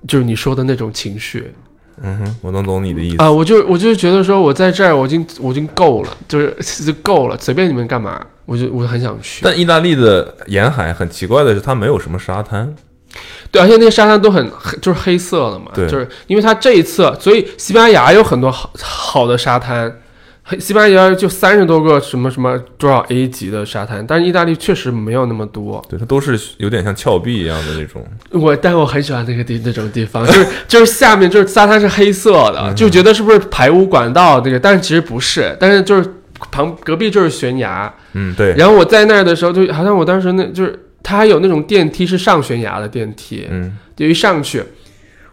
[0.08, 1.54] 就是你说的那种情绪
[2.02, 3.18] 嗯哼，我能懂你的意思。
[3.18, 9.42] 啊、我就我就觉得说我在这儿，我已经我已经够了，就是就够了，随便你们干嘛，我就我很想去。
[9.44, 12.74] 但意大利的沿海很奇怪的是，它没有什么沙滩。
[13.52, 19.96] 对，而且那些沙滩都很黑，就是黑色的嘛，对就是因为它这一次，所以西班牙有很多好好的沙滩，黑
[20.60, 25.84] 西班牙就三十多个什么什么多少 A 级的沙滩，但是意大利确实没有那么多。
[25.90, 28.06] 对，它都是有点像峭壁一样的那种。
[28.32, 36.10] 我但我很喜欢那个地那种地方，就是就是下面就是沙滩是黑色的，就觉得是不是排污管道那个，但是其实不是，但是就是
[36.52, 44.64] 旁隔壁就是悬崖，嗯，对，然后我在那儿的时候，就好像我当时那就是它还有那种电梯是上悬崖的电梯，嗯，就一上去，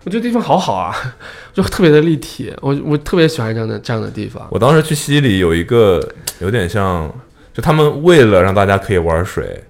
[0.05, 0.95] 我觉得地方好好啊，
[1.53, 4.47] 就特别的立体，我我特别喜欢这样的这样的地方。
[4.51, 6.07] 我当时去西里有一个
[6.41, 7.13] 有点像，
[7.53, 9.63] 就他们为了让大家可以玩水，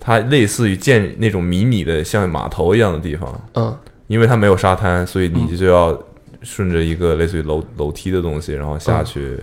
[0.00, 3.76] 它类似于建那种迷你的像码头一样的地方，嗯。
[4.06, 5.94] 因为它没有沙滩，所以你就要
[6.40, 9.38] 顺着一个类似于楼楼梯的东西，然后下去，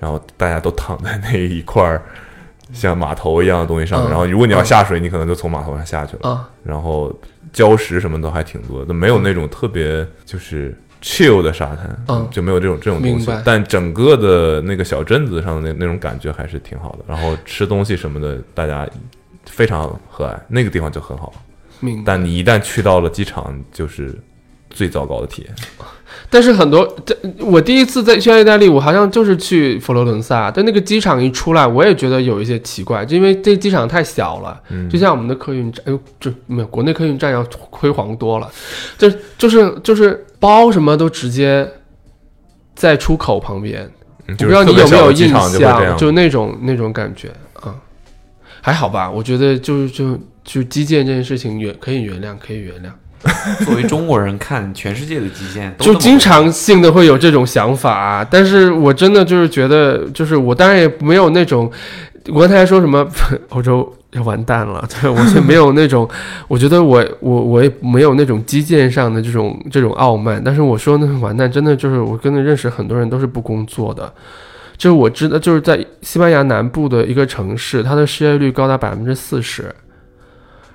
[0.00, 2.02] 然后大家都躺在那一块儿
[2.72, 4.10] 像码头一样的东西上面，嗯。
[4.10, 6.38] 然后如果你要下水，你可能就从码头上下去了，嗯。
[6.64, 7.16] 然后
[7.52, 13.30] 礁石什么都还挺多的，没有那种特别就是 chill 的沙滩，就没有这种这种东西。
[13.44, 18.88] 但整个的那个小镇子上的那那种感觉还是挺好的，然后吃东西什么的，大家
[19.46, 21.32] 非常和蔼，那个地方就很好。
[21.80, 22.02] 明白。
[22.06, 24.16] 但你一旦去到了机场，就是
[24.72, 25.54] 最糟糕的体验。
[26.28, 38.50] 但是很多，这我第一次在去意大利，我好像就是去佛罗伦萨，但那个机场一出来，我也觉得有一些奇怪，就因为这机场太小了，嗯就像我们的客运站，哎呦，就没有国内客运站要辉煌多了，
[38.96, 41.68] 就就是就是包什么都直接
[42.74, 43.82] 在出口旁边，
[44.26, 47.28] 嗯我不知道你有没有印象，就那种那种感觉
[47.60, 47.74] 啊、
[48.62, 52.88] 还好吧，我觉得就是就就基建这件事情原可以原谅，可以原谅。
[53.64, 61.70] 作为中国人看全世界的基建，都就经常性的会有这种想法、啊，但是我真的就是觉得，就是我当然也没有那种，
[62.28, 63.06] 我刚才说什么
[63.50, 66.08] 欧洲要完蛋了，对我就没有那种，
[66.48, 74.12] 我觉得我我我也没有那种基建上的这种这种傲慢，但是我说那完蛋，真的就是我跟着认识很多人都是不工作的。
[74.76, 79.72] 就是我知道，就是在西班牙南部的一个城市，它的失业率高达百分之四十，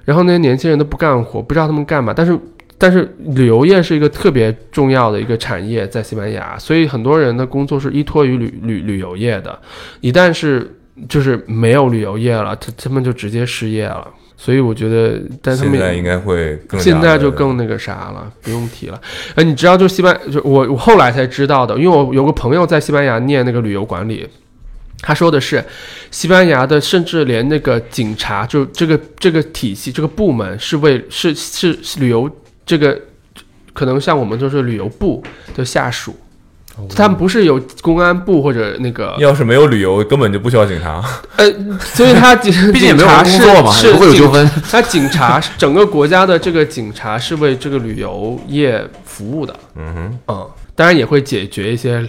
[0.08, 2.14] 然后那些年轻人都不干活，不知道他们干嘛。
[2.16, 2.40] 但是，
[2.78, 9.60] 但是旅游业是一个特别重要的一个产业，在西班牙，所以很多人的工作是依托于旅旅旅游业的。
[10.00, 10.74] 一旦是
[11.10, 14.08] 就是没有旅游业了，他他们就直接失业了。
[14.38, 19.02] 所以我觉得，但他们现在应该会更现在就更那个啥了，不用提了。
[19.36, 24.28] 呃，你知道，就西班，就我我后来才知道的，因为我有个朋友在西班牙念那个旅游管理，
[25.02, 25.64] 他说的是，
[26.12, 32.30] 西班牙的甚至连那个警察，就这个这个体系这个部门是为是是是旅游
[32.66, 33.00] 这个，
[33.74, 35.24] 可能像我们就是旅游部
[35.56, 36.16] 的下属。
[36.96, 41.04] 他们不是有公安部或者那个，要是没有旅游，根本就不需要警察。
[41.36, 44.48] 呃，所以他 警毕竟也没有工作嘛，是不会有纠纷。
[44.70, 52.00] 他警察整个国家的这个警察是为这个旅游业服务的，嗯哼，嗯，当然也会解决一些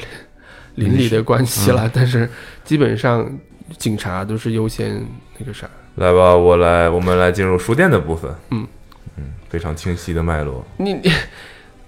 [0.75, 2.29] 邻里的关系了，但是
[2.69, 3.27] 基本上
[3.79, 5.03] 警察都是优先
[5.39, 5.67] 那个啥。
[5.95, 8.31] 来吧，我来，我们来进入书店的部分。
[8.51, 8.67] 嗯
[9.17, 10.63] 嗯，非常清晰的脉络。
[10.77, 11.11] 你你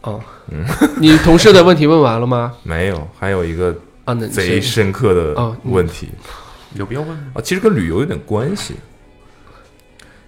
[0.00, 0.18] 哦，
[0.50, 0.64] 嗯
[0.98, 2.54] 你同事的问题问完了吗？
[2.64, 3.76] 没有，还有一个
[4.06, 6.08] 啊，贼深刻的问题
[6.72, 7.32] 有必要问吗？
[7.34, 8.76] 啊，其实跟旅游有点关系。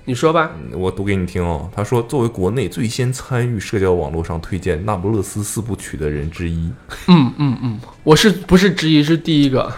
[0.04, 0.50] 你说吧。
[0.54, 1.70] 嗯我读给你听哦。
[1.74, 6.70] 他说，作为国内最先参与社交网络上推荐那不勒斯四部曲的人之一，
[7.08, 9.72] 嗯嗯嗯，我是不是之一是第一个？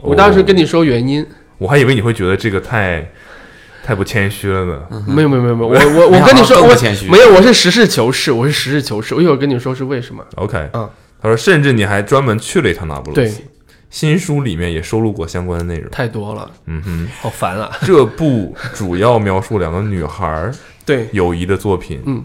[0.00, 1.24] 我当时跟你说原因，
[1.58, 3.10] 我还以为你会觉得这个太
[3.84, 4.82] 太不谦虚了呢。
[5.06, 9.14] 没有没有没有没有， 我我我跟你说，我更不谦虚没有，我是实事求是，我是实事求是。
[9.14, 10.24] 我一会儿跟你说是为什么。
[10.36, 10.88] OK，嗯，
[11.20, 13.46] 他说，甚至你还专门去了一趟那不勒斯对。
[13.90, 15.90] 新书里面也收录过相关的内容。
[15.90, 17.70] 太多了，嗯哼，好烦啊！
[17.80, 20.54] 这部主要描述两个女孩儿
[20.84, 22.22] 对，友谊的作品，嗯，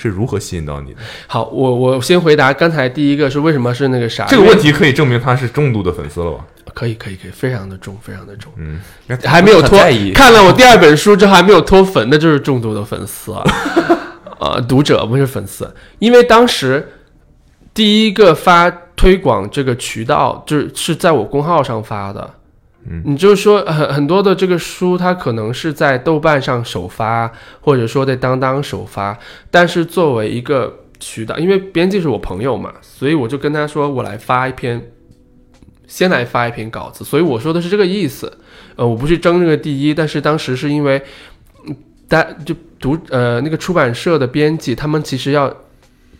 [0.00, 1.00] 是如何吸引到你的？
[1.26, 4.24] 好，我我先回答刚才第一个是为什么是那个啥？
[4.26, 6.46] 这个问题可以证明他是重度的粉丝了吧？
[6.72, 8.80] 可以可以可以，非常的重，非常的重，嗯，
[9.24, 9.78] 还没有脱
[10.14, 13.44] 看了我第二本书之后还没有脱粉，那就是重度的粉丝啊，
[14.40, 16.88] 呃，读者不是粉丝，因为当时
[17.74, 22.34] 第一个发推广这个渠道就是是在我公号上发的。
[22.88, 23.02] 嗯。
[23.04, 27.30] 你就是说很很多的这个书，它可能是在豆瓣上首发，
[27.60, 29.18] 或者说在当当首发，
[29.50, 34.90] 但是作为一个渠道，因为编辑是我朋友嘛，所以我就跟他说，我来发一篇，
[35.86, 38.32] 先来发一篇稿子，所以我说的是这个意思。
[38.76, 41.02] 呃，我不是争这个第一，但是当时是因为，
[41.66, 41.76] 嗯
[42.08, 45.54] 大就读呃那个出版社的编辑，他们其实要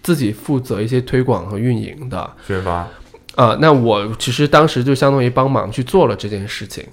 [0.03, 2.87] 自己负责一些推广和运营的，宣发，
[3.41, 6.85] 啊，那我其实当时就相当于帮忙去做了这件事情，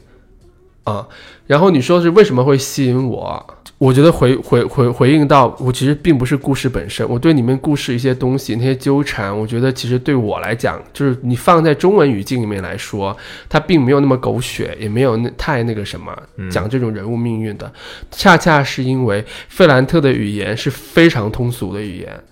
[0.86, 1.06] 啊，
[1.46, 3.46] 然后你说是为什么会吸引我？
[3.78, 13.16] 我觉得回回回回应到我其实并不是故事本身，我对里面故事一些东西那些纠缠，我觉得其实对我来讲，就是你放在中文语境里面来说，
[13.50, 16.18] 它并没有那么狗血，也没有那太那个什么
[16.50, 17.70] 讲这种人物命运的，
[18.10, 22.24] 恰恰是因为费兰特的语言是非常通俗的语言，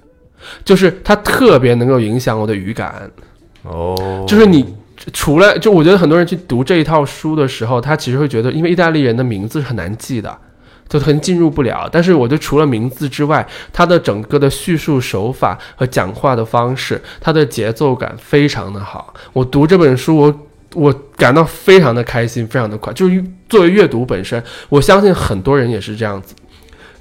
[0.64, 3.12] 就是它特别能够影响我的语感。
[3.66, 4.66] 哦，就是你
[5.14, 10.38] 除了就我觉得很多人去读这一套书的时候，他其实会觉得，因为意大利人的名字是很难记的。
[10.88, 19.12] 就很进入不了，但是我觉得除了名字之外，它的整个的叙述手法和讲话的方式，它的节奏感非常的好。
[19.34, 20.40] 我读这本书，我
[20.76, 22.94] 我感到非常的开心，非常的快。
[22.94, 26.36] 就是作为阅读本身，我相信很多人也是这样子。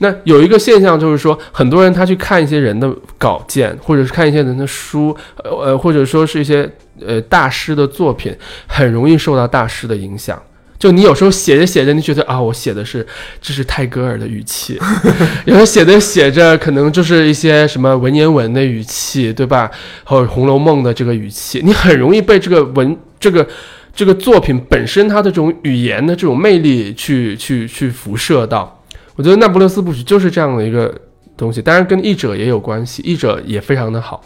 [0.05, 6.71] 那有一个现象就是说，很多人他去看一些人的稿件，或者是看一些人的书，呃呃，或者说是一些
[7.01, 8.37] 呃大师的作品，
[8.67, 10.39] 很容易受到大师的影响。
[10.79, 13.07] 就你有时候写着写着，你觉得啊，我写的是
[13.41, 14.79] 这是泰戈尔的语气，
[15.47, 19.71] 有时候写着写着，可能就是一些什么文言文的语气，对吧？
[20.05, 23.49] 或者《红楼梦》的这个语气，你很容易被这个文这个
[23.95, 28.84] 这个作品本身它的这种语言的这种魅力去去去辐射到。
[29.17, 30.95] 我觉得《那不勒斯部曲》就是这样的一个
[31.37, 34.23] 东西，当然跟译者也有关系，译者也非常的好。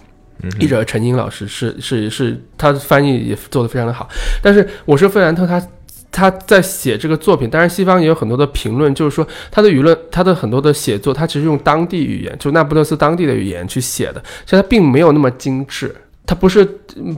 [0.60, 4.09] 译者陈英老师是是是，他的翻译也做得非常的好。
[4.40, 5.60] 但是我说费兰特他
[6.12, 15.93] 他在写这个作品，当然西方也有很多的评论，就是说他的舆论，他的很多的写作，他其实用当地语言，就那不勒斯当地的语言去写的，其实他并没有那么精致。
[16.28, 16.62] 它不是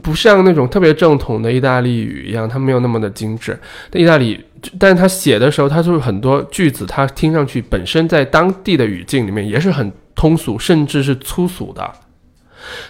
[0.01, 3.59] 不像那种特别正统的意大利语一样，它没有那么的精致。
[3.89, 4.39] 但意大利，
[4.79, 11.91] 但是他写的时候，他就是很多句子，它听上去本身在当地的语境里面也是很通俗，甚至是粗俗的。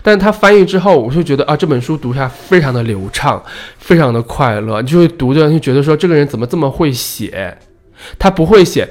[0.04, 3.44] 但他翻译之后，我就觉得啊，这本书读下非常的流畅，
[3.80, 4.80] 非常的快乐。
[4.80, 7.58] 你就会读着就觉得说，这个人怎么这么会写？
[8.20, 8.88] 他不会写，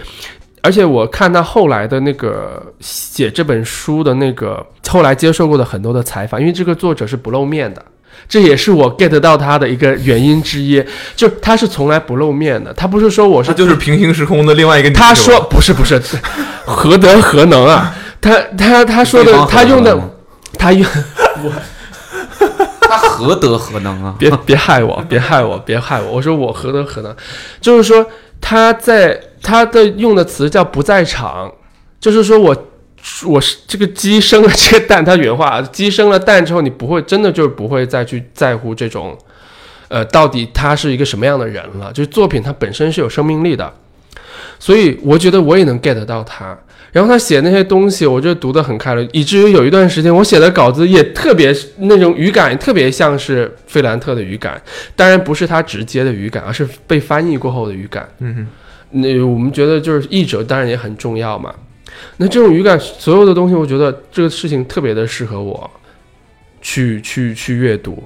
[0.62, 7.82] 而且我看他后来的那个写这本书的那个后来接受过的很多的采访，因为这个作者是不露面的。
[8.28, 10.84] 这也是我 get 到他的一个原因之一，
[11.16, 14.94] 就他是从来不露面的，他不是说我是他就是平行时空的另外一个你。
[14.94, 16.00] 他说不是不是，
[16.66, 17.94] 何德何能啊？
[18.20, 19.98] 他他他说的他用的
[20.58, 20.86] 他用
[21.42, 21.52] 我
[22.82, 24.14] 他何德何能啊？
[24.18, 26.12] 别别害我，别害我，别害我！
[26.12, 27.16] 我说我何德何能？
[27.60, 28.04] 就是说
[28.40, 31.52] 他在他的用的词叫不在场，
[31.98, 32.70] 就是说我
[33.26, 39.16] 我是这个鸡生了这个蛋，他原话，鸡生了蛋之后，你不会真的就是不会再去在乎这种，
[39.88, 41.92] 呃，到底他是一个什么样的人了？
[41.92, 43.72] 就是作品它本身是有生命力的，
[44.58, 46.56] 所以我觉得我也能 get 到他。
[46.92, 54.60] 然后他写那些东西，我就读得很快乐，以至于有一段时间我写的稿子也特别那种语感，特别像是费兰特的语感，
[54.96, 58.08] 当然不是他直接的语感，而是被翻译过后的语感。
[58.18, 58.46] 嗯哼，
[58.90, 61.54] 那我们觉得就是译者当然也很重要嘛。
[62.16, 65.70] 那这种语感，所有的东西，我觉得这个事情特别的适合我
[66.60, 68.02] 去去去阅读，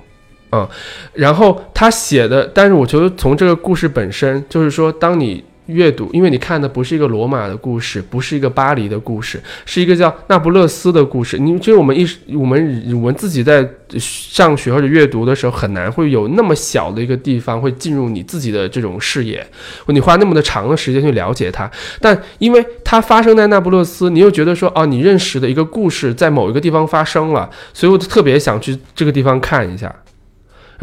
[0.53, 0.67] 嗯，
[1.13, 11.39] 然后他写的，但是我觉得从这个故事本身，就是说，当你阅读，因为你看的不是一个罗马的故事，不是一个巴黎的故事，是一个叫那不勒斯的故事。
[11.39, 13.67] 你就是我们一我们我们自己在
[13.99, 19.47] 上学或者阅读的时候，很难会有那么小的一个地方会进入你自己的这种视野，
[19.87, 21.71] 或你花那么的长的时间去了解它。
[22.01, 29.95] 但因为它发生在那不勒斯，你又觉得说，哦，你认识的一个故事在某一个地方发生了，所以我特别想去这个地方看一下。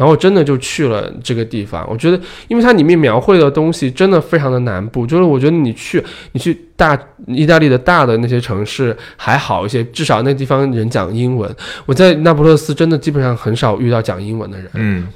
[0.02, 6.02] 然后真的就去了这个地方，我觉得，因为它里面描绘的东西真的非常的南部，就是我觉得你去
[6.32, 6.98] 你去大
[7.28, 11.48] 意大利的大的那些城市还好一些，至少那地方人讲英文。
[11.86, 15.06] 我在那不勒斯真的基本上很少遇到讲英文的人，嗯，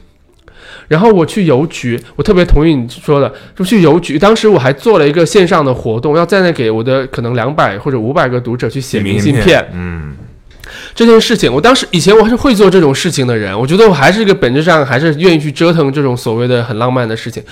[0.86, 4.16] 然后我去邮局，我特别同意你说的，就去邮局。
[4.16, 9.68] 当时我还做了一个线上的活动，要在那给我的可能两百或者五百个读者去写明信片。
[9.72, 10.14] 嗯，
[10.94, 17.42] 这件事情，我当时以前我还是会做这种事情的人，我觉得我还是一个本质上还是愿意去折腾这种所谓的很浪漫的事情。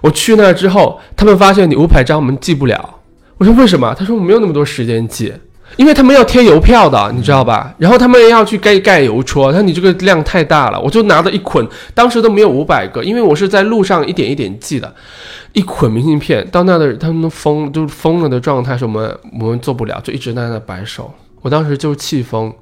[0.00, 2.94] 我去那之后，他们发现你五百张我们寄不了。
[3.36, 3.94] 我说为什么？
[3.98, 5.32] 他说我没有那么多时间寄，
[5.76, 7.74] 因为他们要贴邮票的，你知道吧？
[7.78, 14.92] 然后他们要去盖盖邮戳，他说你这个量太大了，我就拿了一捆，当时都没有五百个，因为我是在路上一点一点寄的，
[15.52, 21.12] 一捆明信片到那的他们都疯，都疯了的状态，说我们我们做不了，就一直在那摆手。
[21.40, 22.52] 我当时就气疯，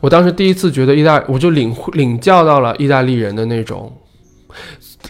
[0.00, 3.92] 我当时第一次觉得意大，我就领领教到了意大利人的那种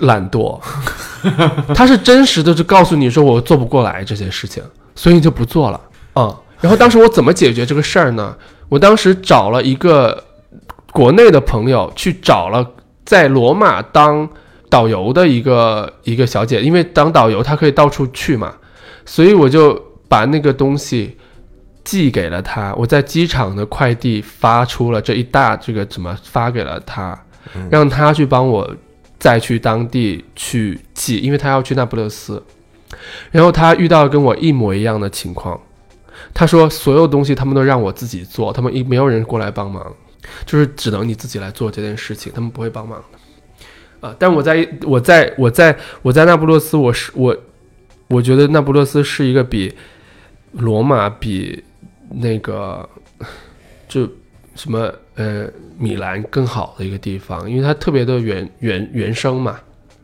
[0.01, 0.61] 懒惰。
[1.75, 4.63] 他是真实的，就告诉你说我做不过来这些事情，
[4.95, 5.81] 所以就不做了
[6.15, 6.37] 啊、嗯。
[6.61, 8.37] 然后当时我怎么解决这个事儿呢？
[8.69, 10.25] 我当时找了一个
[10.93, 12.67] 国内的朋友，去找了
[13.05, 14.29] 在罗马当
[14.69, 18.55] 导游的一个一个小姐，因为当导游她可以到处去嘛，
[19.05, 21.17] 所以我就把那个东西
[21.85, 22.75] 寄给了他。
[22.75, 27.19] 我在机场的快递发出了这一大这个怎么发给了他，
[27.71, 28.77] 让他去帮我。
[29.19, 32.43] 再去当地去寄，因为他要去那不勒斯，
[33.31, 35.61] 然后他遇到跟我一模一样的情况，
[36.35, 39.95] 他说所有东西他们都让我自己做，他们一没有人过来帮忙，
[40.45, 44.17] 就是只能你自己来做这件事情，他们不会帮忙的，啊！
[44.19, 47.37] 但我在我在我在我在那不勒斯，我是我，
[48.09, 49.73] 我觉得那不勒斯是一个比
[50.51, 51.63] 罗马比
[52.15, 52.89] 那个
[53.89, 54.09] 就
[54.55, 54.93] 什么。
[55.15, 55.47] 呃，
[55.79, 59.61] 米兰更好的一个地方，因为它特别的原原原生嘛，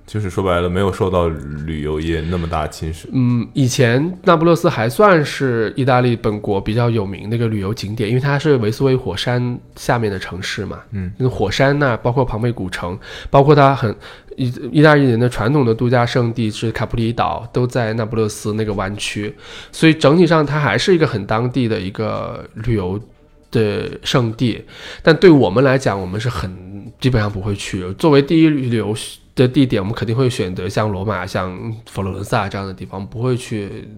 [0.06, 3.06] 就是说白了，没有受到旅游业那么大侵蚀。
[3.10, 10.80] 嗯，以前那不勒斯还算是意大利本国比较有名的一个旅游景点，因为它是维苏威火山下面的城市嘛。
[10.90, 12.98] 嗯，那个火山那包括庞贝古城，
[13.30, 13.96] 包括它很
[14.38, 19.34] 意意大利人的传统的度假胜地是卡普里岛，都在那不勒斯那个湾区，
[19.70, 22.98] 所以整体上它还是一个很当地的一个旅游。
[23.50, 24.62] 的圣地，
[25.02, 27.90] 但对我们来讲，我们是很基本上不会去。
[27.94, 28.94] 作为第一旅游
[29.34, 33.88] 的地点，我们肯定会选择像罗马、像佛罗伦萨这样的地方，不会去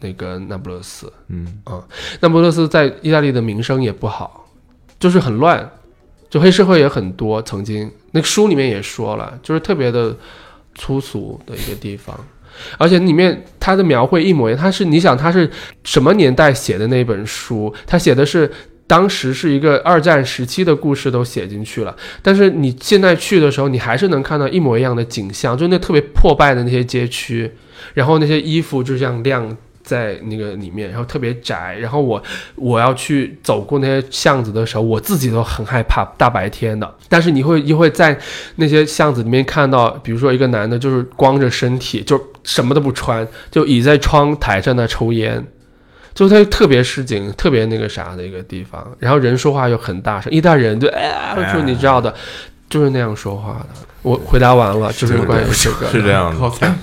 [0.00, 1.10] 那个那不勒斯。
[1.28, 1.82] 嗯啊，
[2.20, 4.46] 那不勒斯在意大利的名声也不好，
[5.00, 5.70] 就是很乱，
[6.30, 7.40] 就黑社会也很多。
[7.42, 10.16] 曾经那个书里面也说了，就是特别的
[10.74, 12.18] 粗俗的一个地方。
[12.76, 15.50] 而且里面他的描绘一模一样，他是你想他是
[15.84, 17.72] 什么年代写的那本书？
[17.86, 18.50] 他写的是。
[18.88, 27.52] 当时是一个二战时期的故事都写进去了，但是你现在去的时候，你还是能看到一模一样的景象，就那特别破败的那些街区，
[27.92, 29.54] 然后那些衣服就这样晾
[29.88, 32.22] 在那个里面，然后特别窄，然后我
[32.56, 38.16] 我要去走过那些巷子的时候，我自己都很害怕，大白天的，但是你会又会在
[38.56, 45.42] 那些巷子里面看到，比如说一个男的，就是光着身体，就什么都不穿，就倚在窗台上那抽烟。
[46.14, 52.12] 就它特别市井、特别那个啥的一个地方，然后人说话又很大声，一大人就哎呀，就你知道的，
[52.68, 53.66] 就是那样说话的。
[54.02, 56.74] 我回答完了，就是关于这个，是这样的。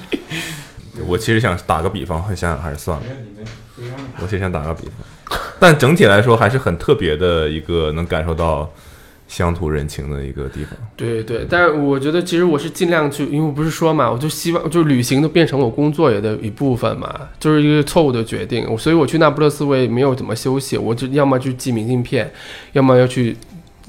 [1.08, 3.04] 我其实想打个比方，想想还是算了。
[4.22, 8.72] 我其实想打个比方，但整体来说还是很特别的一个，能感受到
[9.28, 10.72] 乡土人情的一个地方。
[10.96, 18.66] 对对，但是我觉得其实我是尽量去，因为我不是说嘛，我就希望就旅行都变成我工作也的一部分嘛，就是一个错误的决定。
[18.78, 22.32] 所以我去那不勒斯我也没有怎么休息，我就要么去寄明信片，
[22.72, 23.36] 要么要去，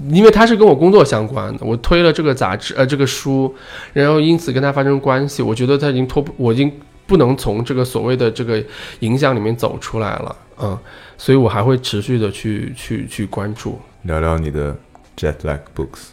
[0.08, 3.54] 因为它是跟我工作相关的，我推了这个杂志呃这个书，
[3.92, 6.72] 然后因此跟他发生关系，我觉得他已经脱，我已经
[7.06, 8.62] 不能从这个所谓的这个
[9.00, 10.78] 影响里面走出来了，嗯，
[11.16, 13.80] 所以我还会持续的去去去关注。
[14.02, 14.76] 聊聊你的
[15.16, 16.08] Jet Lag Books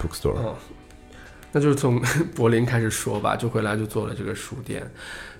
[0.00, 0.36] Bookstore。
[0.36, 0.54] 哦，
[1.52, 2.00] 那就是从
[2.34, 4.82] 柏林开始说吧，就回来就做了这个书店。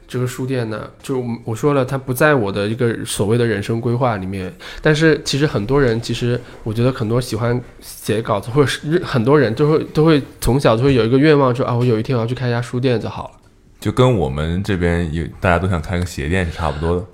[0.09, 4.55] 这个书店呢，就我说了，它不在我的一个所谓的人生规划里面。
[4.81, 13.46] 但是其实很多人，其实我觉得很多喜欢写稿子，或者是很多人都会都会从小就会有一个愿望，说啊，我有一天我要去开一家书店就好了。
[13.87, 17.07] 就跟我们这边有大家都想开个鞋店是差不多的。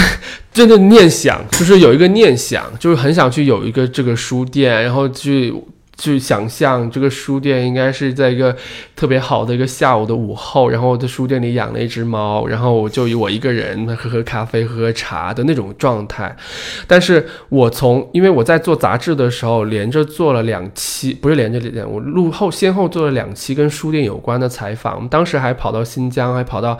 [0.54, 5.52] 真的念想，就是有一个念想，就是很想去有一个这个书店，然后去
[5.96, 8.54] 去想象这个书店应该是在一个
[8.96, 16.36] 特别好的一个下午的午后，然后我在书店里养了一只猫，然后我就以我一个人喝喝咖啡、喝喝茶的那种状态。
[16.86, 26.78] 但是我从因为我在做杂志的时候，连着做了两期，不是连着两，我录后先后做了两期跟书店有关的采访，当时还跑到新疆，还跑到。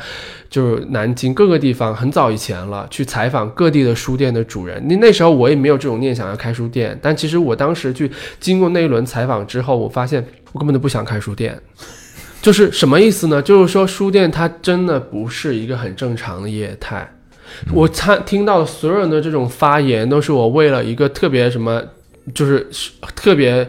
[0.50, 4.80] 就是南京各个地方，很早以前了，去采访各地的书店的主人。
[4.86, 8.08] 那那时候我也没有这种念想要开书店，但其实我当时去
[8.38, 9.26] 经过那一轮采。
[9.26, 11.58] 访之后，我发现我根本就不想开书店。
[12.42, 13.40] 就是什么意思呢？
[13.40, 17.10] 就是说书店它真的不是一个很正常的业态。
[17.72, 21.82] 我参听到所有人的这种发言，都是我为了一个特别什么，
[22.34, 22.68] 就是
[23.16, 23.66] 特别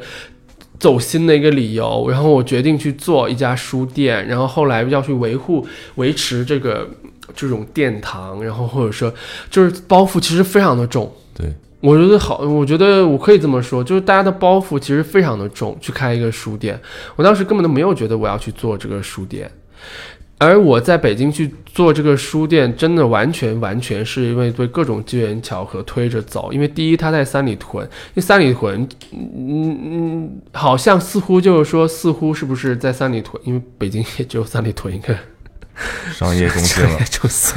[0.78, 5.66] 走心的一个理由，然后我决定去做一家书店，然后后来要去维护、
[5.96, 6.86] 维持这个
[7.34, 9.14] 这种殿堂，然后或者说
[9.50, 11.10] 就是包袱其实非常的重。
[11.34, 11.54] 对，
[11.86, 16.80] 我觉得好，我觉得我可以这么说，就是大家的包袱其实非常的重，去开一个书店，
[17.16, 19.50] 我当时根本都没有觉得我要去做这个书店。
[20.38, 26.52] 而我在北京去做这个书店，真的完全完全是因为对各种机缘巧合推着走。
[26.52, 33.42] 因为第一，它在三里屯，因为三里屯，嗯嗯，好像似乎就是说，似乎是不是在三里屯？
[33.46, 35.16] 因为北京也只有三里屯一个
[36.14, 37.56] 商业中心了，就是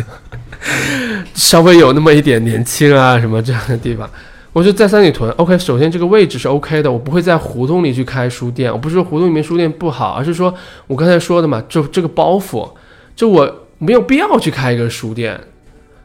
[1.34, 4.08] 稍微有那么一点年轻啊什么这样的地方。
[4.52, 8.72] 我就在三里屯，OK，首先这个位置是 OK 的，我不会在胡同里去开书店。
[8.72, 10.52] 我不是说胡同里面书店不好，而是说
[10.88, 12.68] 我刚才说的嘛，就这个包袱，
[13.14, 15.38] 就我没有必要去开一个书店。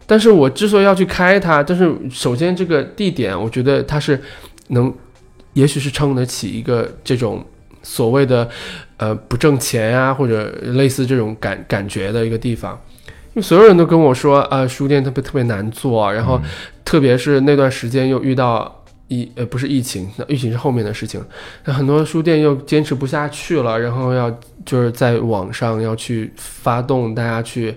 [0.05, 4.21] 但是我之所以要去开它，但是首先这个地点，我觉得它是
[4.67, 4.93] 能，
[5.53, 7.43] 也许是撑得起一个这种
[7.81, 8.47] 所谓的
[9.03, 12.79] 呃不挣钱呀，或者类似这种感感觉的一个地方。
[13.33, 16.39] 因为所有人都跟我说啊，书店特别特别难做，然后
[16.85, 21.21] 特别是那段时间又遇到疫呃不是疫情，那疫情是后面的事情，
[21.65, 24.31] 那很多书店又坚持不下去了，然后要
[24.65, 27.75] 就是在网上要去发动大家去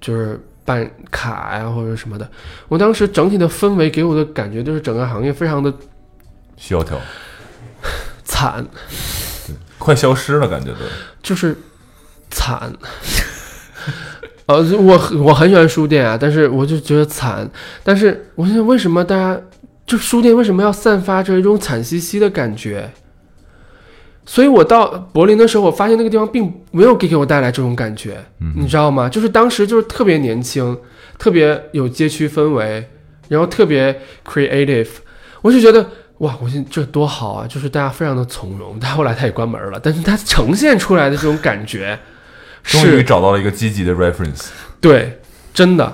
[0.00, 2.30] 就是办卡呀或者什么的。
[2.68, 5.72] 我当时整体的氛围给我的感觉就是整个行业非常的
[6.56, 7.00] 萧条，
[8.22, 8.64] 惨，
[9.84, 10.78] 快消失了，感觉都
[11.22, 11.54] 就是
[12.30, 12.72] 惨。
[14.46, 17.48] 呃，我我很喜欢书店啊，但是我就觉得惨。
[17.82, 19.38] 但是我想，为什么大家
[19.86, 22.90] 就书店为什么要散发着一种惨兮兮的感觉？
[24.26, 28.16] 所以我到柏林的时候，我发现那个地方并没有给给我带来这种感觉，
[28.56, 29.06] 你知道吗？
[29.06, 30.78] 就是当时就是特别年轻，
[31.18, 32.88] 特别有街区氛围，
[33.28, 34.88] 然后特别 creative，
[35.42, 35.86] 我就觉得
[36.18, 37.46] 哇，我现这多好啊！
[37.46, 38.78] 就是大家非常的从容。
[38.80, 41.98] 但后来他也关门了，但是他呈现出来的这种感觉。
[42.64, 44.46] 终于找到了一个积极的 reference，
[44.80, 45.20] 对，
[45.52, 45.92] 真的。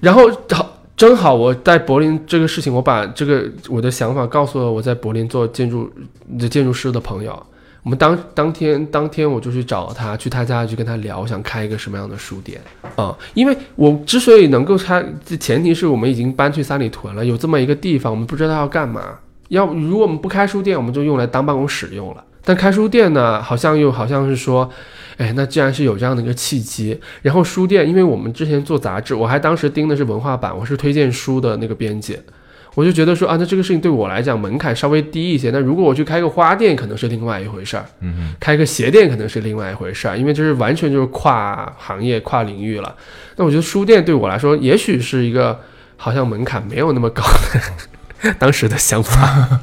[0.00, 5.92] 然后好，正好我在柏林这个事情，我把这个我的想法告诉了我在柏林做建筑
[6.38, 7.46] 的建筑师的朋友。
[7.82, 12.58] 我们当当天当天我就去找他，去他家去跟他聊，想开一个什么样的书店
[12.96, 13.14] 啊？
[13.34, 15.04] 因为我之所以能够开，
[15.38, 19.02] 前提是我们已经搬去三里屯了，有这么一个地方，我们不知道要干嘛。
[19.48, 22.24] 要如果我们不开书店，我们就用来当办公室用了。
[22.44, 24.70] 但开书店呢，好像又好像是说。
[25.16, 32.18] 哎，那既然是有这样的一个契机，然后书店，因为我们之前做杂志，我还当时盯的是文化版，我是推荐书的那个编辑，
[32.74, 35.52] 我就觉得说啊，那这个事情对我来讲门槛稍微低一些。
[35.52, 42.92] 那如果我去开个花店，可能是另外一回事儿，嗯开个鞋店可能是另外一回事儿，因为这是完全就是跨行业、跨领域了。
[43.36, 45.60] 那我觉得书店对我来说，也许是一个
[45.96, 47.60] 好像门槛没有那么高的，
[48.38, 49.60] 当时的想法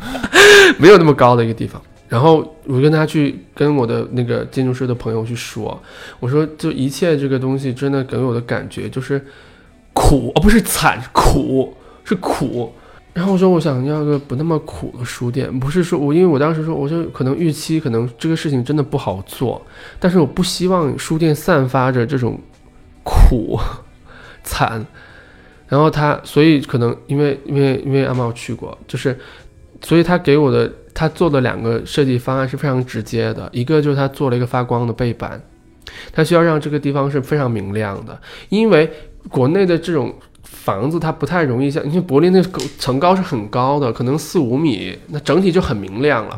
[0.78, 1.82] 没有那么高的一个地方。
[2.08, 5.82] 然后我跟他去跟我的那个建筑师的朋友去说，
[6.20, 9.26] 我说就一切这个东西真的给我的感觉就是
[9.94, 11.74] 苦，哦不是惨是，苦
[12.04, 12.74] 是苦。
[13.14, 19.66] 然后我说我想要个不那么苦的书店，不是说我因为我当时说我就可能预期可能这个事情真的不好做，
[19.98, 22.38] 但是我不希望书店散发着这种
[23.04, 23.58] 苦
[24.44, 24.86] 惨。
[25.72, 29.18] 然后他所以可能因为因为因为阿茂去过，就是
[29.82, 30.72] 所以他给我的。
[30.94, 35.42] 他做的两个设计方案是非常直接的，一个就是他做了一个发光的背板，
[36.12, 38.20] 他需要让这个地方是非常明亮的，
[38.50, 38.92] 因为
[39.30, 42.44] 国内的这种房子它不太容易像，因为柏林的
[42.78, 46.38] 层高是很高的，可能四五米，那整体就很明亮了。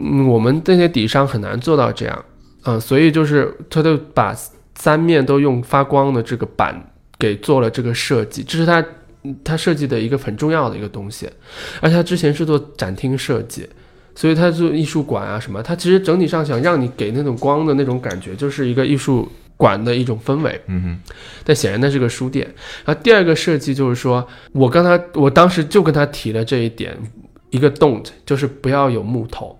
[0.00, 2.24] 嗯，我们这些底商很难做到这样，
[2.66, 4.32] 嗯，所以就是他就把
[4.76, 6.80] 三面都用发光的这个板
[7.18, 8.84] 给做了这个设计，这是他
[9.42, 11.28] 他设计的一个很重要的一个东西，
[11.80, 13.68] 而且他之前是做展厅设计。
[14.14, 20.60] 所以他做艺术馆啊什么，他其实整体上想让你给那种光的那种感觉，就是一个艺术馆的一种氛围。
[20.66, 21.12] 嗯哼。
[21.44, 22.44] 但显然那是个书店。
[22.84, 26.98] 然后第二个设计就是说，我刚才我当时就跟他提了这一点，
[27.50, 29.56] 一个 don't 就是不要有木头，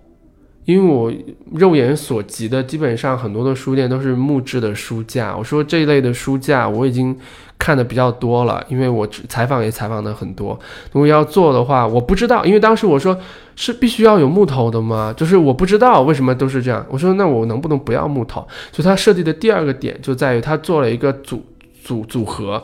[0.71, 1.11] 因为我
[1.53, 5.35] 肉眼所及的基本上很多的书店都是木质的书架。
[5.35, 7.17] 我说这一类的书架我已经。
[7.59, 10.57] 看的比较多了，因为我采访也采访的很多。
[10.93, 13.19] 如果要做的话，我不知道，因为当时我说
[13.57, 15.13] 是必须要有木头的吗？
[15.17, 16.85] 就是我不知道为什么都是这样。
[16.89, 18.47] 我说那我能不能不要木头？
[18.71, 21.43] 所以他设计的第二个点就在于他做了一个组
[21.83, 22.63] 组组合，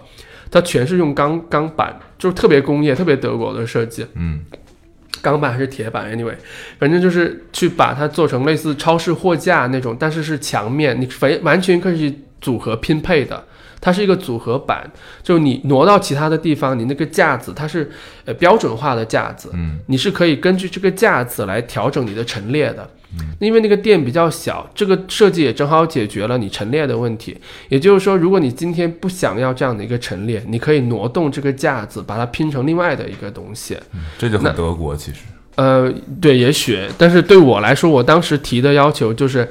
[0.50, 4.06] 它全是用钢钢板，就是特别工业、特别德国的设计。
[4.14, 4.40] 嗯，
[5.22, 6.36] 钢板还是铁板，anyway，
[6.80, 13.44] 反正就是去把它做成类似超市货架那种，但是是墙面，你完完全可以组合拼配的。
[13.82, 14.90] 它是一个组合板，
[15.22, 17.92] 就你挪到其他的地方，你那个架子它是
[18.24, 22.90] 呃标准化的架子，嗯，你是可以根据这个架子来调整你的陈列的。
[23.40, 27.38] 因为那个店比较小，这个设计也正好解决了你陈列的问题。
[27.70, 33.78] 也就是说，如果你今天不想要这样的一个陈列，你可以挪动这个架子，把它拼成另外的一个东西。
[34.18, 35.20] 这就那很德国，其实
[35.56, 35.90] 呃，
[36.20, 39.48] 对，也许，但是对我来说，我当时提的要求就是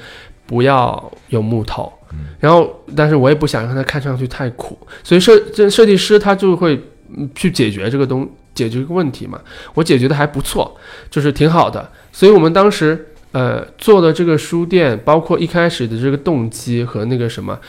[0.47, 1.91] 不要有木头，
[2.39, 6.79] 然后，但是我也不想让它看上去太苦，所以设这设计师他就会
[7.17, 9.41] 嗯去解决这个东解决这个问题嘛。
[9.73, 10.77] 我解决的还不错，
[11.11, 17.61] 就是挺好的，所以我们当时呃做的这个书店，包括一开始的这个动机和那个什么。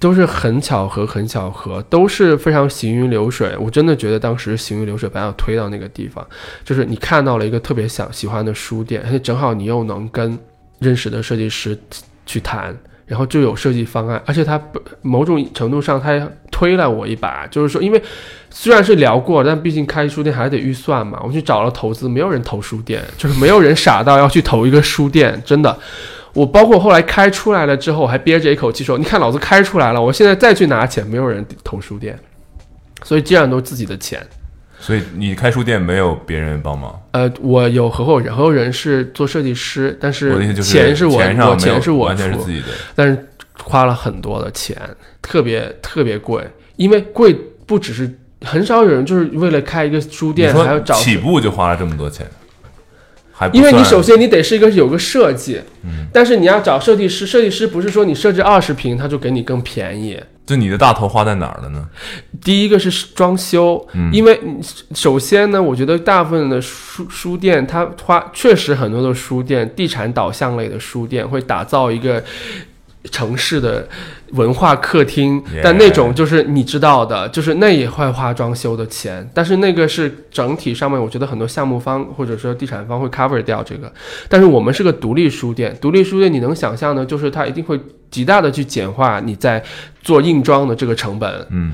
[0.00, 3.54] 都是很巧合，很巧合，都是非常行云流水。
[3.60, 6.26] 我真的觉得当时行云流水把我推到那个地方，
[6.64, 10.38] 就是你看到了一个特别想喜欢的书店，而且正好你又能跟
[10.78, 11.78] 认识的设计师
[12.24, 12.74] 去谈，
[13.06, 14.60] 然后就有设计方案，而且他
[15.02, 18.02] 某种程度上他推了我一把，就是说，因为
[18.50, 25.78] 虽然是聊过，但毕竟开书店还得预算嘛，我去找了投资，没有人投书店，就是没有人傻到要去投一个书店，真的。
[26.32, 32.18] 我包括后来开出来了之后，还憋着一口气说：“你看，老子开出来了，我现在再去拿钱，没有人投书店，
[33.04, 34.20] 所以既然都是自己的钱。
[34.78, 43.28] 所以你开书店没有别人帮忙，呃，我有合伙人，合伙人是做设计师，但是钱是我我钱上钱是我出完全是自，己的，但是
[43.58, 44.76] 花了很多的钱，
[45.22, 46.46] 特别特别贵，
[46.76, 47.34] 因为贵
[47.64, 48.08] 不只是
[48.42, 52.26] 很少有人就是为了开一个书店还要找起步就花了这么多钱，
[53.32, 55.60] 还不因为你首先你得是一个有个设计，
[56.12, 60.20] 但是你要找设计师，设计师不是说你设置二十平他就给你更便宜。
[60.46, 61.86] 就你的大头花在哪儿了呢？
[62.40, 64.40] 第一个是装修，嗯因为
[64.94, 72.22] 首先呢，我觉得大部分的书书店，它花确实很多的书店，地产导向类的书店会打造一个
[73.10, 73.86] 城市的
[74.32, 83.92] 文化客厅但那种就是你知道的，就是那也会花装修的钱，但是那个是整体上面，我觉得很多项目方或者说地产方会 cover 掉这个，
[84.28, 87.78] 但是我们是个独立书店，独立书店你能想象的，就是它一定会
[88.10, 89.62] 极大的去简化你在
[90.02, 91.72] 做硬装的这个成本，嗯，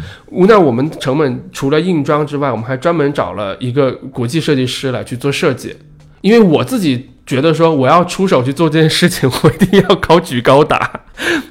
[0.49, 5.75] 那我们成本除了硬装之外，我们还专门找了一个国际设计师来去做设计，
[6.23, 11.03] 因为我自己觉得说我要出手去做这件事情，我一定要高举高打，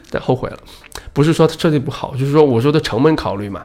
[0.09, 0.57] 但后悔了，
[1.13, 3.61] 不是说它设计不好，就是说我说的成本考虑嘛。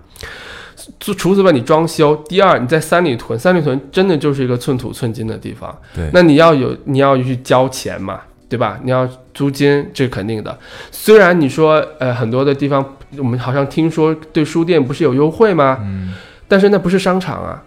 [1.01, 8.79] 除除此之外，你装修，第二你在三里屯，三里屯真的就是一个寸土寸金的地方，对，那你要有你要去交钱嘛，对吧？
[8.85, 10.57] 你要租金，这是肯定的。
[10.93, 15.79] 虽然你说呃很多的地方，我们好像听说对书店不是有优惠吗？
[15.81, 16.15] 嗯，
[16.47, 17.61] 但是那不是商场啊，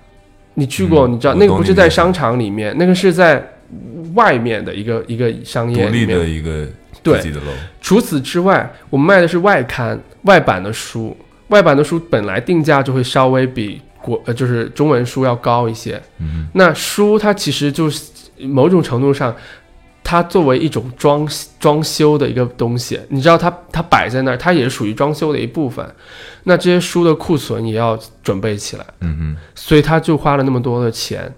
[0.60, 3.44] 你去过，嗯你知道那个不是在商场里面，那个是在
[4.14, 6.20] 外面的一个一个商独立业里面。
[6.20, 6.68] 的一个
[7.02, 7.22] 对。
[7.80, 11.16] 除此之外，我们卖的是外刊、外版的书。
[11.48, 16.00] 外版的书本来定价就会稍微比国呃就是中文书要高一些。
[16.20, 16.48] 嗯。
[16.54, 18.12] 那书它其实就是
[18.42, 19.36] 某种程度上，
[20.10, 21.30] 它作为一种装
[21.60, 25.88] 装修的一个东西，你知道它它摆在那儿，它也是属于装修的一部分。
[26.46, 31.32] 那这些书的库存也要准备起来，嗯嗯，所以他就花了那么多的钱。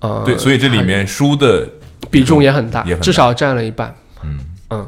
[0.00, 1.66] 呃，对，所以这里面书的
[2.10, 3.96] 比重也很大，也很大至少占了一半。
[4.22, 4.38] 嗯
[4.68, 4.86] 嗯，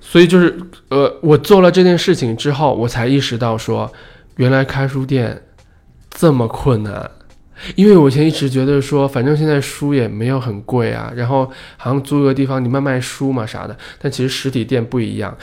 [0.00, 0.56] 所以就是
[0.90, 3.92] 呃，我做了这件事情之后，我才意识到说，
[4.36, 5.42] 原来开书店
[6.08, 7.10] 这么困难。
[7.74, 15.36] 因为我以前一直觉得说，反正现在书也没有很贵啊，然后好像租个地方你卖卖书嘛啥的，但其实实体店不一样。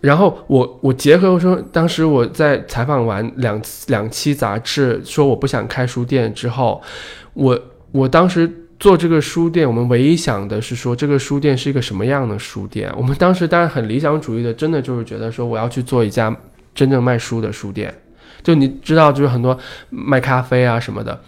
[0.00, 6.82] 然后我我结合说，当时我在采访完两两期杂志，说我不想开书店之后，
[7.34, 7.58] 我
[7.92, 12.92] 我当时做这个书店，我们唯一想的是说，这个书店是一个什么样的书店？
[12.96, 16.34] 我们当时当然很理想主义的，真的就是觉得说，我要去做一家
[16.74, 17.94] 真正卖书的书店。
[18.42, 19.58] 就你知道，就是很多
[19.90, 21.20] 卖咖啡啊什么的，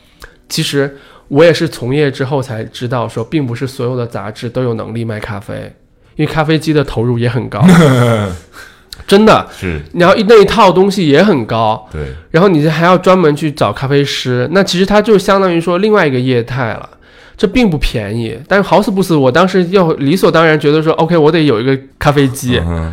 [0.49, 0.97] 其实
[1.29, 5.73] 我也是从业之后才知道，说并不是所有的杂志都有能力卖咖啡，
[6.17, 7.63] 因为咖啡机的投入也很高，
[9.07, 9.47] 真的。
[9.57, 12.01] 是然后那一套东西也很高，对，
[12.31, 16.89] 然后你还要专门去找咖啡师，那其实它就相当于说另外一个业态了，
[17.37, 18.39] 这并不便宜。
[18.49, 22.93] 但是好死不死，我当时要理所当然觉得说，OK，我得有一个咖啡机嗯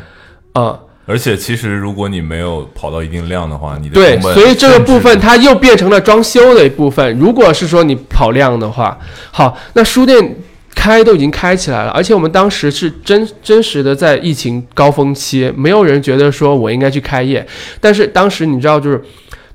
[0.54, 0.80] 啊、哼。
[1.06, 7.18] 而且其实如果你没有跑到一定量的话，你的对，所以这个部分它又变成了装修的一部分。
[7.20, 8.98] 如果是说你跑量的话，
[9.32, 10.36] 好，那书店
[10.74, 17.46] 开都已经开起来了，而且我们当时是真真实的在疫情高峰期，没有人觉得说我应该去开业。
[17.80, 19.02] 但是当时你知道，就是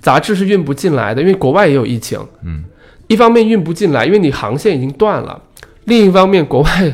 [0.00, 2.18] 杂志是运不进来的，因为国外也有疫情。
[2.44, 2.64] 嗯，
[3.08, 5.38] 一方面运不进来，因为你航线已经断了；
[5.84, 6.92] 另一方面，国外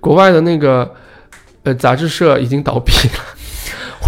[0.00, 0.94] 国外的那个
[1.64, 3.24] 呃杂志社已经倒闭了，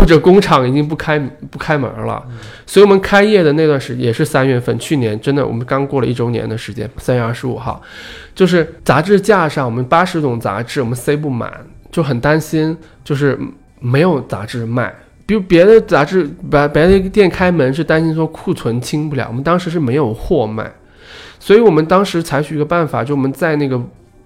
[0.01, 1.19] 或者工厂已经不开
[1.51, 2.25] 不开门了。
[2.65, 7.83] 所以我们开业的那段时也是三月份，去年真的我们刚过了一周年的时间，三月二十五号，
[8.35, 11.53] 就是杂志架上我们八十种杂志我们塞不满，
[11.93, 12.75] 就很担心，
[13.05, 13.39] 就是
[13.79, 14.91] 没有杂志卖。
[15.27, 20.73] 比如别的杂志，别别的店开门是担心说库存清不了，我们当时是没有货卖，
[21.39, 23.81] 所以我们当时采取一个办法，就我们在那个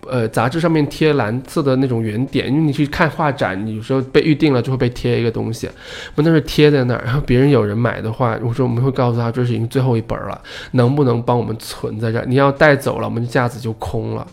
[0.08, 5.68] 呃杂志上面贴蓝色的那种圆点，因为你去看画展，你有时候被预定了就会被贴一个东西，
[6.14, 10.40] 不那是贴在那儿，然后别人有人买的话，我说我们会告诉他这是已经最后一本了，
[10.72, 12.24] 能不能帮我们存在这儿？
[12.26, 14.26] 你要带走了，我们架子就空了。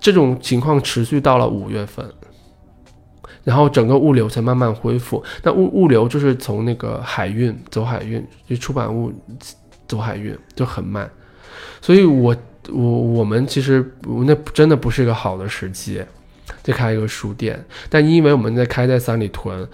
[0.00, 2.04] 这种情况持续到了五月份。
[3.42, 5.24] 然后整个物流才慢慢恢复。
[5.42, 9.10] 那物物流就是从那个海运走海运，就出版物
[9.88, 11.10] 走海运就很慢。
[11.80, 12.36] 所以我
[12.72, 13.84] 我我们其实
[14.26, 16.02] 那真的不是一个好的时机，
[16.62, 17.64] 再开一个书店。
[17.88, 19.68] 但因为我们在开在三里屯，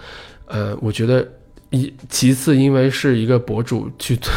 [0.45, 1.27] 呃，我觉得
[1.69, 4.19] 一其次因为是一个博主去。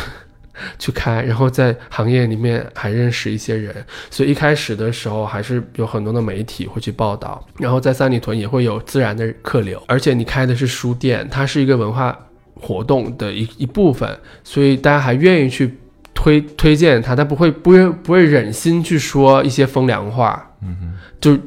[0.78, 3.74] 去开，然后在行业里面还认识一些人，
[4.10, 12.14] 所以一开始的时候还是有很多的媒体会去报道，然后在三里屯也会有自然的客流，而且你开的是书店，它是一个文化
[12.54, 14.06] 活动的一一部分，
[14.44, 15.78] 所以大家还愿意去
[16.14, 21.38] 推推荐他，他不会不会不会忍心去说一些风凉话，嗯哼，就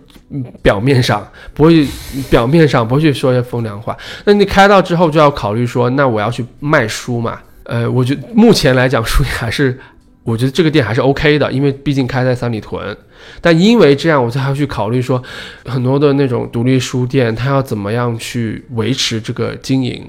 [0.62, 1.88] 表面上不会
[2.30, 3.96] 表面上不会去说一些风凉话，
[4.26, 7.40] 那你开到之后就要考虑说，那我要去卖书嘛。
[7.66, 9.80] 呃，我觉得目前来讲，书店还是，
[10.24, 12.98] 我觉得这个店还是 OK 的，因为毕竟开在三里屯。
[13.40, 15.22] 但因为这样，我才要去考虑说，
[15.66, 20.04] 很多的那种独立书店，它要怎么样去维持这个经营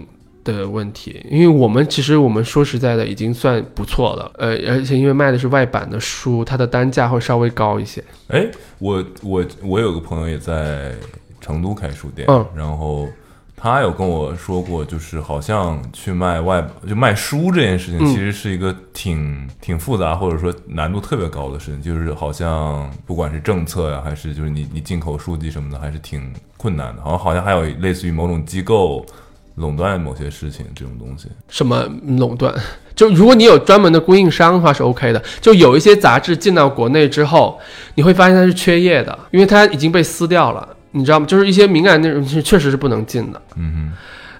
[0.44, 1.24] 的问题。
[1.28, 4.30] 因为我们其实我们说实在的，已经算不错了。
[4.38, 8.04] 呃，而且因为卖的是外版的书，它的单价会稍微高一些。
[8.28, 8.46] 哎，
[8.78, 10.92] 我我我有个朋友也在
[11.40, 13.08] 成都开书店，嗯，然后。
[13.56, 21.80] 他有跟我说过，就是好像去卖外就卖书这件事情，其实是一个挺挺复杂或者说难度特别高的事情。
[21.80, 27.00] 就是好像不管是政策呀，还是就是你你进口书籍什么的，还是挺困难的。
[27.00, 29.06] 好像好像还有类似于某种机构
[29.56, 31.28] 垄断某些事情这种东西。
[31.48, 32.54] 什么垄断？
[32.94, 35.22] 就如果你有专门的供应商的话是 OK 的。
[35.40, 37.58] 就有一些杂志进到国内之后，
[37.94, 40.68] 你会发现它是缺页的，因为它已经被撕掉了。
[40.92, 41.26] 你知道吗？
[41.26, 43.42] 就是一些敏感内容是确实是不能进的。
[43.56, 43.92] 嗯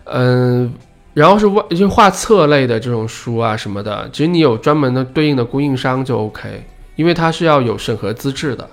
[0.05, 0.73] 嗯，
[1.13, 6.65] 然后是外就画册类的这种书啊什么的，其实你有专门的对应的供应商就 OK，
[6.95, 8.69] 因为它是要有审核资质的。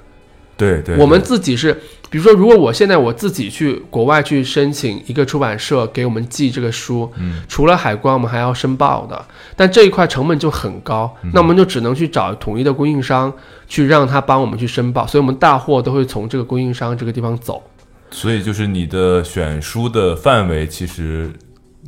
[0.58, 1.76] 对对，我们自己是，
[2.12, 9.26] 比如说，如果我现在我自己去国外去申请一个出版社给我们寄这个书，嗯，除了海关，我们还要申报的，
[9.56, 13.34] 但这一块成本就很高，那我们就只能去找统一的供应商
[13.66, 17.64] 去让他帮我们去申报，所以我们大货都会从这个供应商这个地方走。
[18.12, 21.32] 所以就是你的选书的范围，其实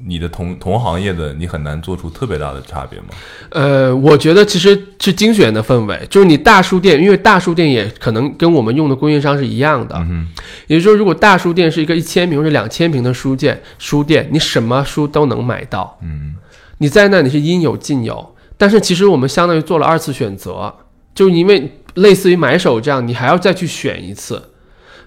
[0.05, 3.05] 你的同同行业的你很难做出特别大的差别吗？
[3.49, 9.95] 呃，我觉得其实是精选的氛围，就是你大书店，因为大书店也可能跟我们用的供应商是一样的。
[9.97, 10.27] 嗯
[10.67, 16.35] 也就是说，如果大书店是一个一千平或者两千平的书店，书店你什么书都能买到，嗯
[16.80, 18.35] 你在那你是应有尽有。
[18.57, 20.73] 但是其实我们相当于做了二次选择，
[21.15, 24.41] 就因为类似于买手这样，你还要再去选一次。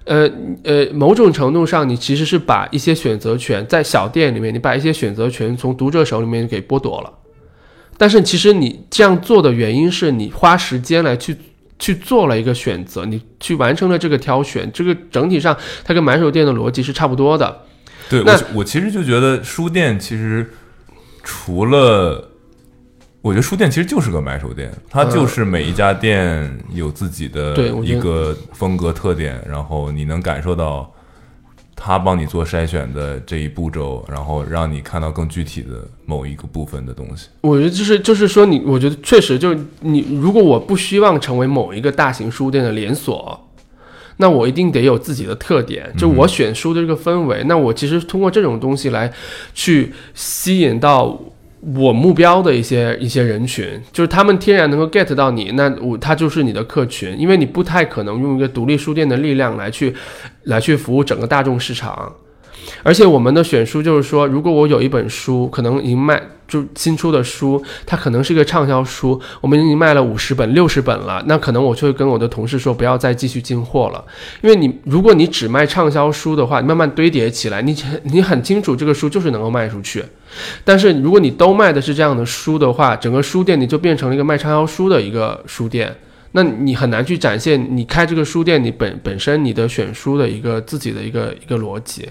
[0.06, 0.30] 呃
[0.64, 7.12] 呃，某种程度上，你其实是把一些选择权在小店里面，你把一些选择权从读者手里面给剥夺了。
[7.98, 11.36] 但是其实你这样做的原因是你花时间来去
[11.78, 17.62] 去做了一个选择，你去完成了这个挑选，这个整体上它跟买手店的逻辑是差不多的。
[18.08, 20.50] 对我我其实就觉得书店其实
[21.22, 22.30] 除了。
[23.26, 30.88] 我觉得书店其实就是个买手店，它就是每一家店有自己的一个风格特点，然后你能感受到
[31.74, 35.70] 他帮你做筛选的这一步骤，然后让你看到更具体的
[36.04, 37.26] 某一个部分的东西。
[37.40, 43.48] 我觉得就是就是说你，我觉得确实就是你，如果我不希望成为某一个大型书店的连锁，
[44.18, 47.42] 那我一定得有自己的特点，就我选书的这个氛围。
[47.48, 49.12] 那我其实通过这种东西来
[49.52, 51.20] 去吸引到。
[51.74, 59.92] 我目标的一些一些人群，就是他们天然能够 get 到你，那我他就是你的客群，因为你不太可能用一个独立书店的力量来去，
[60.44, 62.14] 来去服务整个大众市场。
[62.82, 74.04] 而且我们的选书就是说，如果我有一本书，可能已经卖就新出的书，它可能是一个畅销书，我们已经卖了五十本、六十本了，那可能我就会跟我的同事说，不要再继续进货了，
[74.42, 80.04] 因为你如果你只卖畅销书的话，慢慢堆叠起来，你你很清楚这个书就是能够卖出去。
[80.64, 85.96] 但是如果你都卖的是这样的书的话，整个书店你就变成了一个卖畅销书的一个书店。
[86.32, 92.06] 那你很难去展现你开这个书店，你本本身你的选书的一个自己的一个一个逻辑。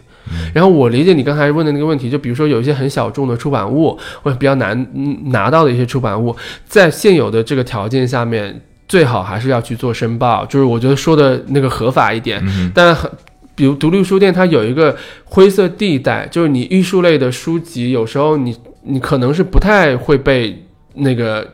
[0.53, 6.35] 然后我理解你刚才问的那个问题，就比如说有一些很小众的出版物，或者比较难嗯拿到的一些出版物，
[6.65, 12.41] 在现有的这个条件下面，最好还是要去做申报，就是我觉得说的那个合法一点。
[12.45, 13.09] 嗯但很，
[13.55, 21.47] 比如独立书店，它有一个灰色地带，就是你艺术类的书籍，有时候你你可能是不太会被那个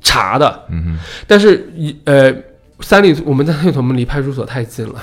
[0.00, 0.64] 查的。
[0.70, 2.34] 嗯哼，但是一呃，
[2.80, 4.94] 三里我们在我们离派出所太近了，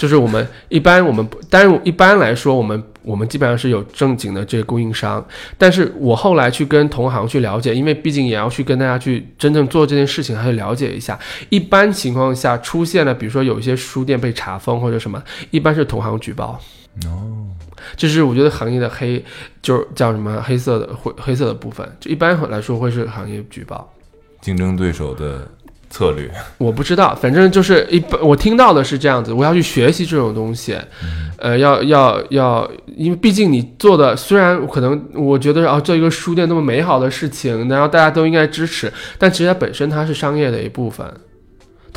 [0.00, 5.22] 就是我们一般我们不，当然一般来说我们我们基本上是有正经的这个供应商，
[5.58, 11.18] 但是我后来去跟同行去了解，因为毕竟也要去跟大家去真正做这件事情，还是了解一下。
[11.50, 16.58] 一般情况下出现了，比如说有一些书店被查封或者什么，一般是同行举报。
[17.04, 17.44] 哦，
[17.94, 19.22] 这是我觉得行业的黑，
[19.60, 23.92] 就是叫什么黑色的灰黑色的部分，就一般来说会是行业举报。
[24.40, 25.46] 竞争对手的
[25.90, 30.78] 策略，我不知道，反正就是一般我听到的是这样子，我要去学习这种东西，
[31.36, 41.04] 呃，要要要，因为毕竟你做的虽然可能我觉得啊，做一个书店那么美好的事情，然后大家都应该支持，但其实它本身它是商业的一部分。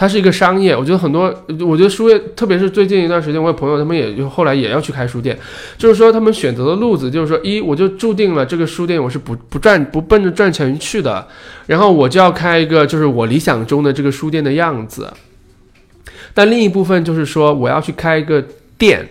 [0.03, 1.34] 它是一个商业，我觉得很多，
[1.65, 5.39] 我觉得书业，特别是最近一段时间，我有朋友他们也就后来也要去开书店，
[5.77, 11.25] 就是说他们选择的路子，就是说一我就注定了这个书店我是不不赚不奔着赚钱去的，
[11.67, 15.09] 然后我就要开一个就是我理想中的这个书店的样子。
[16.34, 18.43] 但另一部分就是说我要去开一个
[18.77, 19.07] 店，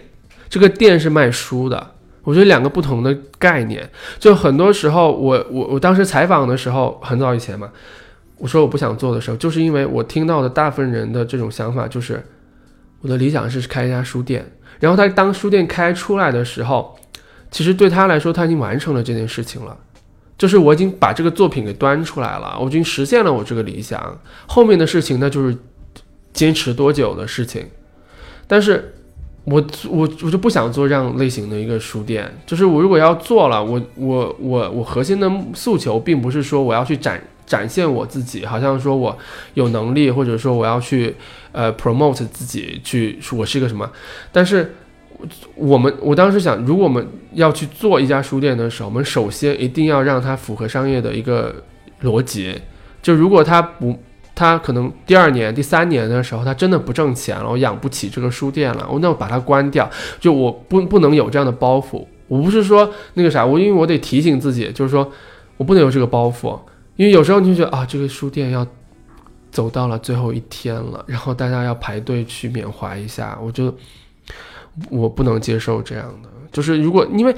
[0.51, 1.87] 这个店是卖书的。
[2.25, 3.89] 我觉得两个不同的概念，
[4.19, 7.71] 就很多时候我我我当时采访的时候很早以前嘛，
[8.43, 12.21] 我说我不想做的时候，就是因为我听到的大部分人的这种想法就是，
[13.01, 14.45] 我的理想是开一家书店，
[14.81, 16.99] 然后他当书店开出来的时候，
[17.53, 19.79] 其实对他来说他已经完成了这件事情了。
[20.37, 24.21] 就是我已经把这个作品给端出来了，我已经实现了我这个理想。
[24.49, 25.57] 后面的事情那就是
[26.33, 27.65] 坚持多久的事情。
[28.49, 28.93] 但是
[29.45, 32.29] 我我我就不想做这样类型的一个书店。
[32.45, 37.23] 就是我如果要做了，我我我我核心的诉求并不是说我要去展
[37.53, 39.15] 展现我自己，好像说我
[39.53, 41.15] 有能力，或者说我要去
[41.53, 43.87] 呃 promote 自己，去说我是一个什么。
[44.33, 44.75] 但是
[45.55, 51.55] 我们我当时想，如果我们要去做一家书店的时候，我们首先一定要让它符合商业的一个
[52.03, 52.59] 逻辑。
[53.03, 53.95] 就如果它不，
[54.35, 59.89] 它可能第二年、第三年的时候，它真的不挣钱了，我养不起这个书店了，我那我把它关掉。
[60.19, 62.07] 就我不不能有这样的包袱。
[62.29, 65.13] 我不是说那个啥，我因为我得提醒自己，就是说
[65.59, 66.59] 我不能有这个包袱，
[66.97, 68.67] 因为有时候你就觉得啊，这个书店要
[69.51, 73.75] 走到了最后一天了，然后大家要排队去缅怀一下，我就
[74.91, 76.29] 我不能接受这样的。
[76.51, 77.35] 就是如果因为，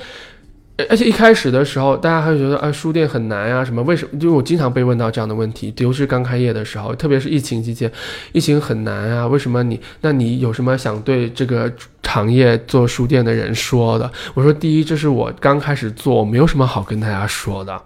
[0.89, 3.81] 而且一开始的时候，大家还觉得啊，书店很难呀、什么？
[3.85, 4.11] 为什么？
[4.21, 7.91] 因为我经常被问到这样的问题，尤其是刚开业的时候，特别是疫情期间，
[8.33, 9.81] 疫情很难啊，为什么你？
[10.01, 11.73] 那你有什么想对这个
[12.03, 14.11] 行业做书店的人说的？
[14.35, 17.81] 我说，第一，这是我刚开始做，我没有什么好跟大家说的，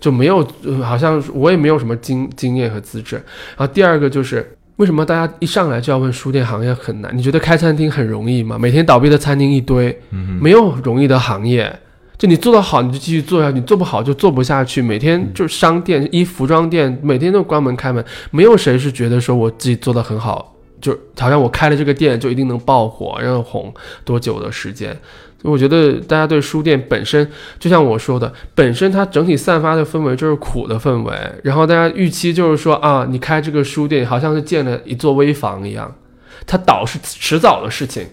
[0.00, 3.16] 就没有，呃好像我也没有什么经经验和资质。
[3.16, 4.56] 然后第二个就是。
[4.76, 7.14] 为什么大家一上来就要问书店行业很难？
[7.14, 8.56] 你觉得开餐厅很容易吗？
[8.58, 9.94] 每天倒闭的餐厅一堆，
[10.40, 11.70] 没有容易的行业。
[12.16, 14.80] 就你做得好，你就继续做下去；你做不好就做不下去。
[14.80, 23.70] 每天就是商店、衣服装店，每天都关门开门，没有谁是觉得说我自己做得很好，就好像我开了这个店就一定能爆火，然后红
[24.02, 24.98] 多久的时间。
[25.42, 27.26] 我觉得大家对书店本身，
[27.58, 35.94] 就像我说的，本身它整体散发的氛围就是苦的氛围，然后大家预期就是说啊，你开这个书店好像是建了一座危房一样，
[36.46, 38.06] 它倒是迟早的事情。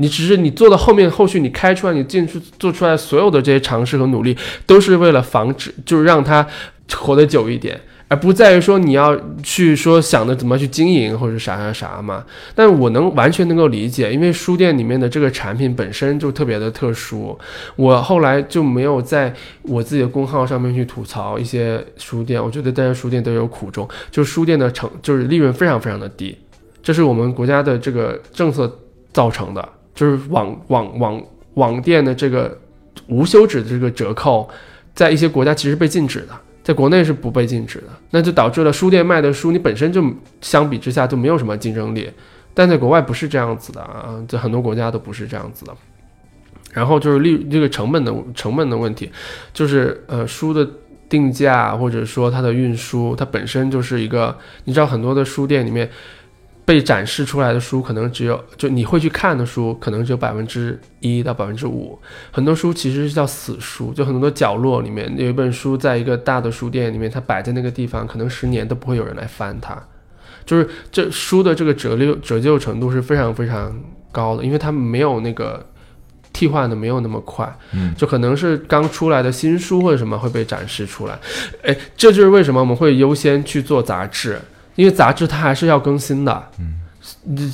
[0.00, 6.46] 你只是你做到后面，后续你开出来，你进去做出来所有的这些尝试和努力，都是为了防止，就是让它
[6.94, 12.24] 活得久一点，而不在于说你要去说想着怎么去经营或者啥啥啥嘛。
[12.54, 17.38] 但我能完全能够理解，因为书店里面的这个产品本身就特别的特殊。
[17.76, 19.32] 我后来就没有在
[19.62, 26.36] 我自己的公号上面去吐槽一些书店，我觉得大家书店都有苦衷，就书店的成就是利润非常非常的低，
[26.82, 28.74] 这是我们国家的这个政策
[29.12, 29.68] 造成的。
[29.94, 31.22] 就是网网网
[31.54, 32.56] 网店的这个
[33.08, 34.48] 无休止的这个折扣，
[34.94, 36.28] 在一些国家其实被禁止的，
[36.68, 40.04] 在国内是不被禁止的，那就导致了书店卖的书，你本身就
[40.42, 42.10] 相比之下就没有什么竞争力，
[42.52, 45.74] 但在国外不是这样子的啊，在很多国家都不是这样子的。
[46.74, 49.10] 然后就是利这个成本的成本的问题，
[49.54, 50.68] 就是呃书的
[51.08, 55.88] 定价或者说它的运输，它本身就是一个，你知道很多的书店里面。
[56.68, 61.98] 被展示出来的书可能只有，就你会去看的书可能只有百分之一到百分之五，
[62.30, 69.82] 很多书其实是叫死书，就很多角落里面有一本书，在一个大的书店里面，它摆在那个地方，可能十年都不会有人来翻它，
[70.44, 73.74] 就是这书的这个折旧折旧程度是非常非常
[74.12, 75.64] 高的，因为它没有那个
[76.34, 77.94] 替换的没有那么快，嗯。
[77.94, 81.18] 就可能是刚出来的新书或者什么会被展示出来，
[81.62, 84.38] 哎，这就是为什么我们会优先去做杂志，
[84.78, 86.76] 因为杂志它还是要更新的，嗯。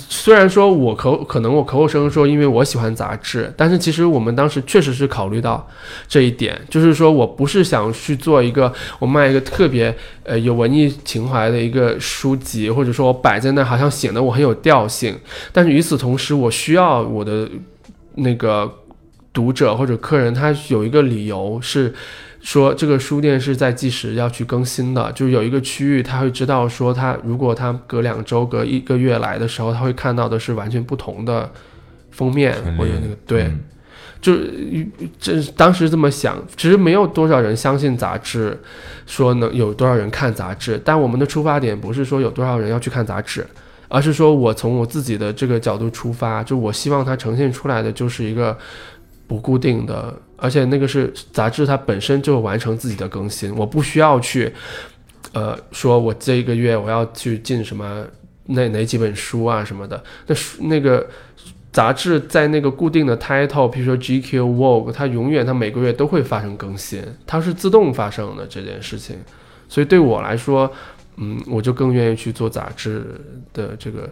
[0.08, 5.64] 虽然说我口可能我口口声声说因为我喜欢杂志，但是其实我们当时确实是考虑到
[6.08, 9.94] 这一点，就是说我不是想去做一个我卖一个特别
[10.24, 15.16] 呃有文艺情怀的一个书籍，或者说我摆在那好像显得我很有调性，
[15.52, 17.48] 但是与此同时，我需要我的
[18.16, 18.70] 那个
[19.32, 21.94] 读者或者客人他有一个理由是。
[22.44, 31.50] 说这个书店是在计时要去更新的，就是有一个区域，他会知道说他如果他隔两周、隔一个月来的时候，他会看到的是完全不同的
[32.10, 33.60] 封面或者那个对，嗯。
[34.20, 34.86] 就是
[35.18, 38.58] 这当时这么想，其实没有多少人相信杂志，
[39.06, 43.46] 说能有多少人看杂志，但我们的出发点不是说有多少人要去看杂志，
[43.88, 48.56] 而是说我从我自己的这个角度出发，就我希望它呈现出来的就是一个
[49.26, 54.52] 不固定的，而且那个是杂志它本身就完成自己的更新，我不需要去，
[55.32, 58.04] 呃，说我这一个月我要去进什么
[58.46, 61.06] 哪哪几本书啊什么的，那书那个
[61.72, 69.16] 杂志在那个固定的 title，比如说 GQ、Vogue，它永远它每个月都会发生更新，它是自动发生的这件事情，
[69.68, 70.70] 所以对我来说，
[71.16, 73.04] 嗯，我就更愿意去做杂志
[73.52, 74.08] 的这个。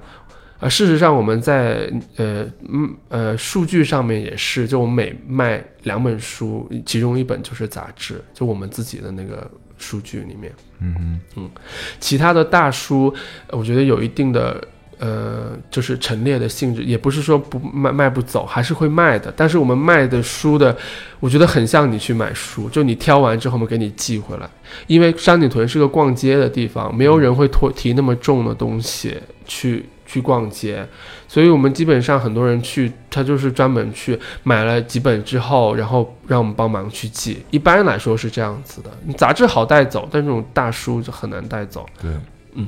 [0.63, 10.53] 啊，事实上，我们在呃嗯呃数据上面也是，就我们每卖两本书，其中一本就是杂志，就我们自己的那个数据里面。
[10.79, 11.51] 嗯嗯
[11.99, 13.13] 其他的大书，
[13.49, 14.63] 呃我觉得有一定的
[14.99, 19.35] 呃，就是陈列的性质，也不是说不卖卖不走，还是会卖的。
[19.37, 20.77] 但是我们卖的书的，
[21.19, 24.49] 我觉得很像你去买书，就你挑完之后，我们给你寄回来。
[24.87, 30.87] 因为山顶屯是个逛街的地方，没有人会拖提那么重的东西去去逛街，
[31.27, 37.43] 所以我们基本上很多人去，他就是专门去买了几本之后，然后让我们帮忙去寄。
[37.51, 41.87] 一般来说是这样子的，你杂志好带走，但这种大书就很难带走。
[42.03, 42.11] 对，
[42.55, 42.67] 嗯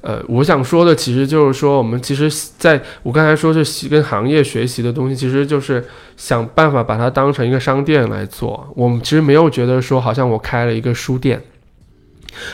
[0.00, 5.84] 呃，我想说的其实就是说，我们其实在我刚才说是跟行业学习的东西，其实就是
[6.16, 8.66] 想办法把它当成一个商店来做。
[8.74, 11.40] 我们其实没有觉得说，好像我开了一个书店，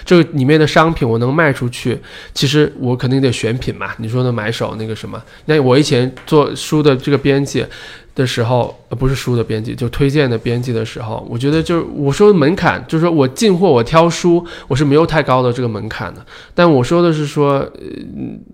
[0.05, 1.99] 这里面的商品我能卖出去，
[2.35, 3.91] 其实我肯定得选品嘛。
[3.99, 7.65] 你说的买手那个什么，那我以前做书的这个编辑
[8.15, 16.25] 的时候，呃，不是书的编辑，就推荐的编辑的时候，我觉得就是我说的门槛，就是说我进货我挑书，我是没有太高的这个门槛的。
[16.55, 17.71] 但我说的是说，呃，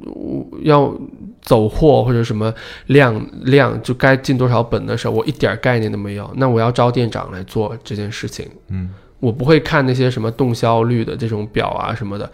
[0.05, 0.95] 我要
[1.41, 2.53] 走货或者什么
[2.87, 6.31] 量量，就该进多少本的时候，我一点概念都没有。
[6.37, 8.91] 那我要招店长来做这件事情，嗯，
[9.25, 12.31] 我不会看那些什么动销率的这种表啊什么的。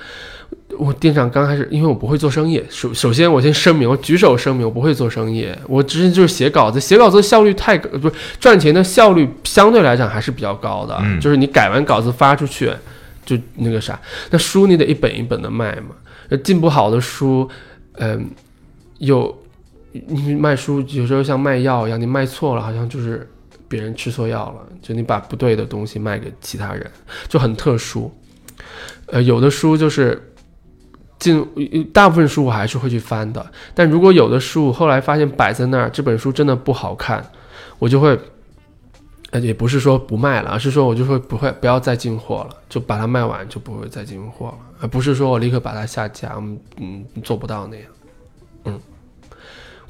[0.79, 12.73] 我店长刚开始，因为我不会做生意，首首先我先声明，我举手声明，我不会做生意，我直接就是写稿子，写稿子的效率太高，不是赚钱的效率相对来讲还是比较高的，嗯就是你改完稿子发出去，
[13.25, 14.01] 就那个啥，
[14.31, 15.95] 那书你得一本一本的卖嘛，
[16.29, 17.49] 那进不好的书，
[17.99, 18.31] 嗯、
[18.99, 19.37] 有
[20.07, 23.29] 你卖书有时候像卖药一样，你卖错了，好像就是
[23.71, 26.91] 别人吃错药了，就你把不对的东西卖给其他人，
[27.29, 28.13] 就很特殊。
[29.07, 30.21] 呃，有的书就是
[31.19, 31.43] 进，
[31.93, 37.25] 大部分书我还是会去翻的，但如果有的书后来发现摆在那儿，这本书真的不好看，
[37.79, 38.19] 我就会。
[39.33, 47.87] 呃，也不是说不卖了，而是说我就会不会不要再进货了，就把它卖完就不会再进货了，而不是说我立刻把它下架，嗯嗯，做不到那样。
[48.65, 48.81] 嗯，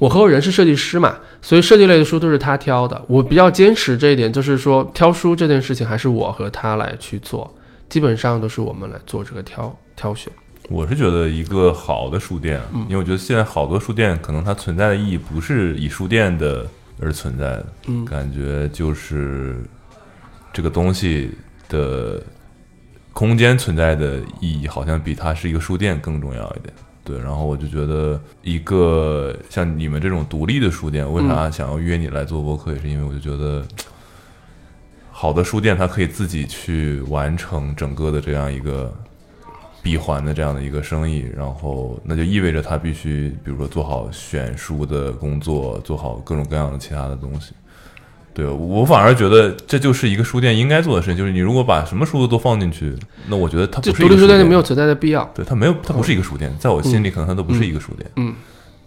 [0.01, 2.99] 我合伙人是设计师嘛，所以设计类的书都是他挑的。
[3.07, 7.55] 我比较坚持这一点，就是说挑书这件事情还是我和他来去做，
[7.87, 10.33] 基本上都是我们来做这个挑挑选。
[10.69, 16.65] 我是觉得一个好的书店，嗯因为我觉得现在好多书店可能它存在的意义不是以书店的
[16.99, 19.63] 而存在的，嗯感觉就是
[20.51, 21.29] 这个东西
[21.69, 22.19] 的
[23.13, 26.73] 空间存在的意义，好像比它是一个书店更重要一点。
[27.11, 33.61] 对，然后我就觉得一个像你们这种独立的书店，为啥想要约你来做播客，也是因为我就觉得，
[35.11, 38.93] 好的书店它可以自己去完成整个的这样一个
[39.83, 47.51] 闭环的这样的一个生意，然后那就意味着它必须，比如说做好选书的工作，做好各种各样的其他的东西。
[48.33, 52.95] 对我反而觉得这就是一个书店应该做的事情，就是你如果把什么书都放进去，
[53.27, 55.29] 那我觉得它不是独立书一个书店就没有存在的必要。
[55.35, 58.09] 对它没有，它不是一个书店，在我心里可能它都不是一个书店。
[58.15, 58.33] 嗯，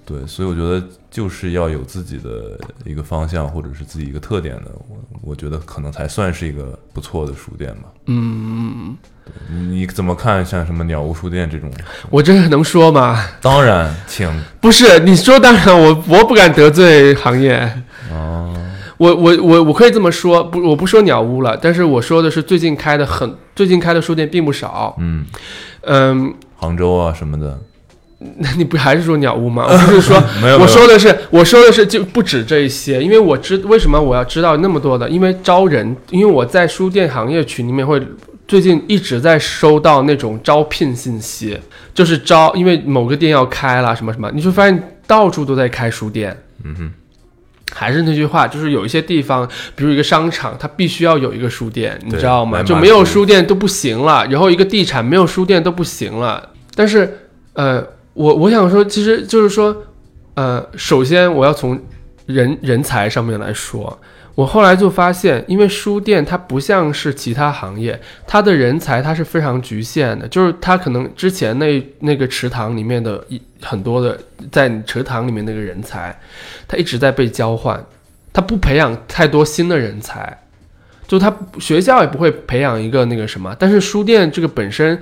[0.06, 7.88] 对，所以我觉得就是要有自己的一个方向，或者是自己一个特点的，我我觉得可能才算是一个不错的书店吧。
[8.06, 8.96] 嗯，
[9.50, 11.70] 你你怎么看像什么鸟屋书店这种？
[12.10, 13.22] 我这个能说吗？
[13.42, 14.26] 当然，请
[14.60, 17.70] 不是你说，当然我我不敢得罪行业。
[18.10, 18.54] 哦，
[18.96, 24.94] 我我我我可以这么说，不，我不说鸟屋了，但是我说的是最近开的很，最近开的书店并不少。
[24.98, 25.24] 嗯，
[25.82, 27.58] 嗯，杭州啊什么的，
[28.38, 29.66] 那你不还是说鸟屋吗？
[29.68, 30.16] 我不是说，
[30.60, 38.00] 我说的是，我说的是就不止这一些，因为我知为什么我要知道那么多的，因为招人，因为我在书店行业群里面会
[38.46, 41.58] 最近一直在收到那种招聘信息，
[41.92, 46.36] 就是招，因为某个店要开了什么什么，你就发现到处都在开书店。
[46.62, 46.92] 嗯哼，
[47.72, 52.62] 还是那句话，就是有一些地方，比如一个商场，它必须要有一个书店，你知道吗？
[52.62, 56.50] 就没有书书店都不行了，然后一个地产没有书店都不行了。
[56.74, 57.18] 但是，
[57.54, 59.76] 呃，我我想说，其实就是说，
[60.34, 61.80] 呃，首先我要从
[62.26, 63.98] 人人才上面来说，
[64.34, 74.18] 我后来就发现，因为书店它不像是其他行业，它的人才它是非常局限的，就是它可能之前那那个池塘里面的一很多的
[74.50, 76.18] 在池塘里面那个人才，
[76.66, 77.80] 他一直在被交换，
[78.32, 80.36] 他不培养太多新的人才。
[81.06, 84.98] 就他学校也不会培养一个那个什么，但是书店这个本身，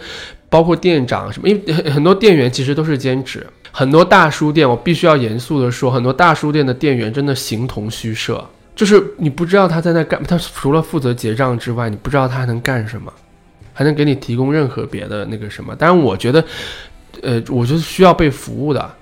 [0.51, 8.45] 包括店长什么，因为很多店员其实都是兼职，很多大书店我必须要严肃的说，很多大书店的店员真的形同虚设，
[8.75, 13.13] 就是你不知道他在那干，他除了负责结账之外，你不知道他还能干什么，
[13.73, 15.77] 还能给你提供任何别的那个什么。
[15.79, 16.45] 但是，我觉得，
[17.23, 18.95] 呃，我觉得需要被服务的。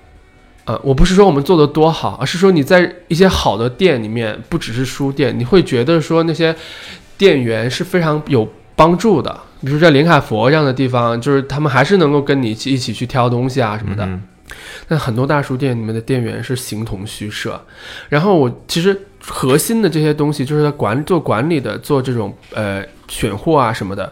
[0.65, 6.55] 呃，我不是说我们做的多好，而是说你在一些好的店里面，不只是书店，你会觉得说那些
[7.17, 9.35] 店员是非常有帮助的。
[9.61, 14.05] 比如在连卡佛这样的地方，就是他们还是能够跟你一起一起去挑东西啊什么的。
[14.05, 14.21] 嗯
[14.85, 17.59] 但很多大书店里面的店员是形同虚设。
[18.09, 24.11] 然后我其实核心的这些东西，就是在管做管理的，做这种呃选货啊什么的，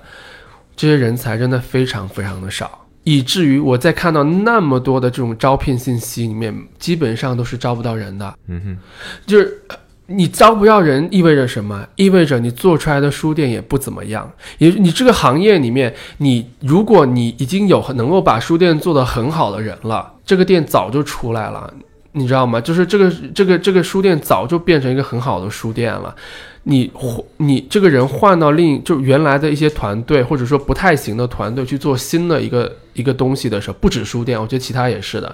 [0.76, 8.34] 这些人才真的非常非常的少，以至于我在看到那么多的这种招聘信息里面，基本上都是招不到人的。
[8.48, 8.77] 嗯哼，
[9.26, 9.76] 就是呃
[10.11, 11.88] 你招不到人，意味着什么？
[11.95, 14.31] 意味着你做出来的书店也不怎么样。
[14.57, 21.72] 也你这个行业里面，你如果你已经有能够把书店做得很好的人了，这个店早就出来了，
[22.14, 22.60] 你知道吗？
[22.60, 26.15] 就是这个这个这个书店早就变成一个很好的书店了。
[26.64, 35.34] 你换你这个人换到另就原来的一些团队，或者说不太行的团队去做新的一个一个东西的时候，不止书店，我觉得其他也是的，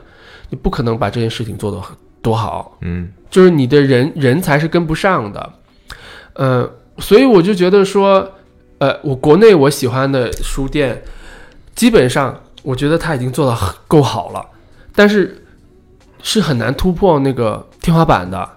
[0.49, 1.81] 你不可能把这件事情做得
[2.21, 2.77] 多好。
[2.81, 5.53] 嗯就是你的人人才是跟不上的，
[6.33, 6.69] 呃，
[6.99, 8.31] 所以我就觉得说，
[8.77, 11.03] 呃，我国内我喜欢的书店，
[11.73, 14.45] 基本上我觉得他已经做得很够好了，
[14.93, 15.43] 但是
[16.25, 18.49] 是很难突破那个天花板的。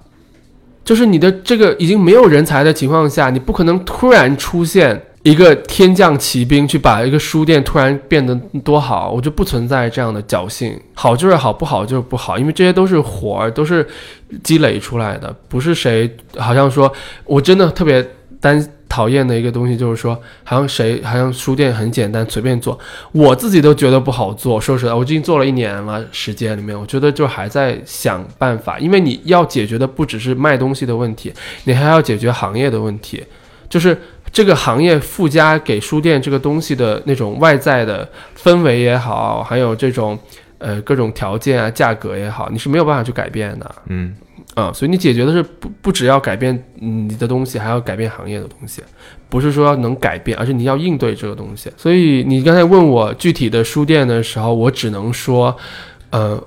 [0.82, 8.34] 就是你的这个已经没有人才的情况下，你不可能突然出现一个天降奇兵去把一个书店突然变得
[8.64, 10.80] 多好，我就不存在这样的侥幸。
[10.94, 13.86] 好就是好，不好就是不好，因为这些都是活儿，都是
[14.42, 16.90] 积累出来的，不是谁好像说
[17.26, 18.02] 我真的特别
[18.40, 22.78] 担讨厌的一个东西，就是说好像谁好像书店很简单，随便做，
[23.12, 24.60] 我自己都觉得不好做。
[24.60, 31.32] 说实在，我已经做了一年了，时间里面，我觉得就还在想办法，因为你要解决的不只是卖东西的问题，
[31.64, 33.22] 你还要解决行业的问题，
[33.68, 33.96] 就是
[34.32, 38.08] 这个行业附加给书店这个东西的那种外在的
[38.42, 40.18] 氛围也好，还有这种
[40.58, 43.74] 呃各种条件啊、价格也好，你是没有办法去改变的。
[43.86, 44.16] 嗯
[44.54, 48.82] 啊、所以你解决的是不不只要改变嗯你的东西，还要改变行业的东西，
[49.28, 51.70] 不是说要能改变，而是你要应对这个东西。
[51.76, 55.56] 所以你刚才问我具体的书店的时候，我只能说，
[56.10, 56.42] 呃，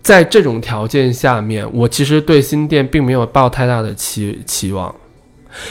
[0.00, 4.94] 在这种条件下面，我其实对新店并没有抱太大的期期望。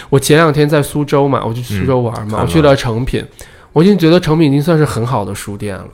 [0.09, 3.25] 我前两天在苏州嘛，我去苏州玩嘛，看我去了诚品，
[3.73, 5.87] 我已经觉得诚品已经算是很好的书店了。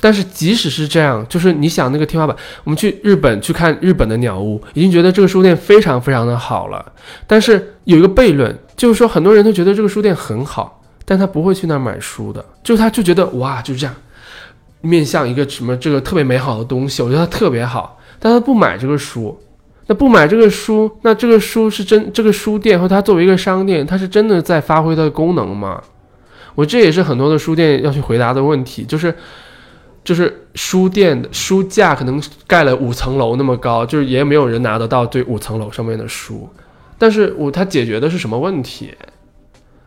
[0.00, 6.84] 但是即使是这样，就是你想那个天花板，我们去日本去看日本的鸟屋，已经觉得这个书店非常非常的好了。
[7.26, 13.94] 但是有一个悖论，就是说很多人都觉得这个书店很好，但他不会去那儿买书的，就是他就觉得哇，就是这样，
[14.80, 19.38] 面向一个什么这个特别美好的东西，我觉得它特别好，但他不买这个书。
[19.88, 25.80] 那不买这个书，那这个书是真这个书店和它作为一个商店，它是真的在发挥它的功能吗？
[26.56, 29.14] 我这也是很多的书店要去回答的问题，就是
[30.06, 36.48] 就是书店的书架可能盖了五层楼那么高，就是也没有人拿得到这五层楼上面的书，
[36.96, 38.94] 但是我它解决的是什么问题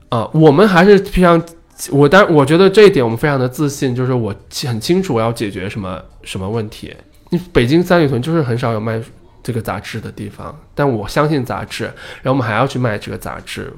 [0.10, 0.30] 啊？
[0.34, 1.42] 我们还是非常，
[1.90, 4.36] 我当然我觉得这一点我们非常的自信，就是我
[4.66, 6.94] 很清楚我要解决什么什么问题，
[7.30, 9.02] 你北京三里屯就是很少有卖
[9.42, 13.74] 这个杂志的地方，但我相信杂志，然后我们还要去卖这个杂志，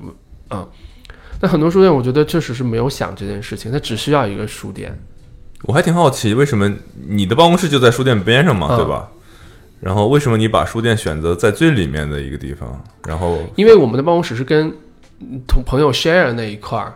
[0.50, 0.68] 嗯。
[1.44, 4.96] 那很多书店，我觉得确实是没有想这件事情，它只需要一个书店。
[5.64, 6.72] 我还挺好奇，为什么
[7.08, 9.10] 你的办公室就在书店边上嘛，嗯对吧？
[9.80, 12.84] 然后为什么你把书店选择在最里面的一个地方？
[13.08, 14.68] 然后因为我们的办公室是跟
[15.20, 16.94] 嗯同朋友 share 那一块儿，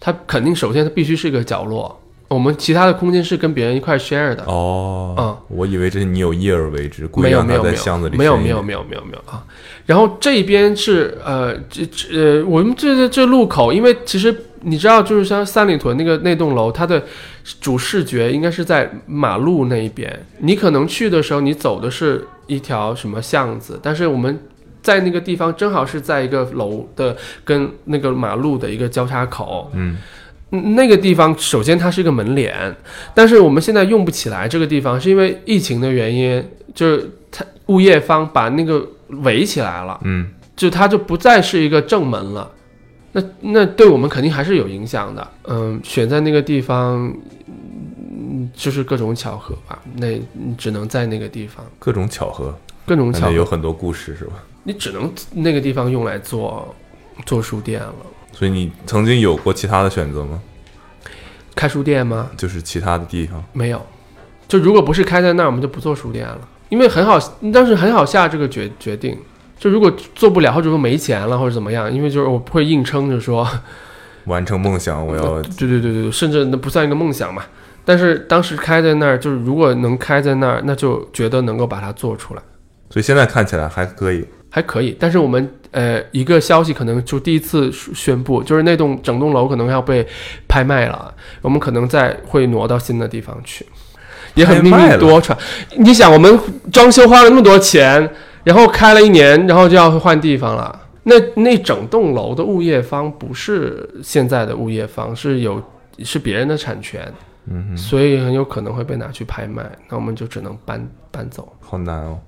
[0.00, 4.44] 它肯定首先它必须是一个角落，我们其他的空间是跟别人一块 share 的。
[4.46, 9.44] 哦，嗯我以为这是你有意而为之，故意让它在箱子里有没有没有没有没有没有啊。
[9.86, 14.34] 然后这边是呃这这呃我们这这路口，因为其实
[14.64, 17.02] 你知道，就是像三里屯那个那栋楼，它的
[17.60, 20.26] 主视觉应该是在马路那一边。
[20.38, 24.38] 你可能去的时候，你走的是一条什么巷子，但是我们。
[24.84, 29.96] 在那个地方正好是在一个楼的跟那个马路的一个交叉口，嗯，
[30.50, 32.54] 嗯那个地方首先它是一个门脸，
[33.14, 38.86] 但是我们现在用不起来这个地方，是因为疫情的原因，就是它物业方把那个
[39.22, 42.50] 围起来了，嗯，就它就不再是一个正门了。
[43.16, 45.30] 那那对我们肯定还是有影响的。
[45.44, 47.14] 嗯，选在那个地方，
[47.46, 49.80] 嗯，就是各种巧合吧。
[49.94, 52.52] 那你只能在那个地方，各种巧合，
[52.84, 54.32] 各种巧合，有很多故事是吧？
[54.64, 56.74] 你只能那个地方用来做
[57.24, 57.94] 做书店了。
[58.32, 60.42] 所以你曾经有过其他的选择吗？
[61.54, 62.28] 开书店吗？
[62.36, 63.80] 就是其他的地方，没有，
[64.48, 67.16] 就如果不是开在那儿，我们就不做书店了，因为很好，
[67.52, 69.16] 当时很好下这个决决定。
[69.64, 73.48] 就如果做不了，或者说没钱了，或者怎么样，因为就是我会硬撑着说，
[74.26, 77.42] 完成梦想，我要 对对对对，甚至那不算一个梦想嘛。
[77.82, 82.42] 但是当时开在那儿，就是如果能开在那儿，那就觉得能够把它做出来，
[82.90, 84.26] 所以现在看起来还可以。
[84.50, 84.94] 还可以。
[85.00, 90.06] 但是我们呃一个消息可能就第一次宣布，就是那栋整栋楼可能要被
[90.46, 91.10] 拍卖了，
[91.40, 93.64] 我们可能再会挪到新的地方去，
[94.34, 95.34] 也很命运多舛。
[95.78, 96.38] 你想，我们
[96.70, 98.10] 装修花了那么多钱，
[98.44, 100.80] 然后开了一年，然后就要换地方了。
[101.02, 105.62] 那那整栋楼的物业方不是现在的物业方，是有
[105.98, 107.12] 是别人的产权，
[107.46, 109.70] 嗯，所以很有可能会被拿去拍卖。
[109.88, 111.52] 那我们就只能搬搬走。
[111.60, 112.18] 好难哦。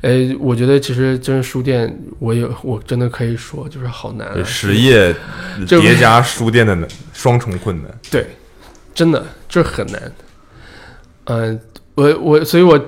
[0.00, 5.14] 呃，我觉得其实真是书店，我有我真的可以说，就是好难、啊，实业
[5.66, 6.76] 叠加书店的
[7.12, 7.90] 双重困难。
[8.10, 8.26] 对，
[8.94, 10.12] 真的这很难。
[11.24, 11.60] 嗯、
[11.96, 12.80] 我我所以我，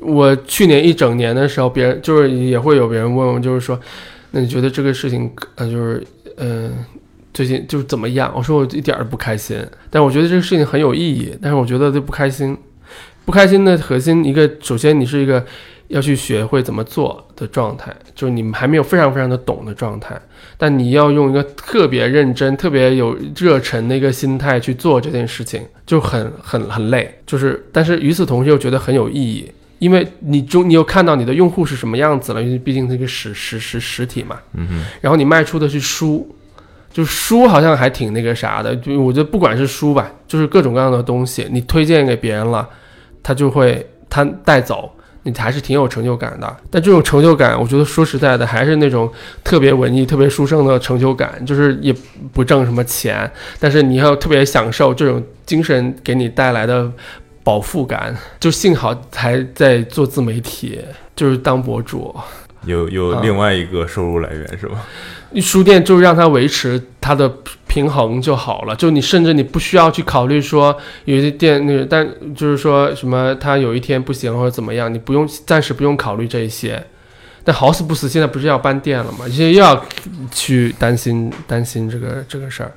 [0.00, 3.80] 我去年一整年的时候，别人就是也会有别人问我，就是说，
[4.30, 6.06] 那你觉得这个事情，呃，就是
[6.36, 6.86] 嗯、呃
[7.32, 8.32] 最近就是怎么样？
[8.36, 9.56] 我说我一点儿都不开心，
[9.88, 12.56] 但我觉得这个事情很有意义，但是我觉得这不开心，
[13.24, 15.44] 不开心的核心一个，首先你是一个
[15.90, 20.18] 要去学会怎么做的状态，就是你们还没有非常非常的懂的状态，
[20.56, 27.12] 但你要用一个特别认真、特别有热忱的一个心态去做这件事情，就很很很累。
[27.26, 29.50] 就是，但是与此同时又觉得很有意义，
[29.80, 34.38] 因为你中你又看到你的用户是什么样子了，因为毕竟是一个实实实实体嘛。
[34.54, 36.32] 嗯哼，然后你卖出的是书，
[36.92, 42.68] 就书好像还挺那个啥的，就我觉得不管是书吧，就是各种各样的东西，你推荐给别人了，
[43.24, 44.88] 他就会他带走。
[45.22, 49.10] 你还是挺有成就感的，但这种成就感，我觉得说实在的，还是那种
[49.44, 51.94] 特别文艺、特别书生的成就感，就是也
[52.32, 56.90] 不挣什么钱，但是你要特别享受这种精神给你带来的
[57.44, 58.16] 饱腹感。
[58.38, 60.80] 就幸好还在做自媒体，
[61.14, 62.14] 就是当博主，
[62.64, 64.86] 有有啊另外一个收入来源是吧？
[65.38, 67.30] 书店就让它维持它的
[67.66, 70.74] 平衡就好了，就你甚至你不需要去考虑说
[71.04, 76.82] 有些店那个，但就是说什么它有一天不行或者怎么样，你不用暂时不用考虑这些。
[77.44, 79.26] 但好死不死，现在不是要搬店了吗？
[79.28, 79.84] 现在又要
[80.30, 82.72] 去担心担心这个这个事儿。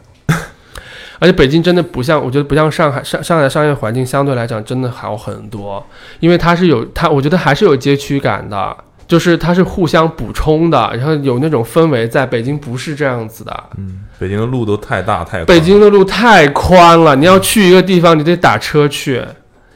[1.20, 5.86] 而且北京真的不像，我觉得不像上海，上上海商业环境相对来讲真的好很多，
[6.20, 8.76] 因为它是有它，我觉得还是有街区感的，
[9.14, 12.26] 就是它是互相补充的，然后有那种氛围在。
[12.26, 19.24] 北京不是这样子的，嗯，北京的路都太大太宽北京的路太宽了，你要去一个地方，你得打车去。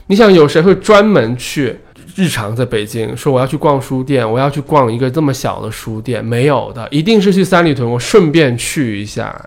[0.08, 1.78] 你想有谁会专门去
[2.16, 6.26] 日常在北京说我要去逛书店，我要去逛一个这么小的书店？
[6.26, 9.40] 没有的，一定是去三里屯，我顺便去一下。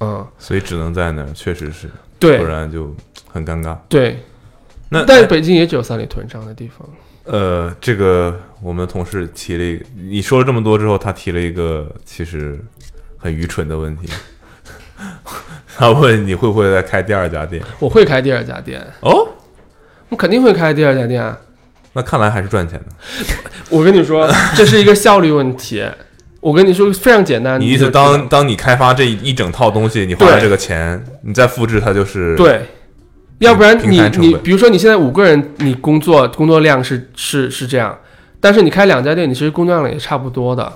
[0.00, 2.96] 嗯，所以只能在那儿，确实是，对不然就
[3.30, 3.76] 很尴尬。
[3.90, 4.18] 对，
[4.88, 6.88] 那但是北京也只有三里屯这样的地方。
[7.24, 12.58] 呃，这个我们的同事提了一个，你说了这么多之后，他提了一个其实
[13.18, 14.08] 很愚蠢的问题。
[15.76, 17.60] 他问你会不会再开第二家店？
[17.80, 19.26] 我会开第二家店，哦，
[20.08, 21.36] 我肯定会开第二家店啊。
[21.94, 22.86] 那看来还是赚钱的。
[23.68, 25.84] 我跟你说，这是一个效率问题。
[26.40, 27.60] 我跟你说，非常简单。
[27.60, 32.66] 你意思当当你开发这一一整套东西，你花了这个钱，你再复制它就是对，
[33.38, 37.96] 要不然你你比如说你现在五个人，你工作工作量是是是这样，
[38.42, 40.70] 但是你开两家店，你其实工作量也差不多的。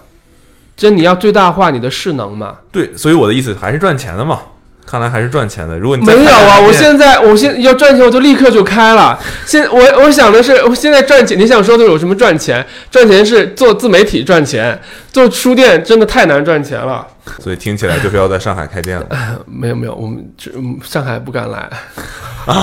[0.76, 2.56] 这你要最大化你的势能嘛？
[2.70, 4.40] 对，所以我的意思还是赚钱的嘛。
[4.86, 5.76] 看来还是赚钱的。
[5.76, 9.18] 如果你没有啊，我现在我现要赚钱，我就立刻就开了。
[9.44, 12.64] 现我我想的是，我现在赚钱，你想说的有什么赚钱？
[12.88, 14.80] 赚钱是做自媒体赚钱，
[15.10, 17.04] 做书店真的太难赚钱了。
[17.40, 19.06] 所以听起来就是要在上海开店了。
[19.44, 21.68] 没有没有，我们这嗯上海不敢来，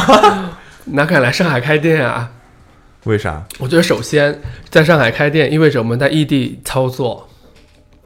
[0.93, 2.29] 哪敢来上海开店啊？
[3.03, 3.43] 为啥？
[3.59, 4.39] 我觉得首先
[4.69, 7.27] 在上海开店意味着我们在异地操作，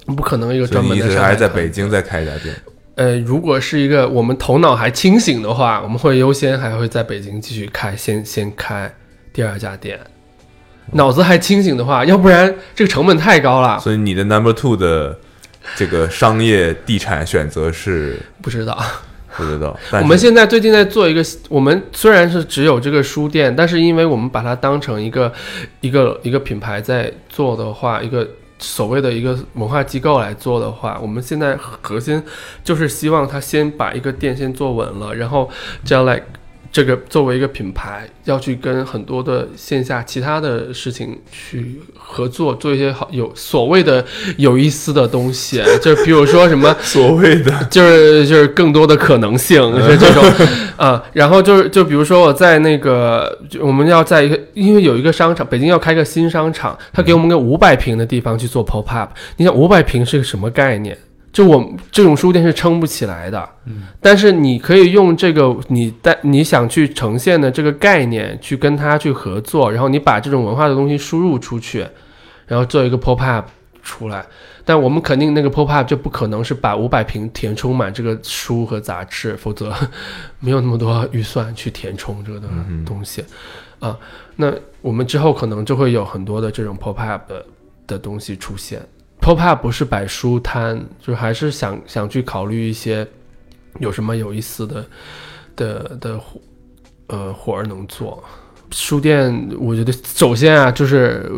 [0.06, 2.56] 不可能一个专门的上海还是在北京再开一家店？
[2.96, 8.92] 呃，如果是一个我们头脑还清醒的话，我们会优先还会在北京继续开，先先开
[9.32, 10.00] 第二家店。
[10.94, 13.78] 脑子还清醒的话，要不然这个成本太高了。
[13.80, 15.16] 所以你的 number two 的
[15.76, 18.82] 这个商业地产选择是不知道，
[19.38, 19.78] 不知道。
[20.02, 25.32] 我们现在最近在做一个，我们虽然是只有这个书店，但是因为我们把它当成一个
[25.80, 28.28] 一个一个品牌在做的话，一个
[28.60, 32.22] 所谓的一个文化机构来做的话，我们现在核心
[32.64, 35.50] 就是希望它先把一个店先做稳了，然后
[35.86, 36.22] 这样来。
[36.72, 44.04] 这个作为一个品牌，要去跟很多的线下其他的事情去合作，做一些好有所谓的
[44.38, 47.52] 有意思的东西， 就比如说什么 所谓的。
[47.70, 50.24] 就是就是更多的可能性是这种。
[50.76, 60.98] 啊， 然后就是就比如说我在那个就我们要在一个因为有一个商场，北京要开个新商场，他给我们个五百平的地方去做 pop up，你想五百平是个什么概念？
[61.34, 71.86] 就我这种书店是撑不起来的，嗯，但是你可以用这个你带你想去呈现的这个概念去跟他去合作，然后你把这种文化的东西输入出去，
[72.48, 73.48] 然后做一个 pop up
[73.84, 74.26] 出来。
[74.66, 79.74] 但我们肯定那个 pop up 就不可能是把五百平填充满这个书和杂志，否则
[80.40, 82.48] 没有那么多预算去填充这个的
[82.86, 83.24] 东西
[83.80, 83.96] 啊。
[84.36, 84.52] 那
[84.82, 87.46] 我们之后可能就会有很多的这种 pop up 的
[87.86, 88.82] 的东西出现。
[89.28, 93.06] Pop up 不是摆书摊，就还是想想去考虑一些
[93.80, 94.86] 有什么有意思的
[95.58, 96.40] 的的活
[97.08, 98.24] 呃活儿能做。
[98.72, 101.30] 书店，我觉得首先啊，就是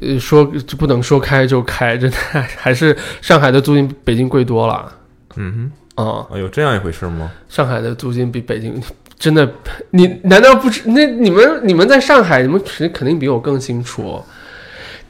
[0.00, 2.16] 呃说就不能说开就开，真的
[2.56, 4.92] 还是上海的租金比北京贵多了。
[5.36, 7.30] 嗯啊、哼，啊有这样一回事吗？
[7.48, 8.82] 上海的租金比北京
[9.18, 9.48] 真的，
[9.90, 10.82] 你难道不知？
[10.90, 14.20] 那你们你们在上海，你们肯肯定比我更清楚。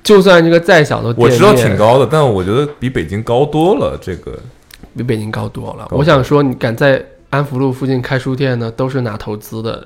[0.06, 3.98] 就算这个再小的我知道挺高的，但我觉得比北京高多了。
[4.00, 4.38] 这个
[4.96, 5.86] 比北京高多了。
[5.90, 9.84] 高我想说，你敢在安福路附近开书店呢，都是拿投资的，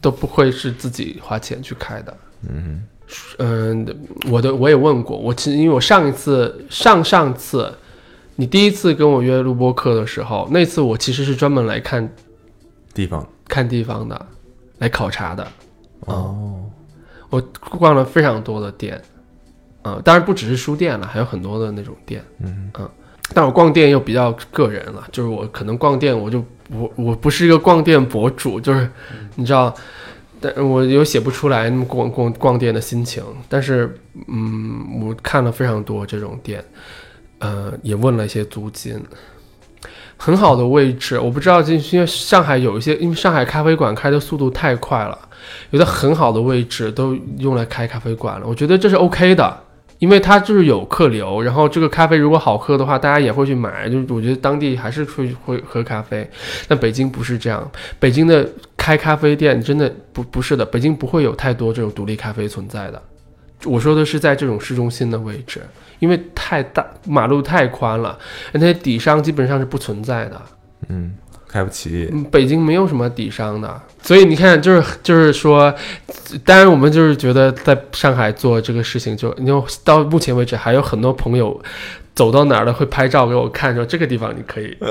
[0.00, 2.16] 都不会是自己花钱去开的。
[2.48, 2.82] 嗯
[3.38, 3.86] 嗯，
[4.30, 7.70] 我的我也问过，我其实因为我上一次上上次，
[8.36, 12.10] 你第一次跟我约录播课的时候，那次我其实是专门来看，
[12.94, 14.26] 地方看地方的，
[14.78, 15.46] 来考察的。
[16.06, 16.64] 哦，
[17.28, 17.40] 我
[17.78, 19.00] 逛了非常多的店，
[19.84, 22.88] 嗯，当然不只是书店了，还有很多的那种店，嗯嗯
[23.32, 28.88] 但我逛店又比较个人了，就是我可能逛店我就我我不是一个逛店博主，就是
[29.34, 29.74] 你知道，
[30.40, 33.98] 但我有写不出来那么逛逛逛店的心情，但是
[34.28, 36.62] 嗯，我看了非常多这种店，
[37.38, 39.02] 呃，也问了一些租金。
[40.16, 45.18] 很好的位置，我不知道，就因为上海有一些，因为上海咖啡馆开的速度太快了，
[45.70, 48.46] 有的很好的位置都用来开咖啡馆了。
[48.46, 49.62] 我觉得这是 OK 的，
[49.98, 53.88] 因为它就是有客流，然后这个咖啡如果好喝的话，大家也会去买。
[53.88, 56.28] 就是我觉得当地还是会会喝咖啡，
[56.68, 57.70] 但北京不是这样。
[57.98, 63.02] 北京的开咖啡店真的不不是的，北京不会有太多这种独立咖啡存在的。
[63.64, 65.62] 我说的是在这种市中心的位置，
[65.98, 68.18] 因为太大，马路太宽了，
[68.52, 70.42] 那些底商基本上是不存在的。
[70.88, 71.14] 嗯，
[71.54, 72.08] 开不起。
[72.12, 75.72] 嗯，北京没有什么底商的，所以你看，就是就是说，
[76.44, 81.62] 当然我们就是觉得在上海做这个事情就，因为到目前为止还有很多朋友
[82.12, 84.88] 走到哪儿了会拍照给我看，说这个地方你可以 考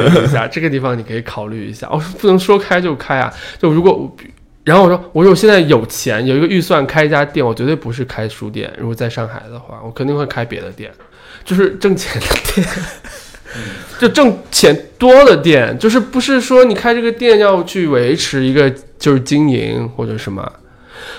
[0.00, 1.86] 虑一下， 这个地方你可以考虑一下。
[1.92, 4.16] 我说不能说开就开啊，就如果我。
[4.64, 8.70] 然后我说，我说我现在有钱，有一个预算开一家店，我绝对不是开书店。
[8.78, 10.90] 如果在上海的话，我肯定会开别的店，
[11.42, 12.68] 就是挣钱的店。
[13.98, 20.52] 就挣钱多的店，就是不是说你开这个店要去维持一个就是经营或者什么，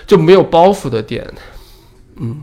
[0.05, 1.25] 就没有包袱的店，
[2.19, 2.41] 嗯，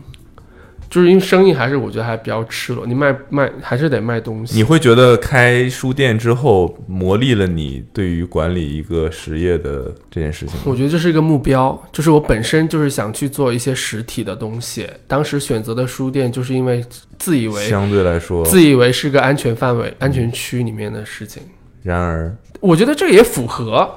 [0.89, 4.55] 就是因为生意还是我觉得还比较赤裸，你卖卖还是得卖东西。
[4.55, 10.55] 你会觉得开书店之后磨砺了你对于管理一个实业的这件事情？
[10.65, 14.87] 我觉得这是一个目标，就是我本身就是想去做一些实体的东西。
[15.07, 16.83] 当时选择的书店，就是因为
[17.17, 21.43] 自以为相对来说，自以为是个安全范围、安全区里面的事情。
[21.83, 23.89] 然而我觉得这也符合，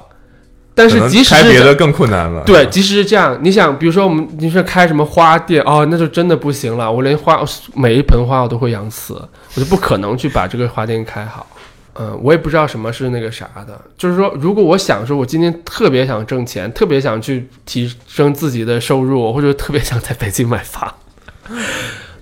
[0.81, 2.41] 但是即使是开别的更困难了。
[2.43, 6.91] 对，即使是这样，你想，比如说我们你说开什么花店哦，那就真的不行了。
[6.91, 7.39] 我连花
[7.75, 9.13] 每一盆花我都会养死，
[9.55, 11.45] 我就不可能去把这个花店开好。
[11.93, 20.91] 嗯，我也不知道什么是那个啥的，就是说，如果我想说，我今天特别想挣钱，特别想去提升自己的收入，或者特别想在北京买房，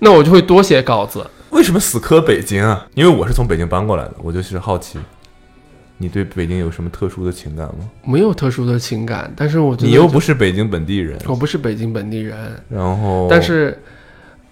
[0.00, 1.24] 那我就会多写稿子。
[1.50, 2.86] 为什么死磕北京啊？
[2.94, 4.98] 因为我是从北京搬过来的，我就是好奇，
[6.02, 7.90] 你对北京有什么特殊的情感吗？
[8.06, 12.36] 没有特殊的情感，但是我觉得你又不是北京本地人，我不是北京本地人，
[12.70, 13.78] 然后但是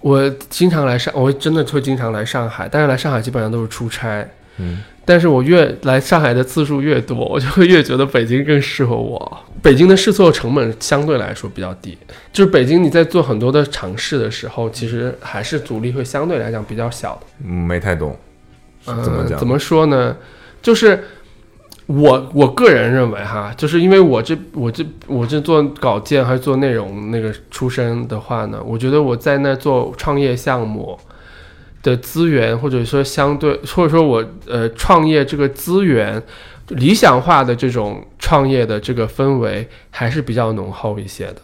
[0.01, 4.29] 我经常来上，我真的会经常来上海，但是来上海基本上都是出差。
[4.59, 9.39] 嗯，但是我越来上海的次数越多，我就会越觉得北京更适合我。
[9.63, 11.97] 北京的试错成本相对来说比较低，
[12.31, 17.23] 就是北京你在做很多的尝试的时候，其实还是阻力会相对来讲比较小的。
[17.45, 18.15] 嗯没太懂，
[18.85, 19.33] 是怎么讲？
[19.33, 20.17] 呃怎么说呢？
[20.61, 21.05] 就是
[21.89, 30.97] 我我个人认为哈，就是因为我这我这我这做稿件还是做内容那个出身的话呢，我觉得我在那做创业项目
[31.83, 36.23] 的资源，或者说相对或者说我呃创业这个资源。
[36.73, 41.37] 理想化的这种创业的这个氛围还是比较浓厚一些的。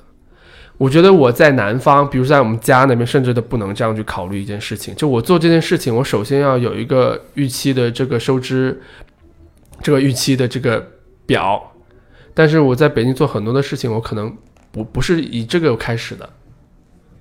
[0.76, 4.94] 我觉得我在南方，比如在我们家那边，甚至都不能这样去考虑一件事情。
[4.94, 8.78] 就我做这件事情，我首先要有一个预期的这个收支，
[9.82, 10.84] 这个预期的这个
[11.26, 11.72] 表。
[12.32, 14.36] 但是我在北京做很多的事情，我可能
[14.72, 16.28] 不不是以这个开始的，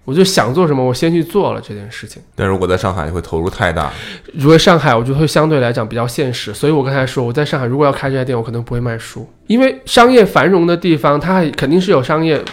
[0.06, 2.22] 我就想做什么，我先去做了这件事情。
[2.36, 3.94] 但如果在上海会投入太大，
[4.34, 12.44] 如果上海，我就会相对来讲比较现实，所以我刚才说我在上海如果要开这家店，我可能不会卖书，因为商业繁荣的地方，它肯定是有商业，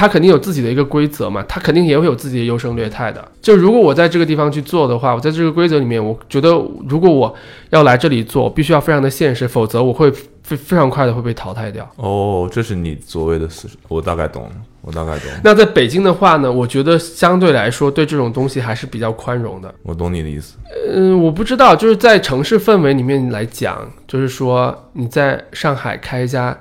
[0.00, 3.22] 它肯定有自己的一个规则嘛，他肯定也会有自己的优胜劣汰的。
[3.42, 6.48] 就如果我在这个地方去做的话，我在这个规则里面，我觉得
[6.88, 7.34] 如果我
[7.68, 10.10] 要来这里做，我必须要非常的现实，否则我会
[10.42, 11.86] 非非常快的会被淘汰掉。
[11.96, 19.74] 哦，这是你所谓的四十，我大概懂了，我大概懂，那在北京的话呢，我觉得相对来说对这种东西还是比较宽容的。
[19.82, 20.56] 我懂你的意思。
[20.94, 26.56] 嗯，我不知道，就是在城市氛围里面来讲，就是说你在上海开一家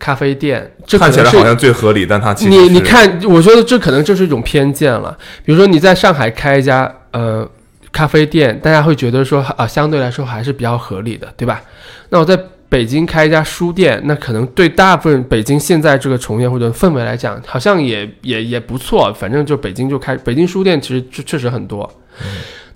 [0.00, 5.16] 咖啡店，这看起来好像最合理，但它其实你你，看，我觉得这可能就是一种偏见了。
[5.44, 7.48] 比如说你在上海开一家呃
[7.92, 11.62] 咖啡店，大家会觉得说啊、相对来说还是比较合理的，对吧？
[12.08, 12.36] 那我在
[12.70, 19.12] 北京开一家书店，那可能对大部分北京现在这个从业或者氛围来讲，好像也也也不错。
[19.12, 21.88] 反正就北京就开北京书店，其实确确实很多。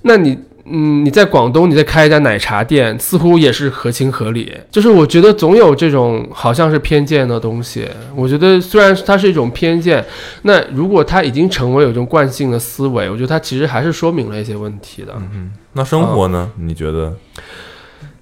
[0.02, 4.52] 那你嗯，你在广东，你再开一家奶茶店，似乎也是合情合理。
[4.70, 7.86] 就是我觉得总有这种好像是偏见的东西。
[8.16, 10.04] 我觉得虽然它是一种偏见，
[10.42, 15.14] 那如果它已经成为有一种惯性的思维，我觉得它其实还是说明了一些问题的。
[15.32, 16.50] 嗯那生活呢？
[16.56, 17.12] 你觉得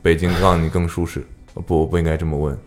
[0.01, 1.25] 北京让你更舒适？
[1.55, 2.59] 呃不，我不应该这么问。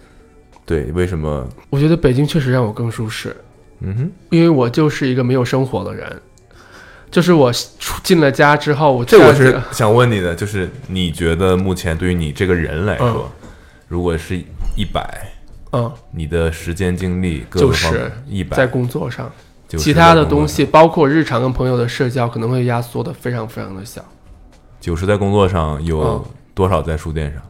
[0.65, 1.47] 对，为什么？
[1.69, 3.35] 我觉得北京确实让我更舒适，
[3.81, 6.21] 嗯哼，因为我就是一个没有生活的人。
[7.11, 13.31] 就是我出进了家之后，我这我是想问你的，就是你觉得目前对于你这个人来说，
[13.87, 14.37] 如果是
[14.75, 15.31] 一百，
[15.71, 19.31] 嗯，你的时间精力就是一百，在工作上，
[19.67, 24.03] 就是其他的东西，包括日常跟朋友的社交，可能会压缩的非常非常的小。
[24.81, 27.41] 九十在工作上，有嗯多少在书店上？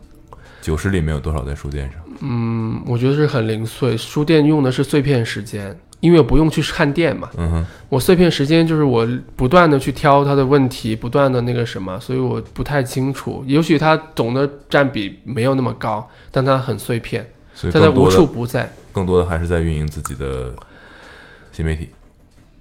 [0.62, 2.02] 九十里面有多少在书店上？
[2.22, 3.98] 嗯，我觉得是很零碎。
[3.98, 7.30] 书店用的是碎片时间，因为我不用去看店嘛。
[7.90, 13.44] 我碎片时间就是我不断的去挑他的问题，不断的那个什么，所以我不太清楚。
[13.48, 18.72] 也许他总的占比没有那么高，但它很碎片，所以它在无处不在。
[18.92, 20.54] 更多的还是在运营自己的
[21.52, 21.90] 新媒体。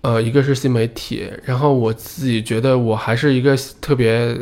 [0.03, 4.37] 呃，一个是新媒体，然后我自己觉得我还是一个特别，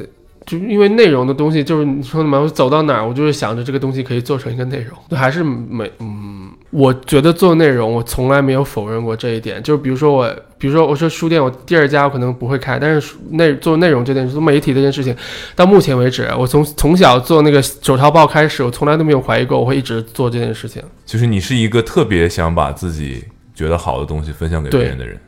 [0.44, 9.62] 就因为内容的东西，就是你说的嘛，我走到哪儿，我就是想着这个东西可以做成一个内容，就还是没，嗯，我觉得做内容，我从来没有否认过这一点。
[9.62, 15.14] 就比如说我，比如说我说书店，我第二家我可能不会开，但是内做内容这件事，做媒体这件事情，
[15.54, 20.82] 到目前为止，我从从小做那个手抄报开始，我从来都没有怀疑过我会一直做这件事情。
[21.04, 23.22] 就是你是一个特别想把自己
[23.54, 25.20] 觉得好的东西分享给别人的人。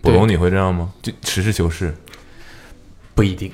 [0.00, 0.92] 普龙，你会这样吗？
[1.02, 1.92] 就实事求是，
[3.14, 3.50] 不一定。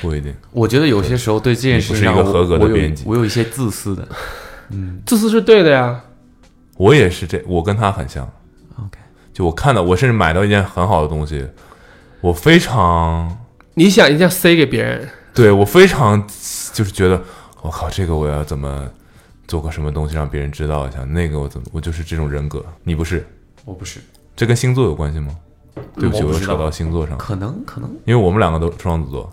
[0.00, 0.32] 不一定。
[0.52, 4.06] 我觉得有些时候对这件事不是一个合格的我我有编辑我有一些自私的。
[4.70, 6.00] 嗯 自私是对的呀，
[6.80, 8.26] 我也是这，我跟他很像。
[8.78, 8.98] OK，
[9.34, 11.46] 就我看到，我甚至买到一件很好的东西，
[12.22, 13.36] 我非常
[13.74, 16.26] 你想一下塞给别人，对我非常
[16.72, 17.22] 就是觉得，
[17.60, 18.88] 我靠，这个我要怎么
[19.46, 21.04] 做个什么东西让别人知道一下？
[21.04, 22.64] 那个我怎么，我就是这种人格。
[22.82, 23.26] 你不是？
[23.66, 24.00] 我不是，
[24.34, 25.36] 这跟星座有关系吗？
[25.96, 29.30] 对不起，我又扯到星座上，可能可能因为我们两个都双子座。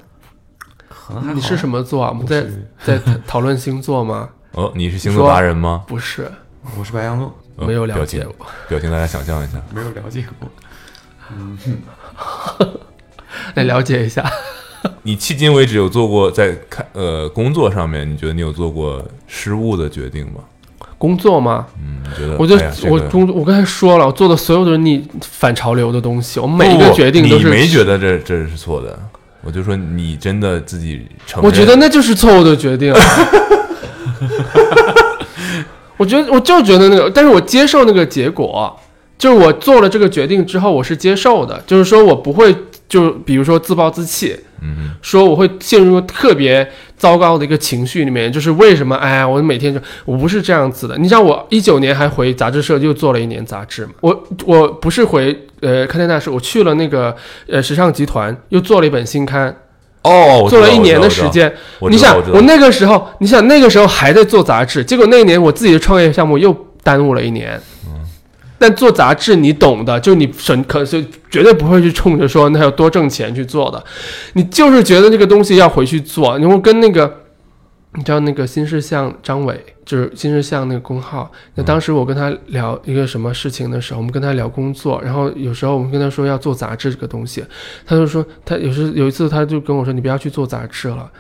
[0.90, 2.10] 可能还好你是什么座啊？
[2.10, 2.46] 我们在
[2.84, 4.28] 在讨讨论星座吗？
[4.52, 5.86] 哦，你是星座达人吗？
[5.88, 6.30] 不是，
[6.78, 8.46] 我是白羊座，呃没有了解过。
[8.68, 9.62] 表情大家想象一下。
[9.74, 10.50] 没有了解过。
[11.36, 11.58] 嗯
[13.56, 14.30] 来了解一下。
[15.04, 20.42] 你迄今为止有做过在看呃工作上面，你觉得你有做过失误的决定吗？
[20.98, 21.66] 工作吗？
[21.80, 22.38] 嗯，你觉得？
[22.38, 27.46] 我就、哎呀这个我中我刚才说了，我做的所有都是逆反潮流的东西，我每一个决定都是。
[27.46, 28.98] 你没觉得这这是错的？
[29.42, 31.50] 我就说你真的自己承认。
[31.50, 33.00] 我觉得那就是错误的决定啊。
[35.98, 38.80] 我觉得我就觉得那个，但是我接受那个结果，
[39.18, 42.56] 就是我做了这个决定之后，我是接受的，就是说我不会
[42.88, 46.68] 就比如说自暴自弃，嗯说我会陷入特别
[46.98, 48.96] 糟糕的一个情绪里面，就是为什么？
[48.96, 50.98] 哎呀，我每天就我不是这样子的。
[50.98, 53.94] 你像，我一九年还回杂志社又做了一年杂志嘛。
[54.02, 57.16] 我 我不是回呃康泰大师我去了那个
[57.48, 59.56] 呃时尚集团，又做了一本新刊，
[60.04, 61.54] 哦，做了一年的时，间。
[61.90, 67.60] 你想我那个时候，你想那个时候还在做杂志，结果那一年我自己的创业项目又耽误了一年。
[68.60, 73.84] 但做杂志你懂的，就你省可是绝对不会去冲着说那要多挣钱去做的，
[74.34, 76.36] 你就是觉得这个东西要回去做。
[76.40, 77.14] 然后跟那个，
[77.98, 87.44] 你知道那个新世相张伟，就是新世相那个工号，那当时我跟他聊一个什么事情的时候，我们跟他聊工作，然后有时候我们跟他说要做杂志这个东西，
[87.88, 91.12] 他就说他有时有一次他就跟我说你不要去做杂志了。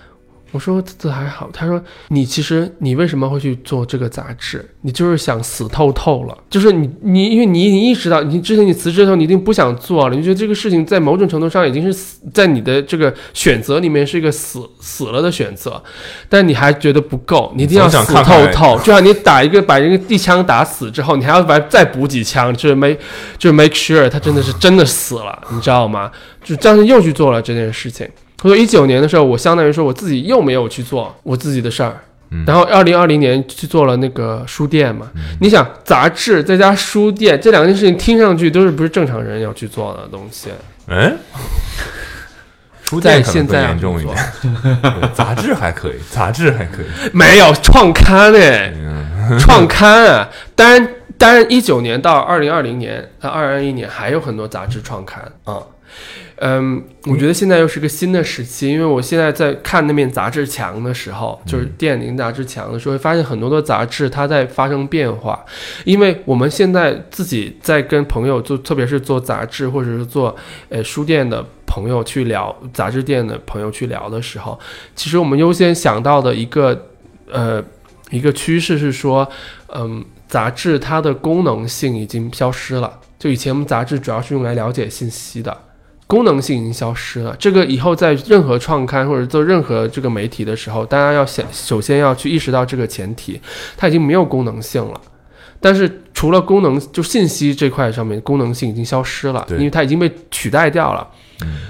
[0.51, 4.66] 我说这还好，他说你其实你为什么会去做这个杂志？
[4.82, 15.82] 你就是想死透透了，就是你你因为你你意识到你之前你辞职的时候你一定不想做了，你觉得这个事情在某种程度上已经是死在你的这个选择里面是一个死死了的选择，
[16.30, 22.98] 但你还觉得不够，你一定要总死想看看透透，就像你打一个把一个一枪打死之后，你还要把再补几枪，就是 make
[23.38, 26.09] 就是 make sure 他真的是真的死了，你知道吗？
[26.43, 28.08] 就这样又去做了这件事情。
[28.41, 31.98] 所以一九年的时候，我相当于说我自己又没有去做我自己的事儿，
[32.32, 35.07] 嗯然后二零二零年去做了那个书店嘛。
[35.41, 40.49] 你想杂志再加书店这两件事情，听上去都是不是正常人要去做的东西。
[40.88, 41.17] 嗯，
[42.83, 44.16] 书在店可能更现在啊严重一点，
[45.14, 46.85] 杂志还可以，杂志还可以。
[47.14, 50.30] 没有创刊哎，嗯，创刊啊！
[50.56, 55.56] 当然，当然，一九年到二零二零年到二零二一年还有很多杂志创刊啊。
[55.56, 55.64] 嗯，
[57.06, 65.43] 我觉得现在又是个新的时期，因为我现在在看那面杂志墙的时候，就是电影杂志墙的时候，会发现很多的杂志它在发生变化，
[65.83, 70.35] 因为我们现在自己在跟朋友做，特别是做杂志或者是做
[70.69, 74.59] 呃书店的朋友去聊，杂志店的朋友去聊的时候，
[74.95, 76.90] 其实我们优先想到的一个
[77.32, 77.64] 呃
[78.11, 79.27] 一个趋势是说，
[79.74, 82.99] 嗯，杂志它的功能性已经消失了。
[83.17, 85.57] 就以前我们杂志主要是用来了解信息的，
[86.08, 87.36] 功能性已经消失了。
[87.38, 93.40] 这个以后在任何创刊或者做任何这个媒体的时候，大家要想，首先要去意识到这个前提，
[93.76, 95.00] 它已经没有功能性了。
[95.60, 101.08] 但是除了功能，就信息这块上面功能性已经消失了，因为它已经被取代掉了。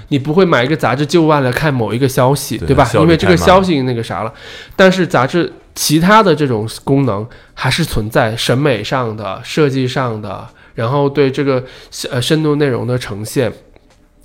[0.08, 2.88] 你不会买一个杂志就为了看某一个消息，对对吧？
[2.94, 4.32] 因为这个消息那个啥了。
[4.76, 11.62] 但是杂志其他的这种功能还是存在，审美上的、设计上的，然后对这个
[12.10, 13.50] 呃深度内容的呈现，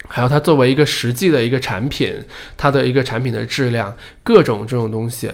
[0.08, 2.14] 还有它作为一个实际的一个产品，
[2.58, 5.32] 它的一个产品的质量，各种这种东西，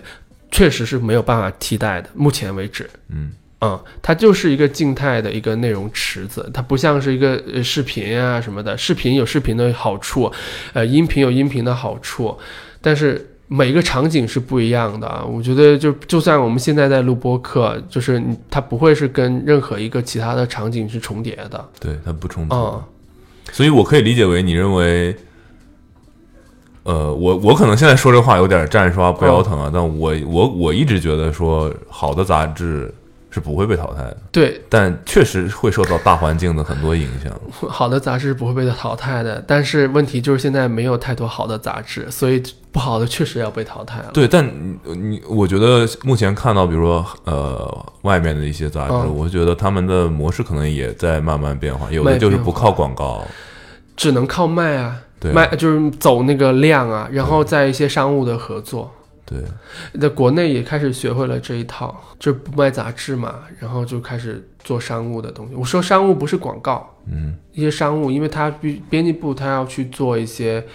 [0.52, 2.10] 确实是没有办法替代的。
[2.14, 3.32] 目前为止，嗯
[3.62, 8.78] 嗯，它就是一个静态的一个内容池子，它不像是一个呃视频啊什么的。
[8.78, 10.32] 视频有视频的好处，
[10.72, 12.38] 呃，音频有音频的好处，
[12.80, 15.26] 但是每个场景是不一样的啊。
[15.26, 21.70] 我觉得就就算我们现在在录播课，就是它不会是跟任何一个其他的场景是重叠的。
[21.82, 22.56] 对，它不冲突。
[22.56, 22.84] 嗯，
[23.52, 25.16] 所以我可以理解为你认为，
[26.84, 32.94] 呃，我我可能现在说这话有点站着说话不腰疼啊，但我我我一直觉得说好的杂志
[33.30, 37.32] 是不会被淘汰的，对，但确实会受到大环境的很多影响。
[37.70, 42.42] 好的杂志不会被淘汰的，但是问题就是现在没有太多好的杂志，所以
[42.72, 44.12] 不好的确实要被淘汰了。
[44.14, 49.16] 对，但你你我觉得目前看到，比如说呃外面的一些杂志，嗯。
[49.16, 53.26] 我觉得他们的模式可能也在慢慢变化，有的就是不靠广告，
[53.96, 58.92] 只能靠卖啊，对卖就是走那个量啊，然后在一些商务的合作。
[59.26, 59.44] 对，
[60.02, 65.54] 在国内也开始学会了这一套，就不卖杂志嘛，然后就开始做商务的东西。
[65.54, 67.36] 我说商务不是广告，嗯。
[67.52, 70.66] 一些商务，因为它编编辑部他要去做一些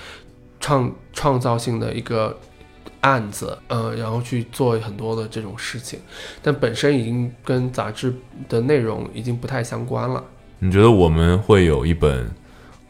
[0.65, 2.35] 创创造性的一个
[3.03, 6.01] 案子，呃，然后去做很多的这种事情，
[6.41, 8.15] 但本身已经跟杂志
[8.49, 10.25] 的内容已经不太相关了。
[10.59, 12.27] 你觉得我们会有一本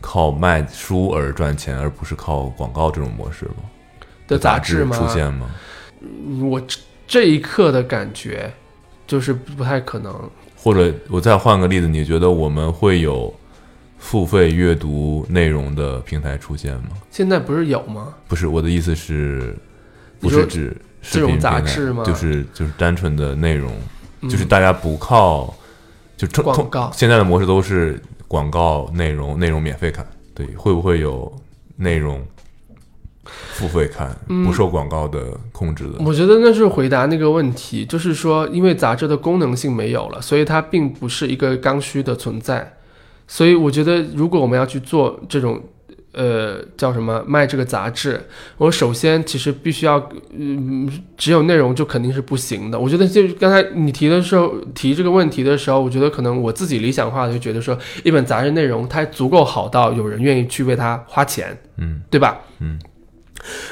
[0.01, 3.65] 靠卖书而赚钱，而不是靠广告这种模式吗？
[4.29, 4.97] 的杂志志吗？
[4.97, 5.51] 出现吗？
[6.49, 6.79] 我这
[7.09, 8.53] 这一刻的感觉，
[9.05, 10.31] 就是不太可能。
[10.57, 13.35] 或者我再换个例子，你觉得我们会有
[14.05, 16.91] 付费阅读内容的平台出现吗？
[17.11, 18.15] 现在不是有吗？
[18.29, 19.57] 不是，我的意思是，
[20.21, 23.73] 不是指视这种频杂志吗就是就是单纯的内容，
[24.21, 25.53] 嗯就是大家不靠
[26.19, 31.33] 就广告现在的模式都是广告内容，内容免费看，对，会不会有
[31.77, 32.23] 内容
[33.25, 36.05] 付费看，嗯不受广告的控制的？
[36.05, 42.71] 我觉得那是回答那个问题，就是说，因为杂志的功能性没有了，所以它并不是一个刚需的存在。
[43.27, 45.61] 所以我觉得，如果我们要去做这种，
[46.13, 48.21] 呃，叫什么卖这个杂志，
[48.57, 52.79] 我首先其实必须要，嗯，只有内容就肯定是不行的。
[52.79, 62.41] 我觉得就是刚才你提的时候提这个问题的时候，我觉得可能我自己理想化的就觉得说，一本杂志内容它足够好到有人愿意去为它花钱，嗯对吧？
[62.61, 62.79] 嗯。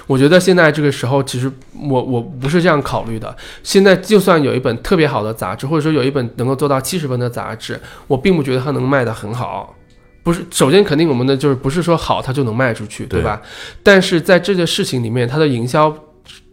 [0.07, 1.51] 我觉得现在这个时候，其实
[1.89, 3.35] 我我不是这样考虑的。
[3.63, 9.75] 现在就算有一本特别好的杂志，或者说有一本能够做到七十分的杂志，我并不觉得它能卖得很好。
[10.23, 13.43] 不是，首先肯定我们的就是不是说好它就能卖出去，对吧？
[13.83, 15.93] 但是在这件事情里面，它的营销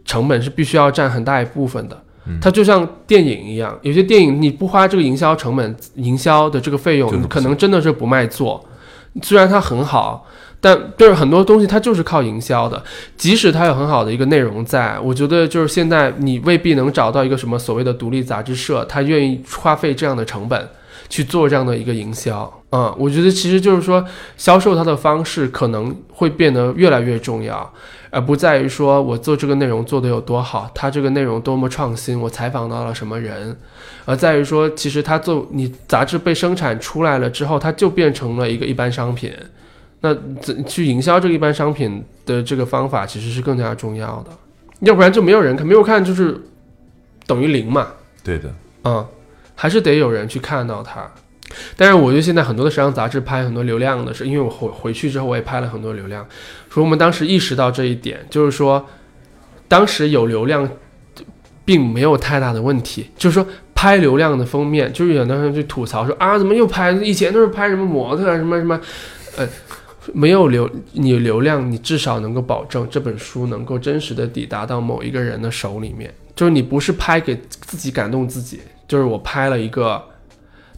[0.04, 2.02] 成本是必须要占很大一部分的。
[2.40, 8.64] 它就像电影一样，有些电影你不花这个营销成本、营销的这个费用，可能真的是不卖座。
[9.22, 10.24] 虽然它很好，
[10.60, 12.82] 但就是很多东西它就是靠营销的。
[13.16, 20.68] 即使它有很好的一个内容在，我觉得就是现在你未必能找到一个什么所谓的独立杂志社，他愿意花费这样的成本
[21.08, 22.52] 去做这样的一个营销。
[22.72, 24.04] 嗯，我觉得其实就是说，
[24.36, 27.68] 销售它的方式可能会变得越来越重要，
[28.10, 33.56] 而不在于说我做这个内容做得有多好，它这个内容多么创新，我采访到了什么人，
[34.04, 39.32] 而在于说，其实它做你杂志被生产出来了之后，它就变成了一个一般商品。
[40.02, 44.30] 那怎去营销这个一般商品的这个方法，其实是更加重要的，
[44.80, 46.40] 要不然就没有人看，没有看就是
[47.26, 47.88] 等于零嘛。
[48.24, 48.50] 对的，
[48.84, 49.06] 嗯，
[49.54, 51.06] 还是得有人去看到它。
[51.76, 56.26] 但是我觉得现在很多的时尚杂志拍很多流量的是，因为我回回去之后我也拍了很多流量，
[56.70, 58.86] 所以我们当时意识到这一点，就是说
[59.68, 60.66] 当时有流量
[61.64, 66.92] 并没有太大的问题，就是说拍流量的封面，就是有的人去吐槽说啊，怎么又拍？
[66.92, 68.80] 以前都是拍什么模特啊，什么什么，
[69.36, 69.46] 呃。
[70.14, 76.12] 没有流，你流量，你至少能够保证这本书能够真实的抵达到某一个人的手里面。
[76.34, 80.02] 就是你不是拍给自己感动自己，就是我拍了一个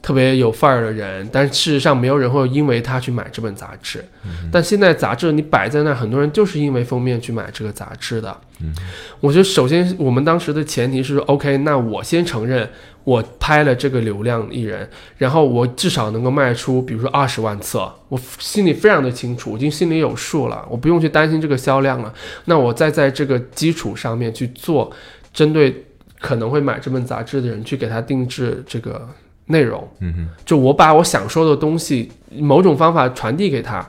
[0.00, 4.04] 特别有范儿的人，但事实上没有人会因为他去买这本杂志。
[4.50, 8.36] 但现在杂志你摆在那儿，很多人就是因为封面去买这个杂志的。
[8.60, 8.74] 嗯
[9.20, 12.68] 我觉得首先我们当时的前提是说，OK，那我先承认
[13.04, 22.14] 我拍了这个流量艺人，然后我至少能够卖出，比如说二十万册，我心里非常的清楚，已经心里有数了，我不用去担心这个销量了。
[22.44, 24.90] 那我再在这个基础上面去做，
[25.34, 25.84] 针对
[26.20, 29.08] 可能会买这本杂志的人去给他定制这个
[29.46, 33.84] 内容，嗯哼，就我把我想说的东西，某种方法传递给他，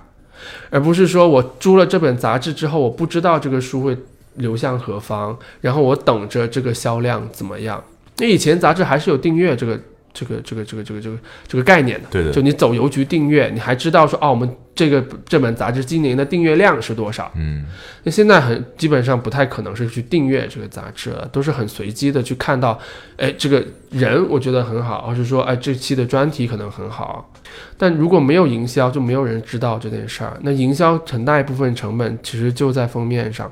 [0.71, 3.95] 而不是说我租了这本杂志之后，我不知道这个书会
[4.37, 7.83] 流向何方，然后我等着这个销量怎么样。
[8.19, 9.79] 因为以前杂志还是有订阅这个
[10.13, 11.17] 这个这个这个这个这个
[11.47, 17.31] 这个概念的，对的就你走邮局订阅，你还知道说哦，我们这个这本杂志今年的订阅量是多少。
[17.35, 17.65] 嗯
[18.03, 22.79] 那现在很基本上不太可能是去订阅这个杂志了，都是很随机的去看到，
[23.17, 27.33] 哎，这个人我觉得很好，而是说，哎，这期的专题可能很好。
[27.77, 30.37] 但如果没有营销，就没有人知道这件事儿。
[30.41, 33.51] 那营销很大一部分成本其实就在封面上，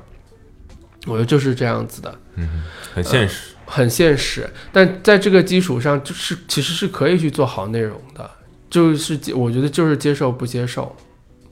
[1.06, 2.14] 我觉得就是这样子的。
[2.36, 2.62] 嗯，
[2.94, 3.51] 很现实。
[3.74, 8.30] 很现实，但在这个基础上，就是其实是可以去做好内容的，
[8.68, 10.94] 就是接我觉得就是接受不接受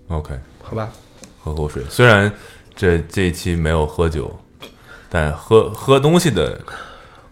[0.08, 0.90] ，OK，好吧？
[1.42, 1.82] 喝口水。
[1.88, 2.30] 虽然
[2.76, 4.38] 这这一期没有喝酒，
[5.08, 6.60] 但喝喝东西的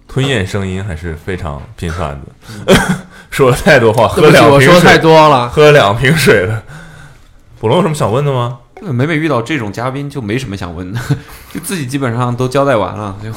[0.06, 2.74] 吞咽声音还是非常频繁的。
[3.30, 5.50] 说了太多话，喝两瓶我说太，多了。
[5.50, 6.64] 喝两瓶水了。
[7.60, 8.60] 普龙有什么想问的吗？
[8.80, 11.00] 呃每每遇到这种嘉宾，就没什么想问的，
[11.52, 13.30] 就自己基本上都交代完了，就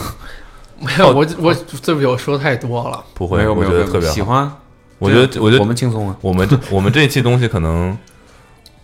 [0.85, 3.03] 没有，我我对不起，我说太多了。
[3.13, 4.13] 不会，没有我觉得特别好。
[4.13, 4.51] 喜欢。
[4.97, 7.97] 我觉得，我觉得我们轻松啊，我们 我们这一期东西可能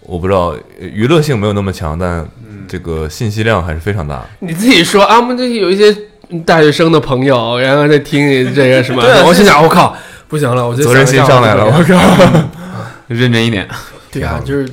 [0.02, 2.28] 我不知道娱乐性没有那么强，但
[2.68, 4.26] 这个信息量还是非常大。
[4.40, 5.96] 你自己说啊，我们这有一些
[6.44, 9.96] 大学生的朋友，然后在听你这个什么，啊我心想，我靠，
[10.28, 12.42] 不行了，我就责任心上来了，我靠！
[13.08, 13.68] 认真一点。
[14.12, 14.68] 对啊，就是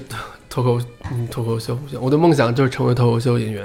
[0.49, 0.81] 脱口
[1.13, 3.65] 嗯脱口秀不行，我的梦想就是成为脱口秀演员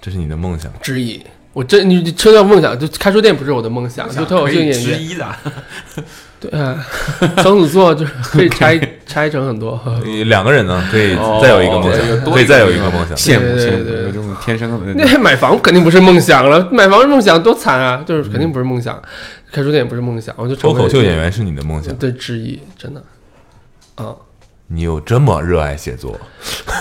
[0.00, 1.20] 这是你的梦想，之一。
[1.54, 4.92] 我真你你说到梦想，就开书店不是我的梦想，就脱口秀演员之。
[4.96, 5.26] 一的，
[6.40, 6.84] 对啊，
[7.38, 9.80] 双子座就是可以拆 拆成很多。
[10.04, 13.16] 你两个人呢，可以哦再有一个梦想，多可以再有一个梦想。
[13.16, 14.92] 羡慕羡慕，这种天生的。
[14.94, 18.02] 那买房肯定不是梦想了，买房是梦想多惨啊！
[18.04, 19.00] 就是肯定不是梦想，
[19.52, 23.00] 开书店也不是梦想，我就成脱口秀演员是你的梦想，对之一，真的。
[23.94, 24.10] 啊，
[24.74, 26.18] 你有这么热爱写作？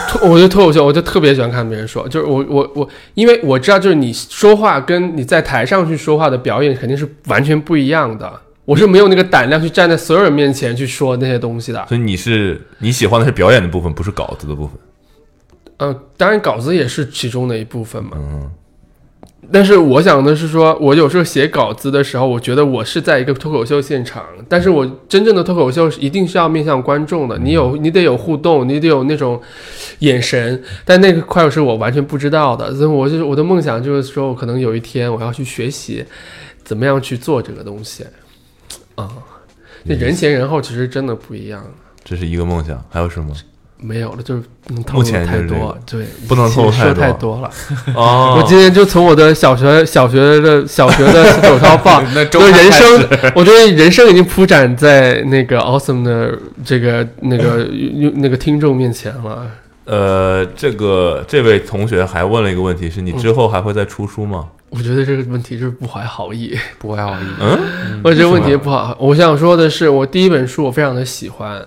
[0.10, 8.32] 脱 我觉得脱口秀，我就特别喜欢看别人说，就是我我我，因为我知道，就是你说话跟你在台上去说话的表演肯定是完全不一样的。
[8.66, 11.86] 我是没有那个胆量去站在所有人面前去说那些东西的。
[11.88, 14.78] 所以你是你喜欢的是表演的部分，不是稿子的部分。
[15.78, 18.12] 嗯、当然稿子也是其中的一部分嘛。
[18.16, 18.50] 嗯，
[19.52, 29.40] 但是我想的是说，我有时候写稿子的时候，我觉得我是在一个脱口秀现场，但是我真正的脱口秀是一定是要面向观众的，你有你得有互动，你得有那种
[30.00, 36.04] 眼神，但那个块是我完全不知道的，所以我就是我的梦想就是说，我可能有一天我要去学习
[36.64, 38.06] 怎么样去做这个东西，
[38.96, 39.10] 啊、
[39.84, 41.64] 那人前人后其实真的不一样，
[42.04, 43.34] 这是一个梦想，还有什么？
[43.84, 47.50] 没有了，就是不能透目露太多，对，不能透露说太多太多了。
[47.96, 57.68] 哦我今天就从我的小学小学的小学的手抄报， 那就人生，我觉得人生已经铺展在那个 awesome 的这个那个
[58.16, 59.46] 那个听众面前了。
[59.86, 64.46] 呃，这个这位同学还问了一个问题，是你之后还会再出书吗？
[64.70, 67.26] 我觉得这个问题就是不怀好意，不怀好意。
[67.40, 68.96] 嗯，我觉得问题不好。
[69.00, 71.62] 我想说的是，我第一本书我非常的喜欢，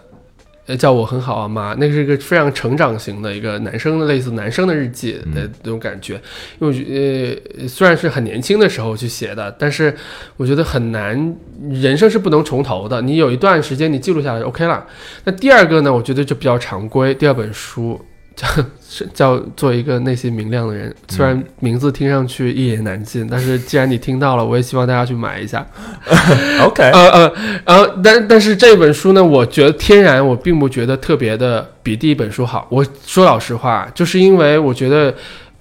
[0.66, 6.20] 呃，叫我很好啊妈，那个是一个非常成长型的一个男生的类似男生的日记的那种感觉。
[6.58, 9.94] 因为呃虽然是很年轻的时候去写的，但是
[10.36, 11.36] 我觉得很难，
[11.70, 13.00] 人生是不能重头的。
[13.00, 14.84] 你有一段时间你记录下来就 OK 了。
[15.24, 18.00] 那第二个呢，我觉得就比较常规，第二本书。
[18.38, 18.46] 叫
[18.86, 25.66] 是叫做一个内心明亮的人，虽然名字听上去一言难尽，但是既然你听到了，我也希望大家去买一下。
[26.62, 27.32] OK， 呃呃
[27.64, 32.66] 呃，但但是这本书呢，我觉得天然我并不觉得特别的比第一本书好。
[32.70, 35.14] 我说老实话，就是因为我觉得，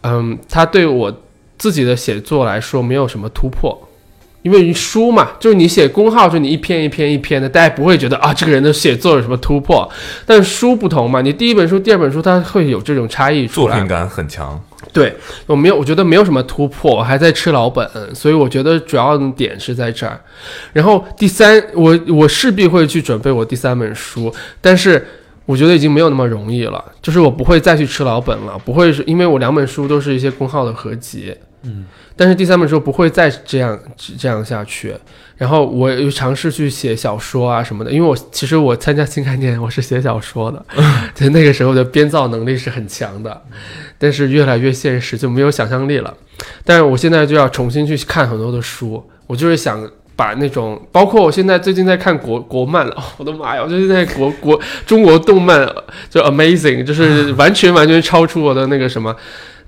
[0.03, 1.21] 嗯，它对我
[1.57, 3.77] 自己的写作来说没有什么突破。
[4.45, 9.89] 因为书嘛，就是你写公号，就你一篇一篇一篇的，大家不会觉得啊，这个人的写作有什么突破。
[10.23, 13.73] 但书不同嘛，你第一本书、第二本书，它会有这种差异出来。
[13.73, 14.63] 作品感很强。
[14.93, 15.11] 对
[15.47, 20.21] 我没有，我觉得没有什么突破，我还在吃老本，所以我觉得主要的点是在这儿。
[20.73, 25.03] 然后第三，我我势必会去准备我第三本书，但是
[25.47, 33.77] 我觉得已经没有那么容易了，就是我不会再去吃老本了，不会是因为我两本书都是一些公号的合集，嗯，但是第三本书不会再这样
[34.17, 34.95] 这样下去。
[35.37, 40.65] 然后我又尝试去写小说啊什么的，因为我其实我参加新概念我是写小说的，
[41.13, 43.41] 在那个时候的编造能力是很强的，
[43.99, 46.13] 但是越来越现实就没有想象力了。
[46.63, 49.85] 但是我现在就要重新去看很多的书，我就是想
[50.15, 53.61] 把那种，包括我现在最近在看国国漫了，哦、 我的妈呀！
[53.61, 55.69] 我最近在国国中国动漫
[56.09, 59.13] 就 amazing，就是完全 完全超出我的那个什么。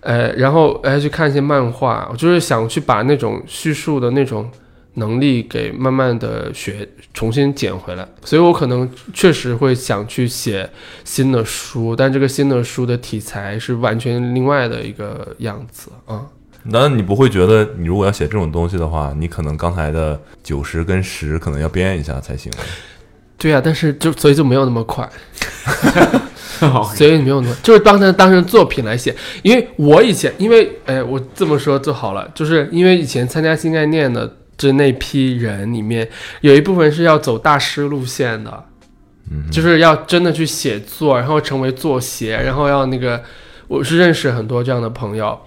[0.01, 4.49] 呃，然后还去看一些漫画，我就是想去把那种叙述的那种
[4.95, 8.07] 能力给慢慢的学，重新捡回来。
[8.23, 10.69] 所以我可能确实会想去写
[11.03, 16.25] 新的书，但这个新的书的题材是完全另外的一个样子啊。
[16.63, 22.51] 难道你不会觉得，你如果要写这种东西的话，你可能刚才的九十跟十可能要编一下才行？
[23.37, 25.07] 对啊、但是就所以就没有那么快，
[26.95, 29.15] 所以没有那么，就是当成当成作品来写。
[29.43, 36.07] 因为我以前，因为哎，我这么说就好了，就是因为以前参加新概念的就那批人里面，
[36.41, 38.65] 有一部分是要走大师路线的，
[39.31, 43.21] 嗯，就是要真的去写作，然后成为作协，然后要那个，
[43.67, 45.39] 我是认识很多这样的朋友。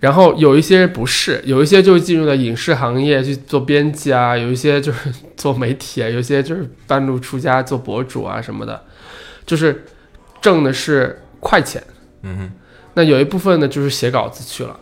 [0.00, 8.80] 然后有一些不是，有一些就进入了影视行业去做编辑啊，有一些就是做媒体啊，有一些就是半路出家做博主啊什么的，
[9.44, 9.84] 就是
[10.48, 11.82] 挣的是快钱。
[12.22, 12.52] 嗯哼，
[12.94, 14.74] 那有一部分呢就是写稿子去了，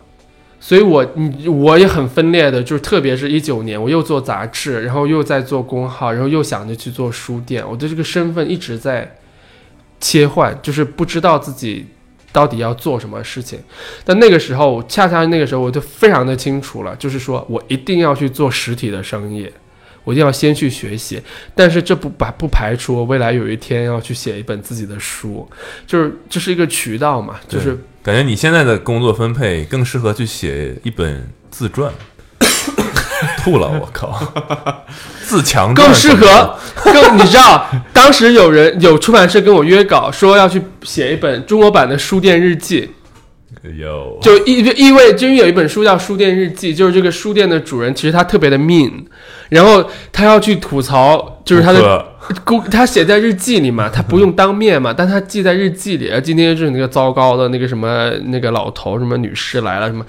[0.60, 9.16] 所以我你我也很分裂的，就是特别是一九年，我又做杂志，然后又在做公号，然后又想着去做书店，我的这个身份一直在
[9.98, 11.86] 切换，就是不知道自己
[12.30, 13.58] 到底要做什么事情。
[14.04, 19.50] 但那个时候，恰恰那个时候我就非常的清楚了，就是说我一定要去做实体的生意。
[20.06, 21.20] 我一定要先去学习，
[21.52, 25.46] 但是这不排不排除我未来有一天要去写一本自己的书，
[25.84, 31.92] 就是这是一个渠道嘛，就是感觉你现在的工作分配更适合去写一本自传。
[33.38, 34.20] 吐了，我靠！
[35.24, 42.90] 自强更适合， 更你知道，当时有人有出版社跟我约稿，说要去写一本中国版的书店日记，
[43.76, 48.92] 有就意意味，就因为有一本书叫《书店日记》，就是这个书店的主人其实他特别的 mean，
[49.48, 52.06] 然后他要去吐槽，就是他的
[52.70, 56.10] 他写在日记里嘛，他不用当面嘛，但他记在日记里。
[56.22, 60.04] 今天是那个糟糕的那个什么那个老头什么女士来了什么，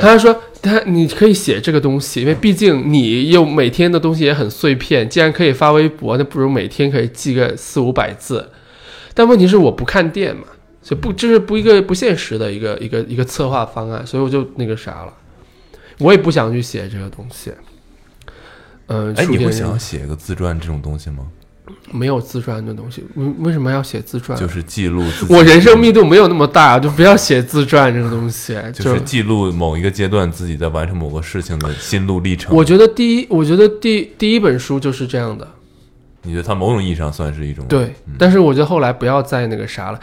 [0.00, 8.50] 他说他你可以写这个东西，因为毕竟你又每天的东西也很碎片，既然可以发微博，那不如每天可以记个四五百字。
[9.14, 10.42] 但问题是我不看店嘛，
[10.86, 15.12] 所以不这是不一个不现实的一个一个一个策划方案，所以我就那个啥了，
[15.98, 17.50] 我也不想去写这个东西。
[18.86, 21.26] 嗯，哎，你会想要写个自传这种东西吗？
[21.90, 24.38] 没有自传的东西，为为什么要写自传？
[24.38, 28.56] 就是记录自我人生密度没有那么大，就不要写自传这个东西。
[28.72, 32.54] 就是记录某一个阶段自己在完成某个事情的心路历程。
[32.54, 35.48] 我觉得第一，我觉得第第一本书就是这样的，
[36.26, 37.94] 你觉得它某种意义上算是一种对。
[38.18, 40.00] 但是我觉得后来不要再那个啥了。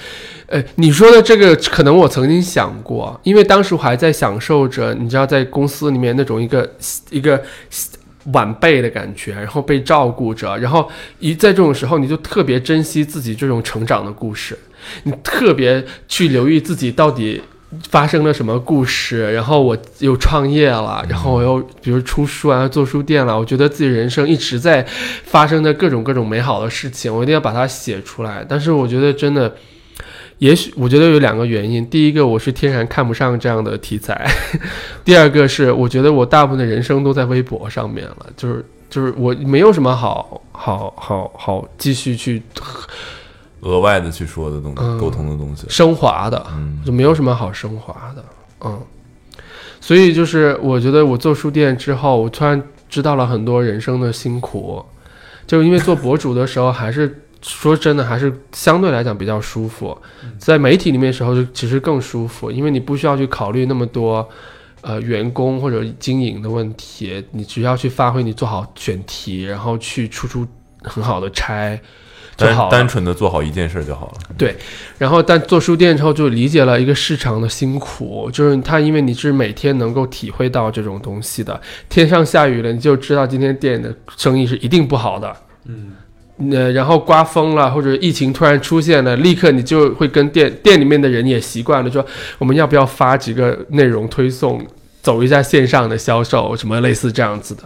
[0.47, 6.69] 呃，你说的这个可能我曾经想过，因为当时我还在享受着，你知道，在公司里面那种一个
[7.09, 7.41] 一个
[8.31, 14.57] 晚辈的感觉，然后被照顾着，然后一在这种时候，你就特别珍惜自己这种成长的故事，
[15.03, 17.41] 你特别去留意自己到底
[17.89, 24.85] 发生了什么故事，然后我又创业了，然后我又比如出书啊，做书店了，我觉得自己人生一直在
[25.25, 28.45] 发生的各种各种美好的事情，我一定要把它写出来。
[28.47, 29.53] 但是我觉得真的。
[30.39, 34.29] 也许我觉得有两个原因，第一个我是天然看不上这样的题材，
[35.05, 42.41] 第二个是我觉得我大部分的人生都在微博上面了，就是就是我没有什么好好好好继续去
[43.63, 45.65] 额外的去说的东西、嗯沟通的东西。
[45.67, 48.23] 升华的，嗯，就没有什么好升华的，
[48.63, 48.79] 嗯，
[49.81, 54.83] 所以就是我觉得我做书店之后，我突然知道了很多人生的辛苦，
[55.47, 59.97] 就因为做博主的时候，还是说真的，还是相对来讲比较舒服，
[60.37, 64.27] 在媒体里面的时候就其实更舒服，因为你不需要去考虑那么多。
[64.85, 70.45] 呃，员工或者经营的问题，你只要去发挥，你做好选题，然后去出出
[70.83, 71.79] 很好的差
[72.35, 72.69] 就好。
[72.69, 74.13] 单单纯的做好一件事就好了。
[74.37, 74.55] 对
[74.97, 85.35] 然后，但做书店之后就理解了一个市场的辛苦，就是它因为你是每天能够体会到这种东西的，天上下雨了，你就知道今天店的生意是一定不好的。
[85.65, 85.93] 嗯，
[86.51, 92.05] 呃，然后刮风了或者疫情突然出现了，立刻你就会跟店店里面的人也习惯了，说
[92.37, 94.65] 我们要不要发几个内容推送，
[95.01, 97.63] 走一下线上的销售，什么类似这样子的，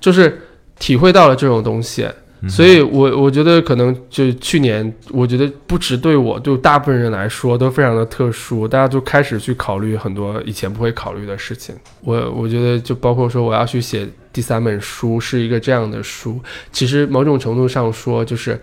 [0.00, 0.40] 就是
[0.78, 2.06] 体会到了这种东西。
[2.48, 11.74] 所以我我觉得可能就去年，我觉得不只对我，对大部分人来说都非常的特殊，大家就开始去考虑很多以前不会考虑的事情。
[12.00, 16.40] 我我觉得就包括说我要去写第三本书是一个这样的书，
[16.72, 18.60] 其实某种程度上说就是，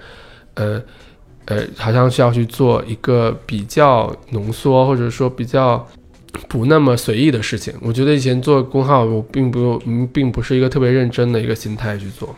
[0.56, 0.82] 呃
[1.46, 5.88] 呃，好像是要去做一个比较浓缩或者说比较。
[6.48, 12.34] 不那么随意的事情，我觉得以前做公号，我并不嗯并不是一个特别认真的一个心态去做。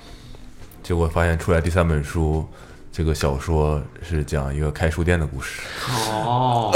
[0.83, 2.45] 结果发现出来第三本书，
[2.91, 5.61] 这个小说是讲一个开书店的故事。
[5.89, 6.71] 哦，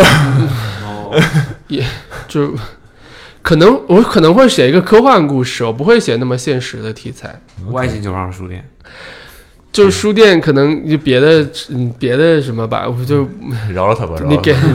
[1.68, 1.86] 也
[2.28, 2.56] 就
[3.42, 7.40] 可能我可能会写一个科幻故事，我不会写那么现实的题材。
[7.72, 8.68] 外星球上书店，
[9.72, 13.28] 就是书店可能就别的嗯别的什么吧，我就
[13.74, 14.56] 饶了他吧，饶你给。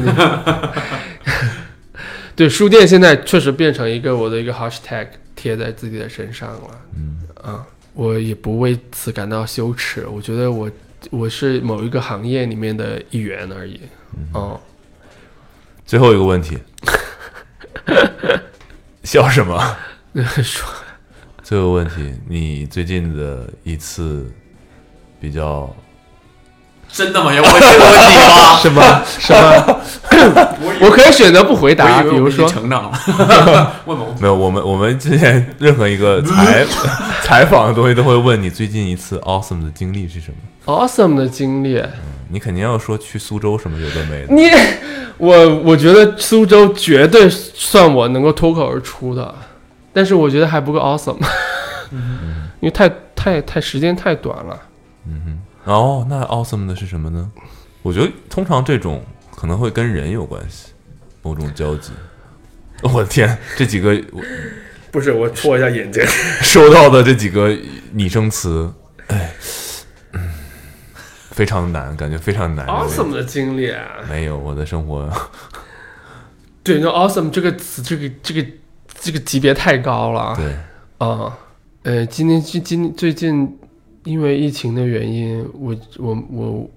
[2.37, 6.81] 对书店现在确实变成一个我的一个 hashtag 贴在自己的身上了。
[6.97, 10.71] 嗯啊，我也不为此感到羞耻，我觉得我
[11.11, 13.81] 我是某一个行业里面的一员而已。
[14.33, 14.61] 哦，
[15.85, 16.59] 最后一个问题，
[19.05, 19.77] 笑什么？
[20.43, 20.69] 说
[21.43, 24.31] 最后问题，你最近的一次
[25.21, 25.75] 比较
[26.93, 27.33] 真的吗？
[27.35, 28.59] 要问这个问题吗？
[28.61, 29.79] 什么什么？
[30.81, 34.35] 我可以选择不回答，比如说成长了， 问吧，没有？
[34.35, 36.65] 我们我们之前任何一个采
[37.23, 40.37] 采 访的东西都会问你最近一次 awesome 的经历是什么
[40.73, 41.83] ？awesome 的经历。
[42.29, 44.35] 你肯定要说去苏州什么有的没的。
[44.35, 44.49] 你，
[45.19, 49.35] 我我觉得苏州绝对算我能够脱口而出的，
[49.93, 51.19] 但是我觉得还不够 awesome，
[52.61, 54.59] 因为太太太时间太短了。
[55.65, 57.31] 哦，那 awesome 的是什么呢？
[57.83, 59.05] 我觉得通常这种
[59.37, 60.73] 可能会跟人有关系，
[61.23, 61.93] 某种交集。
[62.83, 64.21] 我的天，这几个我
[64.91, 66.03] 不是，我戳一下眼睛。
[66.43, 67.57] 收到的这几个
[67.93, 68.73] 拟声词，
[69.07, 69.33] 哎，
[70.13, 70.33] 嗯，
[71.31, 72.67] 非常难，感觉非常难。
[72.67, 75.09] awesome 的经历啊，没有，我的生活
[76.65, 78.47] 对，那 awesome 这个词，这个这个
[79.01, 80.35] 这个级别太高了。
[80.37, 80.57] 对，
[80.99, 81.37] 啊，
[81.85, 83.59] 呃，今天今今最近
[84.05, 86.71] 因为疫情的原因，我我我，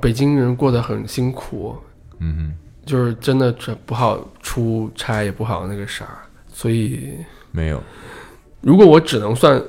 [0.00, 1.76] 北京人过得很辛苦，
[2.20, 2.52] 嗯
[2.84, 6.06] 就是真的这不好出差，也不好那个啥，
[6.52, 7.14] 所以，
[7.50, 7.82] 没有，
[8.60, 9.60] 如果我只能算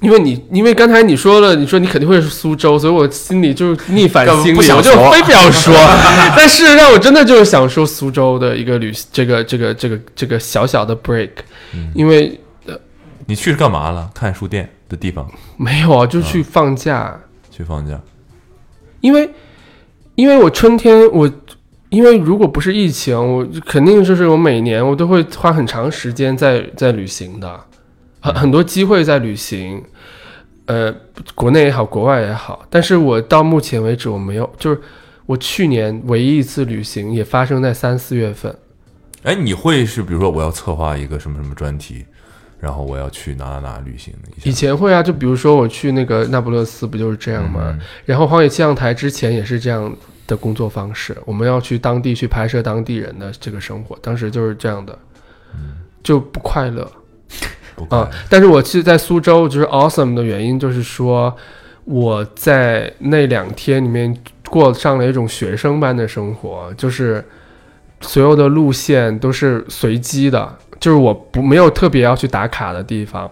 [0.00, 5.10] 因为你因为刚才你说了，你说你肯定会是苏州，所以我心里就是逆反心理，我就说。
[5.10, 5.74] 非不要说。
[6.36, 11.30] 但事实上，我真的就是想说苏州的一个旅，这个这个这个这个小小的 break，、
[11.94, 12.38] 因为
[13.28, 14.10] 你去是干嘛了？
[14.14, 17.14] 看书店的地方没有啊，就去放假。
[17.50, 18.00] 去放假。
[19.02, 19.30] 因为
[20.14, 21.30] 因为我春天我
[21.90, 27.60] 因为如果不是疫情，我肯定就是我每年我都会花很长时间在在旅行的，
[28.20, 29.82] 很很多机会在旅行，
[30.64, 30.90] 呃，
[31.34, 32.64] 国内也好，国外也好。
[32.70, 34.80] 但是我到目前为止我没有，就是
[35.26, 38.56] 我去年唯一一次旅行也发生在三四月份。
[39.24, 42.06] 哎，你会是比如说我要策划一个什么什么专题，
[42.60, 44.50] 然后我要去哪哪哪旅行一下？
[44.50, 47.60] 以前会啊，就比如说我去那个那不勒斯，不就是这样吗？
[47.72, 49.94] 嗯然后荒野气象台之前也是这样
[50.26, 54.98] 的工作方式，我们要去当地去拍摄当地人的这个生活，当时就是这样的，
[56.02, 56.90] 就不快乐
[57.88, 58.10] 啊。
[58.28, 61.34] 但是我是在苏州，就是 awesome 的原因就是说
[61.84, 64.14] 我在那两天里面
[64.48, 67.24] 过上了一种学生般的生活，就是
[68.00, 73.30] 所有的路线都是随机的，就是我不没有特别要去打卡的地方。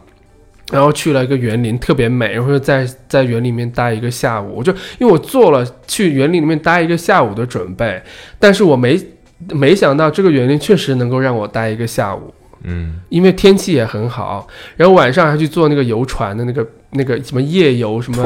[0.73, 4.57] 然后去了一个园林，特别美，然后在在园里面待一个下午。
[4.57, 8.03] 我就因为我做了去园林里面待一个下午的准备，
[8.41, 9.01] 但是我没
[9.53, 12.35] 没想到这个园林确实能够让我待一个下午，
[12.65, 14.45] 嗯因为天气也很好。
[14.77, 18.17] 然后晚上还去坐那个游船的那个那个什么夜游什么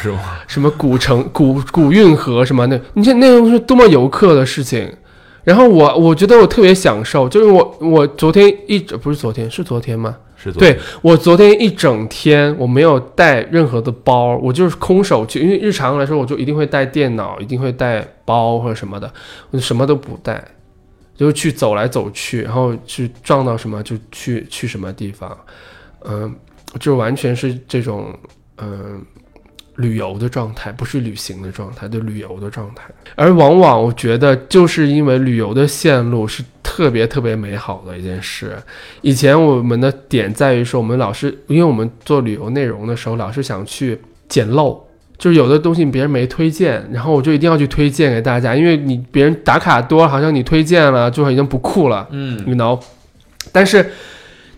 [0.00, 0.20] 是吗？
[0.46, 4.88] 什么古城古古运河什么那，你看那种是多么游客的事情。
[5.44, 10.16] 然后我我觉得我特别享受，就是我我昨天一整不是昨天是昨天吗？
[10.36, 19.12] 是做对我昨天一整天我没有带任何的包，我就是空手去，因为日常来说我就一定会带电脑，一定会带包或者什么的，
[19.50, 20.42] 我就什么都不带，
[21.16, 25.36] 就去走来走去，然后去撞到什么就去去什么地方，
[26.04, 26.32] 嗯、
[26.78, 28.14] 就完全是这种
[28.58, 29.04] 嗯、
[29.78, 32.84] 旅游的状态，不是旅行的状态，就旅游的状态。
[33.16, 38.56] 而往往我觉得就是因为旅游的线路是特别特别美好的一件事。
[39.00, 44.84] 以前我们的点在于说，我们老是因为我们做旅游内容的时候，老是想去捡漏。
[45.16, 52.80] 就是有的东西别人没推荐，然后我就一定要去推荐给大家，因为你别人打卡多，好像你推荐了就已经不酷了，嗯，you know。
[53.50, 53.90] 但是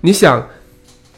[0.02, 0.46] 你想，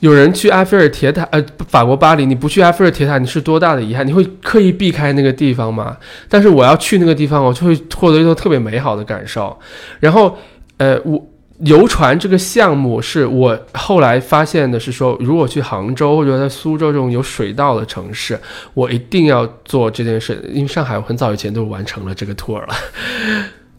[0.02, 4.04] 有人去埃菲尔铁塔，呃，法国巴黎，你不去埃菲尔铁塔，你是多大的遗憾？
[4.04, 5.96] 你会刻意避开那个地方吗？
[6.28, 9.56] 但是我要去那个地方，我就会获得一种特别美好的感受。
[10.00, 10.36] 然后，
[10.78, 11.24] 呃，我
[11.60, 18.36] 游船这个项目是我后来发现的是说，如果去杭州或者在苏州这种有水道的城市，
[18.74, 22.74] 我一定要做这件事，因为上海我很早以前就完成了这个 tour 了。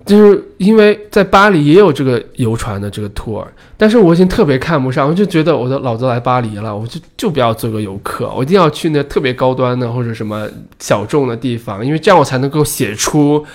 [0.05, 3.45] 就是因为在巴黎也有这个游船的这个 tour，
[3.77, 10.47] 但是我已经特别看不上，我就觉得我的老子来巴黎了，我就就不要做个游客，我一定要去那特别高端的或者什么
[10.79, 13.45] 小众的地方，因为这样我才能够写出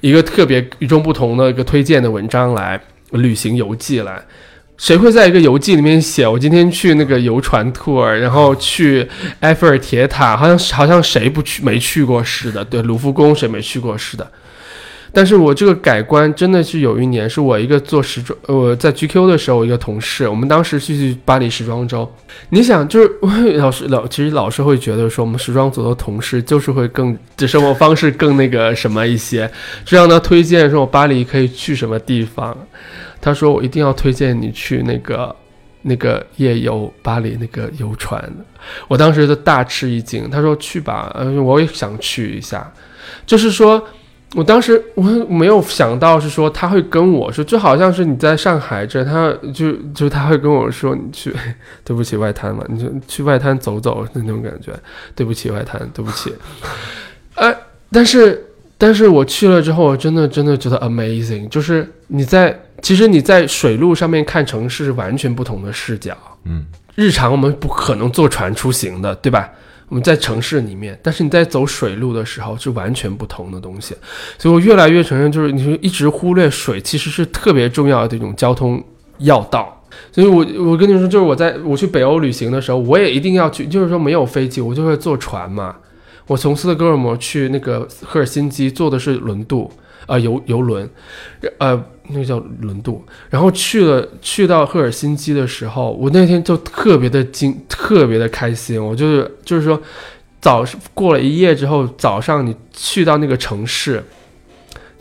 [0.00, 4.20] 一个特别与众不同的一个推荐的文章来，旅行游记来。
[4.78, 9.06] 谁会在一个游记里面写我今天去那个游船 tour，然后去
[9.38, 14.28] 埃菲尔铁塔，好像好像谁不去没去过似的，对，卢浮宫谁没去过似的。
[15.14, 22.10] 但是我这个改观真的是有一年，是我一个做时装，呃我在 GQ 的时候，一个同事，我们当时是去巴黎时装周。
[22.48, 23.10] 你想，就是
[23.60, 29.46] 老师老，其实老师会觉得说，我们时装组的同事就是会更这生活方式更那个什么一些，
[29.84, 32.56] 就让他推荐说我巴黎可以去什么地方。
[33.20, 35.36] 他说我一定要推荐你去那个
[35.82, 38.18] 那个夜游巴黎那个游船。
[38.88, 42.72] 我当时就大吃一惊，他说去吧，呃，我也想去一下，
[43.26, 43.86] 就是说。
[44.34, 51.34] 我当时我没有想到是说他会跟我说，就好像是你在上海这，他就就他会跟我说你去，
[51.84, 54.72] 对不起外滩嘛，你就去外滩走走那种感觉，
[55.14, 56.32] 对不起外滩，对不起，
[57.36, 57.54] 呃，
[57.90, 58.42] 但是
[58.78, 69.50] 但是我去了之后，我真的真的觉得 amazing，就是你在其实你在水路上面看城市是完全不同的视角，嗯，日常我们不可能坐船出行的，对吧？
[69.92, 73.94] 我们在城市里面，但是你在走水路的时候是完全不同的东西，
[74.38, 78.82] 所以我越来越承认，就是你说一直忽略水，其实是特别重要的一种交通
[79.18, 79.84] 要道。
[80.10, 85.76] 所以我我跟你说，就是我在我去北欧旅行的时候，我也一定要去，就是说没有飞机，我就会坐船嘛。
[86.26, 89.70] 我从斯德哥尔摩去那个赫尔辛基，坐的是轮渡，
[90.06, 90.88] 啊游游轮，
[91.58, 93.04] 呃那个叫轮渡。
[93.30, 98.82] 然后去了去到赫尔辛基的时候，我那天就特别的惊，特别的开心。
[98.84, 99.80] 我就是就是说，
[100.40, 100.64] 早
[100.94, 104.02] 过了一夜之后，早上你去到那个城市，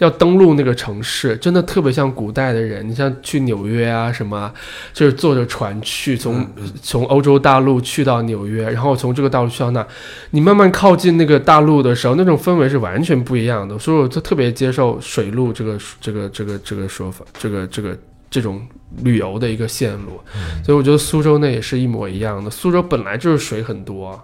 [0.01, 2.88] 要登陆那个城市，真的特别像古代的人。
[2.89, 4.51] 你像去纽约啊什么啊，
[4.91, 6.43] 就是坐着船去，从
[6.81, 9.85] 从欧洲大陆去到纽约，然后从这个大陆去到那，
[10.31, 13.77] 你慢慢靠近那个大陆的时候，那种氛围是完全不一样的。
[13.77, 17.95] 所以我就特别接受水路这个这个这个这个说法，这个这个
[18.31, 18.59] 这种
[19.03, 20.19] 旅游的一个线路。
[20.65, 22.49] 所以我觉得苏州那也是一模一样的。
[22.49, 24.19] 苏州本来就是水很多，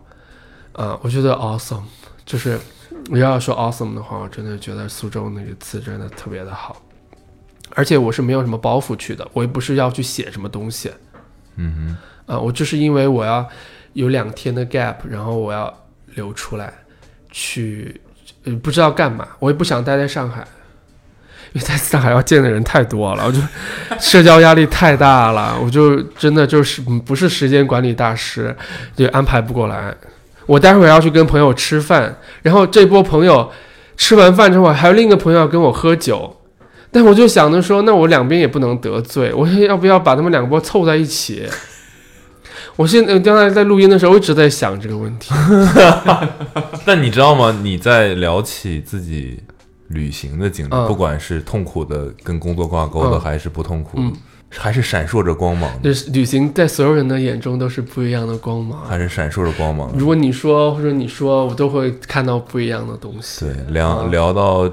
[0.71, 1.83] 啊，我觉得 awesome，
[2.25, 2.57] 就是
[3.09, 6.81] 你要说 awesome 的话，我真的觉得苏州那个词真的特别的好。
[7.75, 10.91] 而且我是没有什么包袱去的，我也不是要去写什么东西，
[11.57, 13.47] 嗯啊，我就是因为我要
[13.93, 15.71] 有两天的 gap，然后我要
[16.15, 16.73] 留出来
[17.29, 17.99] 去，
[18.45, 20.47] 呃，不知道干嘛，我也不想待在上海，
[21.53, 23.39] 因为在上海要见的人太多了，我就
[23.99, 28.55] 社交压力太大了，我就真的就是嗯不是时间管理大师，
[28.95, 29.95] 就安排不过来。
[30.47, 33.51] 我待会儿要去跟朋友吃饭，然后这波朋友
[33.95, 36.35] 吃完饭之后，还有另一个朋友要跟我喝酒。
[36.89, 41.45] 但我就想着说，那我两边也不能得罪，我要不要把他们两波凑在一起？
[42.77, 45.33] 我现在刚才在录音的时候一直在想这个问题。
[45.33, 46.27] 哼。
[46.85, 47.59] 但你知道吗？
[47.61, 49.43] 你在聊起自己
[49.89, 54.13] 旅行的经历，嗯不管是痛苦的跟工作挂钩的，嗯还是不痛苦的嗯，
[54.57, 58.83] 还是闪烁着光芒的，就是旅行在所有人的眼中都是不一样的光芒。
[58.87, 59.91] 还是闪烁着光芒。
[59.97, 63.45] 如果你说或者你说，我都会看到不一样的东西。
[63.45, 64.69] 对，聊啊聊到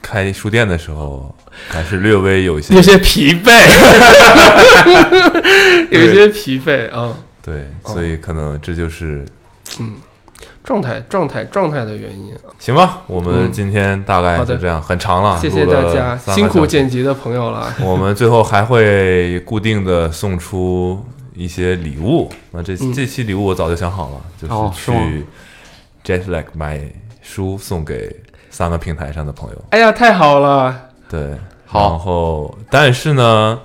[0.00, 1.34] 开书店的时候，
[1.68, 3.52] 还是略微有一些 有些疲惫，
[5.90, 9.24] 有一些疲惫啊、对，哦所以可能这就是
[10.64, 12.32] 状态状态状态的原因。
[12.58, 13.02] 行吧。
[13.06, 17.72] 我们嗯今天大概就这样，很长了，谢谢大家，辛苦剪辑的朋友了。
[17.82, 22.30] 我们最后还会固定的送出一些礼物。
[22.52, 25.26] 那这、嗯这期礼物我早就想好了，就是去
[26.04, 26.80] Jetlag 买
[27.20, 28.14] 书送给
[28.50, 29.64] 三个平台上的朋友。
[29.70, 30.74] 哎呀，太好了！
[31.08, 33.58] 对，好然后但是呢，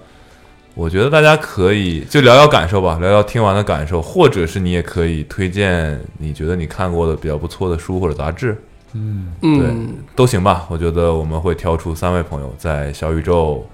[0.78, 8.56] 我觉得大家可以就聊聊感受吧，聊聊听完的感受，或者是你也可以推荐你觉得你看过的比较不错的书或者杂志，
[8.94, 9.76] 嗯，对
[10.16, 10.68] 都行吧。
[10.70, 13.68] 我觉得我们会挑出三位朋友在小宇宙、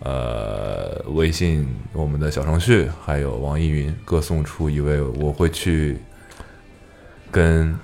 [0.00, 5.00] 呃微信、我们的小程序，还有网易云各送出一位。
[5.00, 5.96] 我会去
[7.30, 7.74] 跟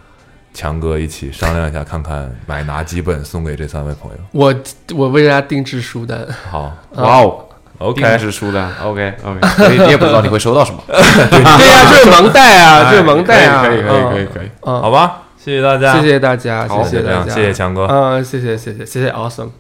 [0.53, 4.19] 强哥一起商量一下，看看买哪几本送给这三位朋友。
[4.33, 4.55] 我
[4.95, 7.43] 我为大家定制书单，好哇哦
[7.79, 10.81] ，OK，定制书的，OK OK，所以你也不知道你会收到什么。
[10.89, 17.87] 对呀，这是盲袋啊，这是盲袋啊，可以可以可以可以，嗯，好吧，谢谢大家，谢谢大家，谢谢大家，谢谢强哥。
[17.87, 19.51] 嗯，谢谢谢谢谢谢，awesome。